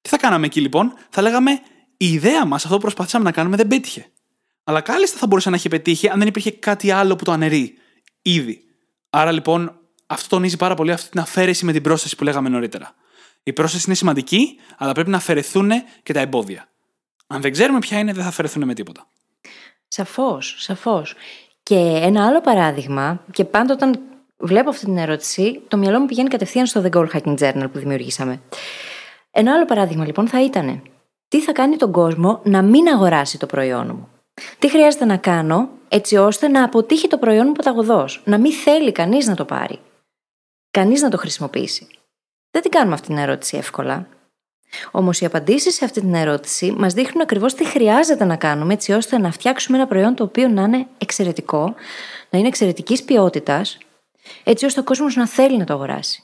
Τι 0.00 0.08
θα 0.08 0.16
κάναμε 0.16 0.46
εκεί 0.46 0.60
λοιπόν, 0.60 0.92
θα 1.10 1.22
λέγαμε 1.22 1.50
η 1.96 2.12
ιδέα 2.12 2.46
μας, 2.46 2.64
αυτό 2.64 2.76
που 2.76 2.82
προσπαθήσαμε 2.82 3.24
να 3.24 3.32
κάνουμε, 3.32 3.56
δεν 3.56 3.66
πέτυχε. 3.66 4.06
Αλλά 4.64 4.80
κάλλιστα 4.80 5.18
θα 5.18 5.26
μπορούσε 5.26 5.50
να 5.50 5.56
έχει 5.56 5.68
πετύχει 5.68 6.08
αν 6.08 6.18
δεν 6.18 6.28
υπήρχε 6.28 6.50
κάτι 6.50 6.90
άλλο 6.90 7.16
που 7.16 7.24
το 7.24 7.32
αναιρεί 7.32 7.74
ήδη. 8.22 8.60
Άρα 9.10 9.32
λοιπόν 9.32 9.78
αυτό 10.14 10.28
τονίζει 10.28 10.56
πάρα 10.56 10.74
πολύ 10.74 10.92
αυτή 10.92 11.10
την 11.10 11.20
αφαίρεση 11.20 11.64
με 11.64 11.72
την 11.72 11.82
πρόσθεση 11.82 12.16
που 12.16 12.24
λέγαμε 12.24 12.48
νωρίτερα. 12.48 12.94
Η 13.42 13.52
πρόσθεση 13.52 13.84
είναι 13.86 13.94
σημαντική, 13.94 14.58
αλλά 14.78 14.92
πρέπει 14.92 15.10
να 15.10 15.16
αφαιρεθούν 15.16 15.70
και 16.02 16.12
τα 16.12 16.20
εμπόδια. 16.20 16.68
Αν 17.26 17.40
δεν 17.40 17.52
ξέρουμε 17.52 17.78
ποια 17.78 17.98
είναι, 17.98 18.12
δεν 18.12 18.22
θα 18.22 18.28
αφαιρεθούν 18.28 18.64
με 18.64 18.74
τίποτα. 18.74 19.06
Σαφώς, 19.88 20.56
σαφώς. 20.58 21.14
Και 21.62 21.76
ένα 22.02 22.26
άλλο 22.26 22.40
παράδειγμα, 22.40 23.24
και 23.30 23.44
πάντα 23.44 23.74
όταν 23.74 24.00
βλέπω 24.36 24.68
αυτή 24.68 24.84
την 24.84 24.98
ερώτηση, 24.98 25.60
το 25.68 25.76
μυαλό 25.76 26.00
μου 26.00 26.06
πηγαίνει 26.06 26.28
κατευθείαν 26.28 26.66
στο 26.66 26.82
The 26.84 26.96
Goal 26.96 27.06
Hacking 27.12 27.38
Journal 27.38 27.66
που 27.72 27.78
δημιουργήσαμε. 27.78 28.40
Ένα 29.30 29.54
άλλο 29.54 29.64
παράδειγμα 29.64 30.06
λοιπόν 30.06 30.28
θα 30.28 30.44
ήταν 30.44 30.82
τι 31.28 31.40
θα 31.40 31.52
κάνει 31.52 31.76
τον 31.76 31.92
κόσμο 31.92 32.40
να 32.44 32.62
μην 32.62 32.88
αγοράσει 32.88 33.38
το 33.38 33.46
προϊόν 33.46 33.86
μου; 33.86 34.08
Τι 34.58 34.70
χρειάζεται 34.70 35.04
να 35.04 35.16
κάνω 35.16 35.68
έτσι 35.88 36.16
ώστε 36.16 36.48
να 36.48 36.64
αποτύχει 36.64 37.08
το 37.08 37.18
προϊόν 37.18 37.46
μου 37.46 37.52
παταγωδός, 37.52 38.22
να 38.24 38.38
μην 38.38 38.52
θέλει 38.52 38.92
κανείς 38.92 39.26
να 39.26 39.34
το 39.34 39.44
πάρει; 39.44 39.78
Κανείς 40.74 41.02
να 41.02 41.08
το 41.08 41.16
χρησιμοποιήσει. 41.16 41.86
Δεν 42.50 42.62
την 42.62 42.70
κάνουμε 42.70 42.94
αυτή 42.94 43.06
την 43.06 43.18
ερώτηση 43.18 43.56
εύκολα. 43.56 44.06
Όμως 44.90 45.20
οι 45.20 45.24
απαντήσεις 45.24 45.74
σε 45.74 45.84
αυτή 45.84 46.00
την 46.00 46.14
ερώτηση 46.14 46.72
μας 46.72 46.94
δείχνουν 46.94 47.22
ακριβώς 47.22 47.54
τι 47.54 47.64
χρειάζεται 47.64 48.24
να 48.24 48.36
κάνουμε 48.36 48.72
έτσι 48.72 48.92
ώστε 48.92 49.18
να 49.18 49.30
φτιάξουμε 49.30 49.76
ένα 49.76 49.86
προϊόν 49.86 50.14
το 50.14 50.24
οποίο 50.24 50.48
να 50.48 50.62
είναι 50.62 50.86
εξαιρετικό, 50.98 51.74
να 52.30 52.38
είναι 52.38 52.48
εξαιρετικής 52.48 53.02
ποιότητας, 53.02 53.78
έτσι 54.44 54.64
ώστε 54.64 54.80
ο 54.80 54.84
κόσμος 54.84 55.16
να 55.16 55.26
θέλει 55.26 55.56
να 55.56 55.64
το 55.64 55.72
αγοράσει. 55.72 56.22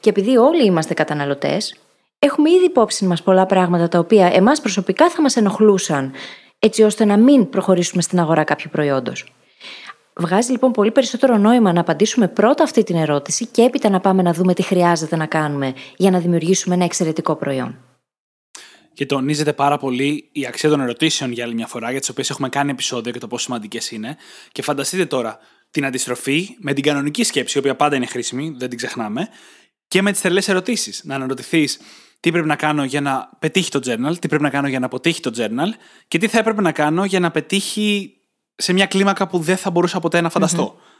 Και 0.00 0.10
επειδή 0.10 0.36
όλοι 0.36 0.64
είμαστε 0.64 0.94
καταναλωτές, 0.94 1.76
έχουμε 2.18 2.50
ήδη 2.50 2.64
υπόψη 2.64 3.04
μας 3.04 3.22
πολλά 3.22 3.46
πράγματα 3.46 3.88
τα 3.88 3.98
οποία 3.98 4.26
εμάς 4.26 4.60
προσωπικά 4.60 5.10
θα 5.10 5.22
μας 5.22 5.36
ενοχλούσαν, 5.36 6.12
έτσι 6.58 6.82
ώστε 6.82 7.04
να 7.04 7.16
μην 7.16 7.48
προχωρήσουμε 7.48 8.02
στην 8.02 8.20
αγορά 8.20 8.44
κάποιου 8.44 8.70
προϊόντος. 8.72 9.34
Βγάζει 10.16 10.50
λοιπόν 10.50 10.72
πολύ 10.72 10.90
περισσότερο 10.90 11.36
νόημα 11.36 11.72
να 11.72 11.80
απαντήσουμε 11.80 12.28
πρώτα 12.28 12.62
αυτή 12.62 12.82
την 12.82 12.96
ερώτηση 12.96 13.46
και 13.46 13.62
έπειτα 13.62 13.90
να 13.90 14.00
πάμε 14.00 14.22
να 14.22 14.32
δούμε 14.32 14.54
τι 14.54 14.62
χρειάζεται 14.62 15.16
να 15.16 15.26
κάνουμε 15.26 15.74
για 15.96 16.10
να 16.10 16.18
δημιουργήσουμε 16.18 16.74
ένα 16.74 16.84
εξαιρετικό 16.84 17.36
προϊόν. 17.36 17.78
και 18.94 19.06
τονίζεται 19.06 19.52
πάρα 19.52 19.78
πολύ 19.78 20.28
η 20.32 20.46
αξία 20.46 20.68
των 20.68 20.80
ερωτήσεων 20.80 21.32
για 21.32 21.44
άλλη 21.44 21.54
μια 21.54 21.66
φορά, 21.66 21.90
για 21.90 22.00
τις 22.00 22.08
οποίες 22.08 22.30
έχουμε 22.30 22.48
κάνει 22.48 22.70
επεισόδιο 22.70 23.12
και 23.12 23.18
το 23.18 23.26
πόσο 23.26 23.44
σημαντικές 23.44 23.90
είναι. 23.90 24.16
Και 24.52 24.62
φανταστείτε 24.62 25.06
τώρα 25.06 25.38
την 25.70 25.84
αντιστροφή 25.84 26.56
με 26.58 26.72
την 26.72 26.82
κανονική 26.82 27.24
σκέψη, 27.24 27.56
η 27.56 27.60
οποία 27.60 27.76
πάντα 27.76 27.96
είναι 27.96 28.06
χρήσιμη, 28.06 28.54
δεν 28.58 28.68
την 28.68 28.78
ξεχνάμε, 28.78 29.28
και 29.88 30.02
με 30.02 30.12
τις 30.12 30.20
τρελέ 30.20 30.42
ερωτήσεις. 30.46 31.04
Να 31.04 31.14
αναρωτηθείς 31.14 31.78
τι 32.20 32.30
πρέπει 32.30 32.46
να 32.46 32.56
κάνω 32.56 32.84
για 32.84 33.00
να 33.00 33.30
πετύχει 33.38 33.70
το 33.70 33.80
journal, 33.84 34.18
τι 34.18 34.28
πρέπει 34.28 34.42
να 34.42 34.50
κάνω 34.50 34.68
για 34.68 34.78
να 34.78 34.86
αποτύχει 34.86 35.20
το 35.20 35.32
journal 35.36 35.68
και 36.08 36.18
τι 36.18 36.28
θα 36.28 36.38
έπρεπε 36.38 36.60
να 36.60 36.72
κάνω 36.72 37.04
για 37.04 37.20
να 37.20 37.30
πετύχει 37.30 38.16
σε 38.56 38.72
μια 38.72 38.86
κλίμακα 38.86 39.26
που 39.26 39.38
δεν 39.38 39.56
θα 39.56 39.70
μπορούσα 39.70 40.00
ποτέ 40.00 40.20
να 40.20 40.30
φανταστώ. 40.30 40.76
Mm-hmm. 40.76 40.92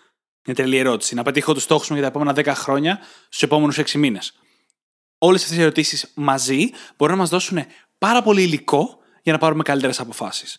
Μια 0.47 0.55
τρελή 0.55 0.77
ερώτηση. 0.77 1.15
Να 1.15 1.23
πετύχω 1.23 1.55
τους 1.55 1.63
στόχους 1.63 1.89
μου 1.89 1.97
για 1.97 2.05
τα 2.05 2.11
επόμενα 2.11 2.55
10 2.55 2.57
χρόνια 2.57 3.01
στους 3.25 3.43
επόμενους 3.43 3.79
6 3.79 3.93
μήνες. 3.93 4.39
Όλες 5.19 5.43
αυτές 5.43 5.59
οι 5.59 5.61
ερωτήσεις 5.61 6.13
μαζί 6.15 6.71
μπορούν 6.97 7.15
να 7.15 7.21
μας 7.21 7.31
δώσουν 7.31 7.65
πάρα 7.99 8.23
πολύ 8.23 8.43
υλικό 8.43 8.99
για 9.23 9.33
να 9.33 9.39
πάρουμε 9.39 9.63
καλύτερες 9.63 10.01
αποφάσεις. 10.01 10.59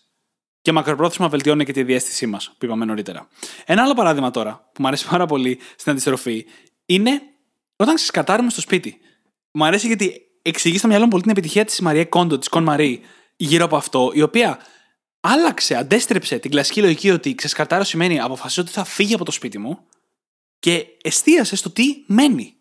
Και 0.62 0.72
μακροπρόθεσμα 0.72 1.30
βελτιώνει 1.30 1.66
και 1.66 1.72
τη 1.72 1.84
διέστησή 1.84 2.26
μας, 2.26 2.56
που 2.58 2.66
είπαμε 2.66 2.86
νωρίτερα. 2.86 3.28
Ένα 3.66 3.84
άλλο 3.84 3.94
παράδειγμα 3.94 4.32
τώρα, 4.32 4.70
που 4.74 4.82
μου 4.82 4.88
αρέσει 4.88 5.08
πάρα 5.08 5.26
πολύ 5.26 5.60
στην 5.76 5.92
αντιστροφή, 5.92 6.46
είναι 6.86 7.22
όταν 7.76 7.96
ξεσκατάρουμε 7.96 8.50
στο 8.50 8.62
σπίτι. 8.62 8.98
Μου 9.52 9.66
αρέσει 9.66 9.88
γιατί 9.88 10.22
εξηγείς 10.42 10.80
στο 10.80 10.88
μυαλό 10.88 11.04
μου 11.04 11.10
πολύ 11.10 11.22
την 11.22 11.32
επιτυχία 11.32 11.66
της 11.66 11.80
Μαρία 11.80 12.06
Κόντο, 12.06 12.38
της 12.38 12.48
Κον 12.48 12.64
Μαρή, 12.64 13.02
γύρω 13.36 13.66
από 13.66 13.76
αυτό, 13.76 14.12
η 14.14 14.22
οποία 14.22 14.60
άλλαξε, 15.26 15.76
αντέστρεψε 15.76 16.40
την 16.40 16.52
κλασική 16.52 16.82
λογική 16.82 17.12
ότι 17.12 17.36
ξεσκαρτάρω 17.36 17.84
σημαίνει 17.84 18.20
αποφασίζω 18.20 18.62
ότι 18.62 18.72
θα 18.72 18.84
φύγει 18.84 19.14
από 19.14 19.26
το 19.26 19.32
σπίτι 19.32 19.58
μου 19.58 19.80
και 20.60 20.86
εστίασε 21.02 21.56
στο 21.56 21.70
τι 21.70 21.84
μένει. 22.08 22.54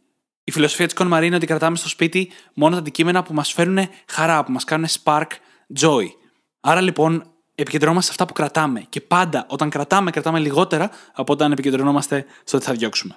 Η 0.45 0.51
φιλοσοφία 0.51 0.85
της 0.85 0.95
Κον 0.95 1.07
Μαρή 1.07 1.27
είναι 1.27 1.37
ότι 1.37 1.47
κρατάμε 1.47 1.77
στο 1.77 1.89
σπίτι 1.89 2.31
μόνο 2.55 2.75
τα 2.75 2.81
αντικείμενα 2.81 3.23
που 3.23 3.35
μας 3.35 3.53
φέρνουν 3.53 3.89
χαρά, 4.09 4.45
που 4.45 4.53
μας 4.53 4.65
κάνουν 4.65 4.89
spark 5.03 5.27
joy. 5.79 6.07
Άρα 6.61 6.81
λοιπόν 6.81 7.33
επικεντρωνόμαστε 7.55 8.13
σε 8.13 8.17
αυτά 8.21 8.27
που 8.27 8.41
κρατάμε 8.41 8.81
και 8.89 9.01
πάντα 9.01 9.47
όταν 9.49 9.71
κρατάμε, 9.71 10.11
κρατάμε 10.11 10.39
λιγότερα 10.39 10.91
από 11.13 11.33
όταν 11.33 11.53
επικεντρωνόμαστε 11.53 12.27
στο 12.45 12.57
ότι 12.57 12.67
θα 12.67 12.73
διώξουμε. 12.73 13.17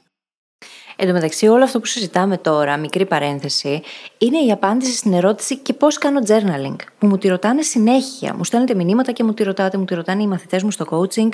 Εν 1.00 1.08
τω 1.08 1.14
μεταξύ, 1.14 1.48
όλο 1.48 1.64
αυτό 1.64 1.80
που 1.80 1.86
συζητάμε 1.86 2.38
τώρα, 2.38 2.78
μικρή 2.78 3.06
παρένθεση, 3.06 3.82
είναι 4.18 4.38
η 4.38 4.52
απάντηση 4.52 4.92
στην 4.92 5.14
ερώτηση 5.14 5.58
και 5.58 5.74
πώς 5.74 5.98
κάνω 5.98 6.20
journaling. 6.28 6.76
Που 7.00 7.08
μου 7.08 7.18
τη 7.18 7.28
ρωτάνε 7.28 7.62
συνέχεια. 7.62 8.34
Μου 8.36 8.44
στέλνετε 8.44 8.74
μηνύματα 8.74 9.12
και 9.12 9.24
μου 9.24 9.34
τη 9.34 9.44
ρωτάτε, 9.44 9.78
μου 9.78 9.86
τη 9.86 9.96
ρωτάνε 9.96 10.24
οι 10.24 10.28
μαθητές 10.28 10.64
μου 10.64 10.72
στο 10.72 10.86
coaching. 10.90 11.30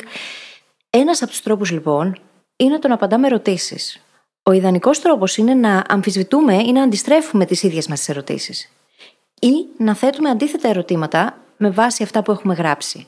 Ένας 0.90 1.22
από 1.22 1.32
τους 1.32 1.42
τρόπους 1.42 1.72
λοιπόν 1.72 2.18
είναι 2.56 2.80
το 2.80 2.88
να 2.88 2.94
απαντάμε 2.94 3.28
ερωτήσεις. 3.28 4.02
Ο 4.44 4.52
ιδανικός 4.52 5.00
τρόπος 5.00 5.38
είναι 5.38 5.54
να 5.54 5.84
αμφισβητούμε 5.88 6.56
ή 6.56 6.72
να 6.72 6.84
αντιστρέφουμε 6.84 7.46
τις 7.46 7.64
ίδιες 7.64 7.88
μας 7.88 8.00
τις 8.00 8.10
ερωτήσεις. 8.10 8.72
Ή 9.40 9.54
να 9.78 9.96
θέτουμε 9.96 10.30
αντίθετα 10.30 10.68
ερωτήματα 10.68 11.38
με 11.58 11.70
βάση 11.70 12.04
αυτά 12.04 12.22
που 12.22 12.32
έχουμε 12.32 12.54
γράψει. 12.54 13.08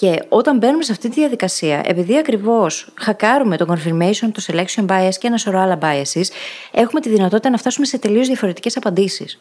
Και 0.00 0.22
όταν 0.28 0.58
μπαίνουμε 0.58 0.82
σε 0.82 0.92
αυτή 0.92 1.08
τη 1.08 1.20
διαδικασία, 1.20 1.82
επειδή 1.84 2.18
ακριβώς 2.18 2.92
χακάρουμε 2.94 3.56
το 3.56 3.66
confirmation, 3.68 4.28
το 4.32 4.42
selection 4.46 4.86
bias 4.86 5.14
και 5.18 5.26
ένα 5.26 5.36
σωρό 5.36 5.58
άλλα 5.58 5.78
biases, 5.82 6.24
έχουμε 6.72 7.00
τη 7.00 7.08
δυνατότητα 7.08 7.50
να 7.50 7.56
φτάσουμε 7.56 7.86
σε 7.86 7.98
τελείως 7.98 8.26
διαφορετικές 8.26 8.76
απαντήσεις. 8.76 9.36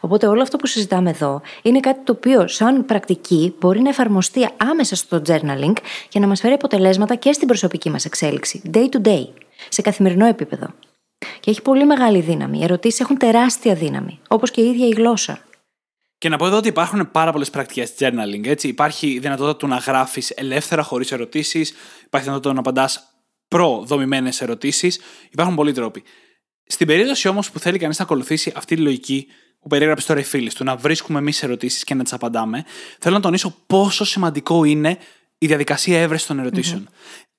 Οπότε 0.00 0.26
όλο 0.26 0.42
αυτό 0.42 0.56
που 0.56 0.66
συζητάμε 0.66 1.10
εδώ 1.10 1.40
είναι 1.62 1.80
κάτι 1.80 2.00
το 2.04 2.12
οποίο, 2.12 2.48
σαν 2.48 2.84
πρακτική, 2.84 3.54
μπορεί 3.60 3.80
να 3.80 3.88
εφαρμοστεί 3.88 4.48
άμεσα 4.56 4.96
στο 4.96 5.22
journaling 5.26 5.74
για 6.10 6.20
να 6.20 6.26
μας 6.26 6.40
φέρει 6.40 6.54
αποτελέσματα 6.54 7.14
και 7.14 7.32
στην 7.32 7.46
προσωπική 7.46 7.90
μας 7.90 8.04
εξέλιξη, 8.04 8.62
day 8.74 8.86
to 8.92 9.06
day, 9.08 9.26
σε 9.68 9.82
καθημερινό 9.82 10.26
επίπεδο. 10.26 10.66
Και 11.40 11.50
έχει 11.50 11.62
πολύ 11.62 11.86
μεγάλη 11.86 12.20
δύναμη. 12.20 12.58
Οι 12.58 12.62
ερωτήσεις 12.64 13.00
έχουν 13.00 13.16
τεράστια 13.16 13.74
δύναμη, 13.74 14.18
όπως 14.28 14.50
και 14.50 14.60
η 14.60 14.68
ίδια 14.68 14.86
η 14.86 14.90
γλώσσα. 14.90 15.38
Και 16.20 16.28
να 16.28 16.36
πω 16.36 16.46
εδώ 16.46 16.56
ότι 16.56 16.68
υπάρχουν 16.68 17.10
πάρα 17.10 17.32
πολλές 17.32 17.50
πρακτικές 17.50 17.92
journaling. 17.98 18.46
Έτσι. 18.46 18.68
Υπάρχει 18.68 19.08
η 19.08 19.18
δυνατότητα 19.18 19.56
του 19.56 19.66
να 19.66 19.76
γράφεις 19.76 20.30
ελεύθερα, 20.30 20.82
χωρίς 20.82 21.12
ερωτήσεις. 21.12 21.70
Υπάρχει 22.04 22.26
η 22.26 22.30
δυνατότητα 22.30 22.52
να 22.52 22.58
απαντάς 22.60 23.14
προδομημένες 23.48 24.40
ερωτήσεις. 24.40 25.00
Υπάρχουν 25.30 25.56
πολλοί 25.56 25.72
τρόποι. 25.72 26.02
Στην 26.66 26.86
περίπτωση 26.86 27.28
όμως 27.28 27.50
που 27.50 27.58
θέλει 27.58 27.78
κανείς 27.78 27.98
να 27.98 28.04
ακολουθήσει 28.04 28.52
αυτή 28.56 28.76
τη 28.76 28.82
λογική 28.82 29.26
που 29.60 29.68
περιέγραψε 29.68 30.06
τώρα 30.06 30.20
η 30.20 30.22
φίλη 30.22 30.52
του, 30.52 30.64
να 30.64 30.76
βρίσκουμε 30.76 31.18
εμείς 31.18 31.42
ερωτήσεις 31.42 31.84
και 31.84 31.94
να 31.94 32.02
τις 32.02 32.12
απαντάμε, 32.12 32.64
θέλω 32.98 33.14
να 33.14 33.20
τονίσω 33.20 33.54
πόσο 33.66 34.04
σημαντικό 34.04 34.64
είναι 34.64 34.98
η 35.38 35.46
διαδικασία 35.46 36.00
έβρεσης 36.00 36.26
των 36.26 36.38
ερωτησεων 36.38 36.88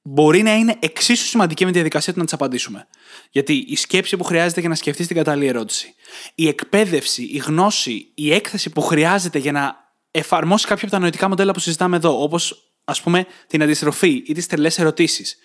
μπορεί 0.01 0.41
να 0.41 0.55
είναι 0.55 0.75
εξίσου 0.79 1.25
σημαντική 1.25 1.63
με 1.63 1.69
τη 1.69 1.75
διαδικασία 1.75 2.13
του 2.13 2.19
να 2.19 2.25
τις 2.25 2.33
απαντήσουμε. 2.33 2.87
Γιατί 3.31 3.53
η 3.53 3.75
σκέψη 3.75 4.17
που 4.17 4.23
χρειάζεται 4.23 4.59
για 4.59 4.69
να 4.69 4.75
σκεφτείς 4.75 5.07
την 5.07 5.15
κατάλληλη 5.15 5.47
ερώτηση, 5.47 5.95
η 6.35 6.47
εκπαίδευση, 6.47 7.23
η 7.23 7.37
γνώση, 7.37 8.11
η 8.15 8.33
έκθεση 8.33 8.69
που 8.69 8.81
χρειάζεται 8.81 9.39
για 9.39 9.51
να 9.51 9.75
εφαρμόσει 10.11 10.67
κάποια 10.67 10.83
από 10.83 10.91
τα 10.95 10.99
νοητικά 10.99 11.27
μοντέλα 11.27 11.51
που 11.51 11.59
συζητάμε 11.59 11.95
εδώ, 11.95 12.23
όπως 12.23 12.73
ας 12.85 13.01
πούμε 13.01 13.25
την 13.47 13.63
αντιστροφή 13.63 14.23
ή 14.25 14.33
τις 14.33 14.47
τρελές 14.47 14.79
ερωτήσεις, 14.79 15.37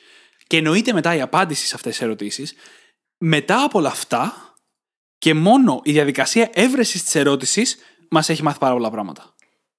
και 0.47 0.57
εννοείται 0.57 0.93
μετά 0.93 1.15
η 1.15 1.21
απάντηση 1.21 1.67
σε 1.67 1.75
αυτές 1.75 1.93
τις 1.93 2.03
ερωτήσεις, 2.03 2.55
μετά 3.19 3.63
από 3.63 3.79
όλα 3.79 3.89
αυτά 3.89 4.55
και 5.19 5.35
μόνο 5.35 5.81
η 5.85 5.93
διαδικασία 5.93 6.51
έβρεσης 6.53 7.05
της 7.05 7.15
ερώτησης 7.15 7.77
μας 8.11 8.29
έχει 8.29 8.43
μάθει 8.43 8.59
πάρα 8.59 8.75
πολλά 8.75 8.91
πράγματα. 8.91 9.35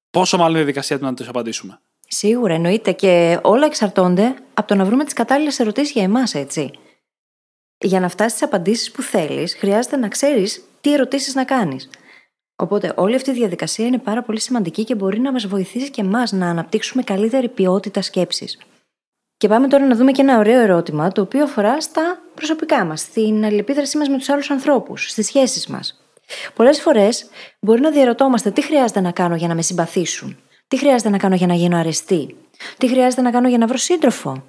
Πόσο 0.10 0.38
μάλλον 0.38 0.54
η 0.54 0.58
διαδικασία 0.58 0.98
του 0.98 1.04
να 1.04 1.14
τους 1.14 1.28
απαντήσουμε. 1.28 1.82
Σίγουρα, 2.08 2.54
εννοείται. 2.54 2.92
Και 2.92 3.40
όλα 3.42 3.66
εξαρτώνται 3.66 4.36
από 4.54 4.68
το 4.68 4.76
να 4.76 4.86
βρούμε 4.86 5.04
τις 5.04 5.14
κατάλληλες 5.14 5.60
ερωτήσεις 5.60 5.92
για 5.92 6.04
εμάς, 6.04 6.36
έτσι. 6.36 6.72
Για 7.78 8.00
να 8.00 8.10
φτάσεις 8.10 8.38
στις 8.38 8.48
απαντήσεις 8.48 8.92
που 8.92 9.02
θέλεις, 9.02 9.56
χρειάζεται 9.56 9.98
να 9.98 10.08
ξέρεις 10.08 10.64
τι 10.82 10.94
ερωτήσεις 10.94 11.36
να 11.36 11.44
κάνεις. 11.44 11.90
Οπότε, 12.56 12.94
όλη 12.96 13.16
αυτή 13.16 13.30
η 13.30 13.34
διαδικασία 13.34 13.86
είναι 13.86 13.98
πάρα 13.98 14.24
πολύ 14.24 14.40
σημαντική 14.40 14.84
και 14.84 14.96
μπορεί 14.96 15.20
να 15.20 15.32
μας 15.32 15.48
βοηθήσει 15.48 15.90
και 15.90 16.02
εμάς 16.02 16.32
να 16.32 16.50
αναπτύξουμε 16.50 17.04
καλύτερη 17.04 17.50
ποιότητα 17.50 18.02
σκέψης. 18.02 18.58
Και 19.38 19.48
πάμε 19.48 19.68
τώρα 19.68 19.86
να 19.86 19.96
δούμε 19.96 20.12
και 20.12 20.22
ένα 20.22 20.38
ωραίο 20.38 20.62
ερώτημα, 20.62 21.12
το 21.12 21.22
οποίο 21.22 21.44
αφορά 21.44 21.82
στα 21.82 22.22
προσωπικά 22.36 22.86
μας, 22.86 23.00
στην 23.00 23.46
αλληλεπίδρασή 23.46 23.98
μας 23.98 24.10
με 24.10 24.18
τους 24.18 24.30
άλλους 24.30 24.50
ανθρώπους, 24.50 25.10
στις 25.10 25.26
σχέσεις 25.26 25.68
μας. 25.68 26.02
Πολλές 26.56 26.82
φορές 26.82 27.26
μπορεί 27.60 27.82
να 27.82 27.92
διαρωτόμαστε 27.92 28.52
τι 28.52 28.62
χρειάζεται 28.62 29.00
να 29.02 29.12
κάνω 29.12 29.36
για 29.36 29.48
να 29.48 29.56
με 29.56 29.62
συμπαθήσουν, 29.62 30.38
τι 30.68 30.78
χρειάζεται 30.78 31.10
να 31.10 31.18
κάνω 31.18 31.36
για 31.36 31.48
να 31.48 31.54
γίνω 31.54 31.78
αρεστή. 31.78 32.36
Τι 32.78 32.88
χρειάζεται 32.88 33.22
να 33.22 33.32
κάνω 33.32 33.48
για 33.48 33.58
να 33.58 33.68
βρω 33.68 33.78
σύντροφο; 33.78 34.44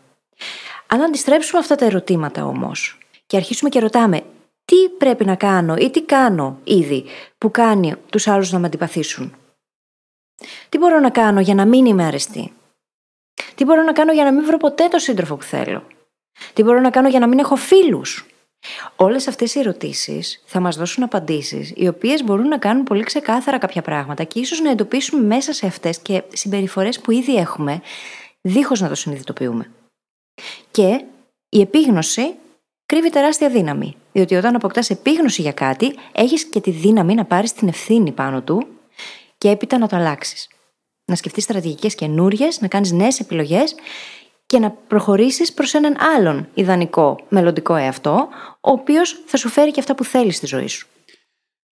Αν 0.86 1.02
αντιστρέψουμε 1.02 1.60
αυτά 1.60 1.74
τα 1.74 1.84
ερωτήματα 1.84 2.46
όμως 2.46 2.98
και 3.26 3.36
αρχίσουμε 3.36 3.70
και 3.70 3.80
ρωτάμε 3.80 4.22
τι 4.64 4.88
πρέπει 4.98 5.24
να 5.24 5.34
κάνω 5.34 5.76
ή 5.76 5.90
τι 5.90 6.02
κάνω 6.02 6.58
ήδη 6.64 7.04
που 7.38 7.50
κάνει 7.50 7.94
τους 8.10 8.26
άλλους 8.28 8.52
να 8.52 8.58
με 8.58 8.66
αντιπαθήσουν; 8.66 9.36
Τι 10.68 10.78
μπορώ 10.78 11.00
να 11.00 11.10
κάνω 11.10 11.40
για 11.40 11.54
να 11.54 11.66
μην 11.66 11.86
είμαι 11.86 12.04
αρεστή. 12.04 12.52
Τι 13.54 13.64
μπορώ 13.64 13.82
να 13.82 13.92
κάνω 13.92 14.12
για 14.12 14.24
να 14.24 14.32
μην 14.32 14.44
βρω 14.44 14.56
ποτέ 14.56 14.88
το 14.88 14.98
σύντροφο 14.98 15.36
που 15.36 15.42
θέλω; 15.42 15.82
Τι 16.52 16.62
μπορώ 16.62 16.80
να 16.80 16.90
κάνω 16.90 17.08
για 17.08 17.18
να 17.18 17.26
μην 17.26 17.38
έχω 17.38 17.56
φίλους; 17.56 18.26
Όλες 18.96 19.28
αυτές 19.28 19.54
οι 19.54 19.58
ερωτήσεις 19.58 20.42
θα 20.46 20.60
μας 20.60 20.76
δώσουν 20.76 21.02
απαντήσεις 21.02 21.72
οι 21.76 21.88
οποίες 21.88 22.24
μπορούν 22.24 22.48
να 22.48 22.58
κάνουν 22.58 22.84
πολύ 22.84 23.02
ξεκάθαρα 23.02 23.58
κάποια 23.58 23.82
πράγματα 23.82 24.24
και 24.24 24.40
ίσως 24.40 24.60
να 24.60 24.70
εντοπίσουμε 24.70 25.22
μέσα 25.22 25.52
σε 25.52 25.66
αυτές 25.66 25.98
και 25.98 26.22
συμπεριφορές 26.32 27.00
που 27.00 27.10
ήδη 27.10 27.36
έχουμε 27.36 27.80
δίχως 28.40 28.80
να 28.80 28.88
το 28.88 28.94
συνειδητοποιούμε. 28.94 29.70
Και 30.70 31.04
η 31.48 31.60
επίγνωση 31.60 32.34
κρύβει 32.86 33.10
τεράστια 33.10 33.48
δύναμη. 33.48 33.96
Διότι 34.12 34.34
όταν 34.34 34.54
αποκτάς 34.54 34.90
επίγνωση 34.90 35.42
για 35.42 35.52
κάτι, 35.52 35.94
έχεις 36.12 36.44
και 36.44 36.60
τη 36.60 36.70
δύναμη 36.70 37.14
να 37.14 37.24
πάρεις 37.24 37.52
την 37.52 37.68
ευθύνη 37.68 38.12
πάνω 38.12 38.42
του 38.42 38.66
και 39.38 39.48
έπειτα 39.50 39.78
να 39.78 39.88
το 39.88 39.96
αλλάξεις. 39.96 40.48
Να 41.04 41.14
σκεφτείς 41.14 41.44
στρατηγικές 41.44 41.94
καινούριες, 41.94 42.60
να 42.60 42.68
κάνεις 42.68 42.92
νέες 42.92 43.20
επιλογές 43.20 43.74
και 44.48 44.58
να 44.58 44.70
προχωρήσεις 44.70 45.52
προς 45.52 45.74
έναν 45.74 45.96
άλλον 46.16 46.48
ιδανικό 46.54 47.26
μελλοντικό 47.28 47.74
εαυτό, 47.74 48.28
ο 48.60 48.70
οποίος 48.70 49.22
θα 49.26 49.36
σου 49.36 49.48
φέρει 49.48 49.70
και 49.70 49.80
αυτά 49.80 49.94
που 49.94 50.04
θέλεις 50.04 50.36
στη 50.36 50.46
ζωή 50.46 50.66
σου. 50.66 50.86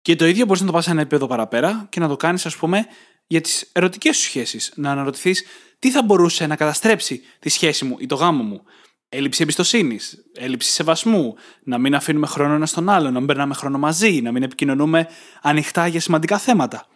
Και 0.02 0.16
το 0.16 0.26
ίδιο 0.26 0.46
μπορείς 0.46 0.60
να 0.60 0.66
το 0.66 0.72
πας 0.72 0.88
ένα 0.88 1.00
επίπεδο 1.00 1.26
παραπέρα 1.26 1.86
και 1.90 2.00
να 2.00 2.08
το 2.08 2.16
κάνεις, 2.16 2.46
ας 2.46 2.56
πούμε, 2.56 2.86
για 3.26 3.40
τις 3.40 3.70
ερωτικές 3.72 4.16
σου 4.16 4.22
σχέσεις. 4.22 4.72
Να 4.74 4.90
αναρωτηθείς 4.90 5.44
τι 5.78 5.90
θα 5.90 6.02
μπορούσε 6.02 6.46
να 6.46 6.56
καταστρέψει 6.56 7.20
τη 7.38 7.48
σχέση 7.48 7.84
μου 7.84 7.96
ή 7.98 8.06
το 8.06 8.14
γάμο 8.14 8.42
μου; 8.42 8.62
Έλλειψη 9.08 9.42
εμπιστοσύνης, 9.42 10.18
έλλειψη 10.34 10.70
σεβασμού, 10.70 11.34
να 11.64 11.78
μην 11.78 11.94
αφήνουμε 11.94 12.26
χρόνο 12.26 12.54
ένας 12.54 12.70
στον 12.70 12.88
άλλον, 12.88 13.12
να 13.12 13.18
μην 13.18 13.26
περνάμε 13.26 13.54
χρόνο 13.54 13.78
μαζί, 13.78 14.20
να 14.20 14.32
μην 14.32 14.42
επικοινωνούμε 14.42 15.08
ανοιχτά 15.42 15.86
για 15.86 16.00
σημαντικά 16.00 16.38
θέματα. 16.38 16.86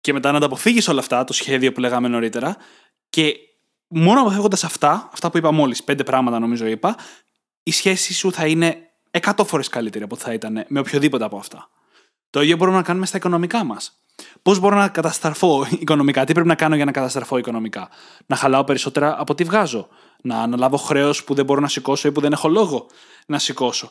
Και 0.00 0.12
μετά 0.12 0.32
να 0.32 0.40
τα 0.40 0.46
αποφύγει 0.46 0.90
όλα 0.90 1.00
αυτά, 1.00 1.24
το 1.24 1.32
σχέδιο 1.32 1.72
που 1.72 1.80
λέγαμε 1.80 2.08
νωρίτερα, 2.08 2.56
και 3.10 3.34
μόνο 3.90 4.20
αποφεύγοντα 4.20 4.56
αυτά, 4.64 5.08
αυτά 5.12 5.30
που 5.30 5.38
είπα 5.38 5.52
μόλις, 5.52 5.84
πέντε 5.84 6.04
πράγματα 6.04 6.38
νομίζω 6.38 6.66
είπα, 6.66 6.96
η 7.62 7.70
σχέση 7.70 8.14
σου 8.14 8.32
θα 8.32 8.46
είναι 8.46 8.76
100 9.10 9.32
φορές 9.46 9.68
καλύτερη 9.68 10.04
από 10.04 10.14
ό,τι 10.14 10.24
θα 10.24 10.32
ήταν 10.32 10.64
με 10.68 10.78
οποιοδήποτε 10.80 11.24
από 11.24 11.36
αυτά. 11.36 11.68
Το 12.30 12.42
ίδιο 12.42 12.56
μπορούμε 12.56 12.76
να 12.76 12.82
κάνουμε 12.82 13.06
στα 13.06 13.16
οικονομικά 13.16 13.64
μας. 13.64 13.92
Πώς 14.42 14.58
μπορώ 14.58 14.76
να 14.76 14.88
καταστραφώ 14.88 15.66
οικονομικά, 15.78 16.24
τι 16.24 16.32
πρέπει 16.32 16.48
να 16.48 16.54
κάνω 16.54 16.76
για 16.76 16.84
να 16.84 16.92
καταστραφώ 16.92 17.36
οικονομικά; 17.38 17.88
Να 18.26 18.36
χαλάω 18.36 18.64
περισσότερα 18.64 19.20
από 19.20 19.32
ό,τι 19.32 19.44
βγάζω; 19.44 19.88
Να 20.22 20.42
αναλάβω 20.42 20.76
χρέος 20.76 21.24
που 21.24 21.34
δεν 21.34 21.44
μπορώ 21.44 21.60
να 21.60 21.68
σηκώσω 21.68 22.08
ή 22.08 22.12
που 22.12 22.20
δεν 22.20 22.32
έχω 22.32 22.48
λόγο 22.48 22.86
να 23.26 23.38
σηκώσω; 23.38 23.90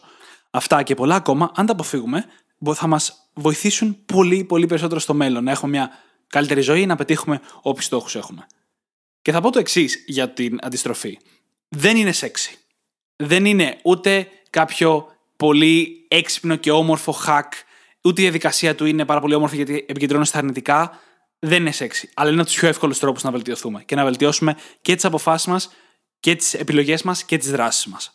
Αυτά 0.52 0.84
και 0.84 0.96
πολλά 0.96 1.16
ακόμα, 1.16 1.52
αν 1.56 1.66
τα 1.66 1.72
αποφύγουμε, 1.72 2.26
θα 2.74 2.88
μας 2.88 3.30
βοηθήσουν 3.34 4.06
πολύ, 4.06 4.44
πολύ 4.44 4.66
περισσότερο 4.66 5.00
στο 5.00 5.14
μέλλον. 5.14 5.44
Να 5.44 5.52
έχουμε 5.52 5.72
μια 5.72 5.90
καλύτερη 6.28 6.62
ζωή, 6.62 6.86
να 6.86 6.96
πετύχουμε 6.96 7.42
όποιους 7.62 7.86
στόχους 7.86 8.16
έχουμε. 8.16 8.48
Και 9.30 9.36
θα 9.36 9.42
πω 9.42 9.52
το 9.52 9.60
εξής 9.60 10.04
για 10.08 10.30
την 10.30 10.58
αντιστροφή. 10.62 11.18
Δεν 11.70 11.98
είναι 11.98 12.12
σεξι. 12.12 12.58
Δεν 13.16 13.46
είναι 13.46 13.78
ούτε 13.84 14.28
κάποιο 14.50 15.08
πολύ 15.36 16.06
έξυπνο 16.08 16.56
και 16.56 16.72
όμορφο 16.72 17.16
hack, 17.28 17.48
ούτε 18.02 18.22
η 18.22 18.24
διαδικασία 18.24 18.76
του 18.76 18.86
είναι 18.86 19.06
πάρα 19.06 19.20
πολύ 19.20 19.34
όμορφη 19.34 19.56
γιατί 19.56 19.86
επικεντρώνεται 19.88 20.30
στα 20.30 20.38
αρνητικά. 20.38 21.00
Δεν 21.40 21.62
είναι 21.62 21.72
σεξι. 21.72 22.10
Αλλά 22.14 22.30
είναι 22.30 22.40
από 22.40 22.50
τους 22.50 22.60
πιο 22.60 22.68
εύκολους 22.68 23.00
τρόπους 23.00 23.24
να 23.24 23.32
βελτιωθούμε 23.32 23.84
και 23.84 23.96
να 23.96 24.04
βελτιώσουμε 24.04 24.56
και 24.82 24.96
τις 24.96 25.06
αποφάσεις 25.06 25.48
μας 25.48 25.70
και 26.20 26.36
τις 26.36 26.54
επιλογές 26.54 27.04
μας 27.04 27.24
και 27.24 27.38
τις 27.38 27.52
δράσεις 27.52 27.86
μας. 27.86 28.12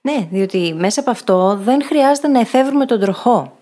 Ναι, 0.00 0.28
διότι 0.30 0.74
μέσα 0.76 1.00
από 1.00 1.10
αυτό 1.10 1.56
δεν 1.56 1.84
χρειάζεται 1.84 2.28
να 2.28 2.40
εφεύρουμε 2.40 2.86
τον 2.86 3.00
τροχό. 3.00 3.58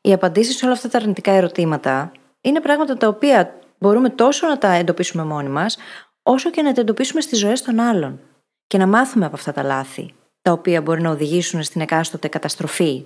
Οι 0.00 0.12
απαντήσεις 0.12 0.56
σε 0.56 0.64
όλα 0.64 0.74
αυτά 0.74 0.88
τα 0.88 0.98
αρνητικά 0.98 1.32
ερωτήματα 1.32 2.12
είναι 2.40 2.60
πράγματα 2.60 2.96
τα 2.96 3.08
οποία 3.08 3.59
μπορούμε 3.80 4.10
τόσο 4.10 4.46
να 4.46 4.58
τα 4.58 4.72
εντοπίσουμε 4.72 5.24
μόνοι 5.24 5.48
μας, 5.48 5.78
όσο 6.22 6.50
και 6.50 6.62
να 6.62 6.72
τα 6.72 6.80
εντοπίσουμε 6.80 7.20
στις 7.20 7.38
ζωές 7.38 7.62
των 7.62 7.80
άλλων. 7.80 8.20
Και 8.66 8.78
να 8.78 8.86
μάθουμε 8.86 9.26
από 9.26 9.36
αυτά 9.36 9.52
τα 9.52 9.62
λάθη, 9.62 10.14
τα 10.42 10.52
οποία 10.52 10.80
μπορεί 10.80 11.00
να 11.00 11.10
οδηγήσουν 11.10 11.62
στην 11.62 11.80
εκάστοτε 11.80 12.28
καταστροφή 12.28 13.04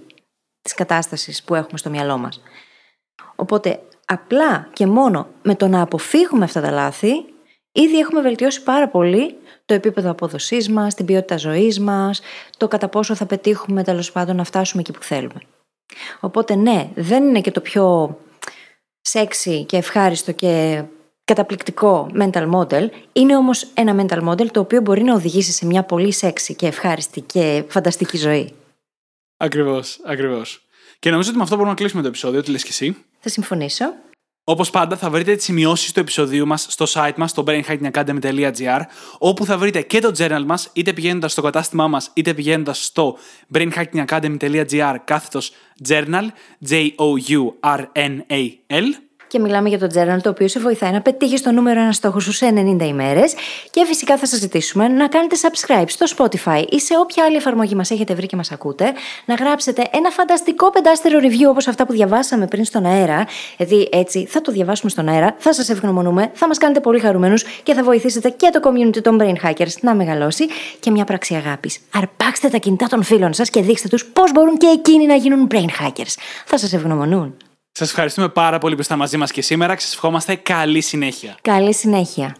της 0.62 0.74
κατάστασης 0.74 1.42
που 1.42 1.54
έχουμε 1.54 1.78
στο 1.78 1.90
μυαλό 1.90 2.18
μας. 2.18 2.42
Οπότε, 3.36 3.82
απλά 4.06 4.68
και 4.72 4.86
μόνο 4.86 5.28
με 5.42 5.54
το 5.54 5.68
να 5.68 5.80
αποφύγουμε 5.80 6.44
αυτά 6.44 6.60
τα 6.60 6.70
λάθη, 6.70 7.12
ήδη 7.72 7.98
έχουμε 7.98 8.20
βελτιώσει 8.20 8.62
πάρα 8.62 8.88
πολύ 8.88 9.38
το 9.64 9.74
επίπεδο 9.74 10.10
απόδοσή 10.10 10.70
μας, 10.70 10.94
την 10.94 11.06
ποιότητα 11.06 11.36
ζωής 11.36 11.80
μας, 11.80 12.20
το 12.56 12.68
κατά 12.68 12.88
πόσο 12.88 13.14
θα 13.14 13.26
πετύχουμε 13.26 13.82
τέλος 13.82 14.12
πάντων 14.12 14.36
να 14.36 14.44
φτάσουμε 14.44 14.82
εκεί 14.82 14.92
που 14.92 15.02
θέλουμε. 15.02 15.40
Οπότε, 16.20 16.54
ναι, 16.54 16.90
δεν 16.94 17.24
είναι 17.24 17.40
και 17.40 17.50
το 17.50 17.60
πιο 17.60 18.16
σεξι 19.18 19.64
και 19.64 19.76
ευχάριστο 19.76 20.32
και 20.32 20.82
καταπληκτικό 21.24 22.10
mental 22.14 22.50
model. 22.50 22.88
Είναι 23.12 23.36
όμως 23.36 23.66
ένα 23.74 24.06
mental 24.06 24.28
model 24.28 24.46
το 24.46 24.60
οποίο 24.60 24.80
μπορεί 24.80 25.02
να 25.02 25.14
οδηγήσει 25.14 25.52
σε 25.52 25.66
μια 25.66 25.82
πολύ 25.82 26.12
σεξι 26.12 26.54
και 26.54 26.66
ευχάριστη 26.66 27.20
και 27.20 27.64
φανταστική 27.68 28.16
ζωή. 28.16 28.52
Ακριβώς, 29.36 30.00
ακριβώς. 30.04 30.66
Και 30.98 31.10
νομίζω 31.10 31.28
ότι 31.28 31.36
με 31.36 31.42
αυτό 31.42 31.54
μπορούμε 31.54 31.74
να 31.74 31.80
κλείσουμε 31.80 32.02
το 32.02 32.08
επεισόδιο. 32.08 32.42
Τι 32.42 32.50
λες 32.50 32.62
και 32.62 32.68
εσύ; 32.70 32.96
Θα 33.20 33.28
συμφωνήσω. 33.28 33.84
Όπως 34.46 34.70
πάντα, 34.70 34.96
θα 34.96 35.10
βρείτε 35.10 35.34
τις 35.34 35.44
σημειώσεις 35.44 35.92
του 35.92 36.00
επεισοδίου 36.00 36.46
μας 36.46 36.66
στο 36.68 36.84
site 36.88 37.14
μας, 37.16 37.30
στο 37.30 37.44
brainhackingacademy.gr, 37.46 38.80
όπου 39.18 39.44
θα 39.44 39.58
βρείτε 39.58 39.82
και 39.82 40.00
το 40.00 40.12
journal 40.18 40.42
μας, 40.46 40.70
είτε 40.72 40.92
πηγαίνοντας 40.92 41.32
στο 41.32 41.42
κατάστημά 41.42 41.88
μας, 41.88 42.10
είτε 42.14 42.34
πηγαίνοντας 42.34 42.84
στο 42.84 43.16
brainhackingacademy.gr 43.54 44.94
κάθετος 45.04 45.52
journal, 45.88 46.24
J-O-U-R-N-A-L 46.68 47.04
και 49.34 49.40
μιλάμε 49.40 49.68
για 49.68 49.78
το 49.78 49.86
journal 49.94 50.18
το 50.22 50.28
οποίο 50.28 50.48
σε 50.48 50.60
βοηθάει 50.60 50.92
να 50.92 51.00
πετύχεις 51.00 51.42
το 51.42 51.52
νούμερο 51.52 51.80
ένα 51.80 51.92
στόχο 51.92 52.20
σου 52.20 52.32
σε 52.32 52.46
90 52.80 52.82
ημέρες. 52.86 53.34
Και 53.70 53.84
φυσικά 53.86 54.16
θα 54.16 54.26
σας 54.26 54.38
ζητήσουμε 54.38 54.88
να 54.88 55.08
κάνετε 55.08 55.36
subscribe 55.40 55.84
στο 55.86 56.06
Spotify 56.16 56.64
ή 56.68 56.80
σε 56.80 56.94
όποια 56.98 57.24
άλλη 57.24 57.36
εφαρμογή 57.36 57.74
μας 57.74 57.90
έχετε 57.90 58.14
βρει 58.14 58.26
και 58.26 58.36
μας 58.36 58.52
ακούτε, 58.52 58.92
να 59.24 59.34
γράψετε 59.34 59.88
ένα 59.92 60.10
φανταστικό 60.10 60.70
πεντάστερο 60.70 61.18
review 61.22 61.48
όπως 61.48 61.66
αυτά 61.68 61.86
που 61.86 61.92
διαβάσαμε 61.92 62.46
πριν 62.46 62.64
στον 62.64 62.86
αέρα. 62.86 63.26
Γιατί 63.56 63.88
έτσι 63.92 64.26
θα 64.26 64.40
το 64.40 64.52
διαβάσουμε 64.52 64.90
στον 64.90 65.08
αέρα, 65.08 65.34
θα 65.38 65.52
σας 65.52 65.68
ευγνωμονούμε, 65.68 66.30
θα 66.34 66.46
μας 66.46 66.58
κάνετε 66.58 66.80
πολύ 66.80 66.98
χαρούμενους 66.98 67.42
και 67.62 67.74
θα 67.74 67.82
βοηθήσετε 67.82 68.28
και 68.30 68.50
το 68.52 68.60
community 68.64 69.02
των 69.02 69.18
Brain 69.20 69.48
Hackers 69.48 69.74
να 69.80 69.94
μεγαλώσει 69.94 70.44
και 70.80 70.90
μια 70.90 71.04
πράξη 71.04 71.34
αγάπης. 71.34 71.78
Αρπάξτε 71.94 72.48
τα 72.48 72.58
κινητά 72.58 72.86
των 72.86 73.02
φίλων 73.02 73.32
σας 73.32 73.50
και 73.50 73.62
δείξτε 73.62 73.88
τους 73.88 74.04
πώς 74.04 74.32
μπορούν 74.32 74.56
και 74.56 74.66
εκείνοι 74.66 75.06
να 75.06 75.14
γίνουν 75.14 75.46
Brain 75.50 75.82
Hackers. 75.82 76.14
Θα 76.44 76.58
σας 76.58 76.72
ευγνωμονούν. 76.72 77.34
Σας 77.78 77.88
ευχαριστούμε 77.88 78.28
πάρα 78.28 78.58
πολύ 78.58 78.74
που 78.74 78.80
είστε 78.80 78.96
μαζί 78.96 79.16
μας 79.16 79.30
και 79.30 79.42
σήμερα. 79.42 79.78
Σα 79.78 79.92
ευχόμαστε 79.92 80.34
καλή 80.34 80.80
συνέχεια. 80.80 81.36
Καλή 81.42 81.74
συνέχεια. 81.74 82.36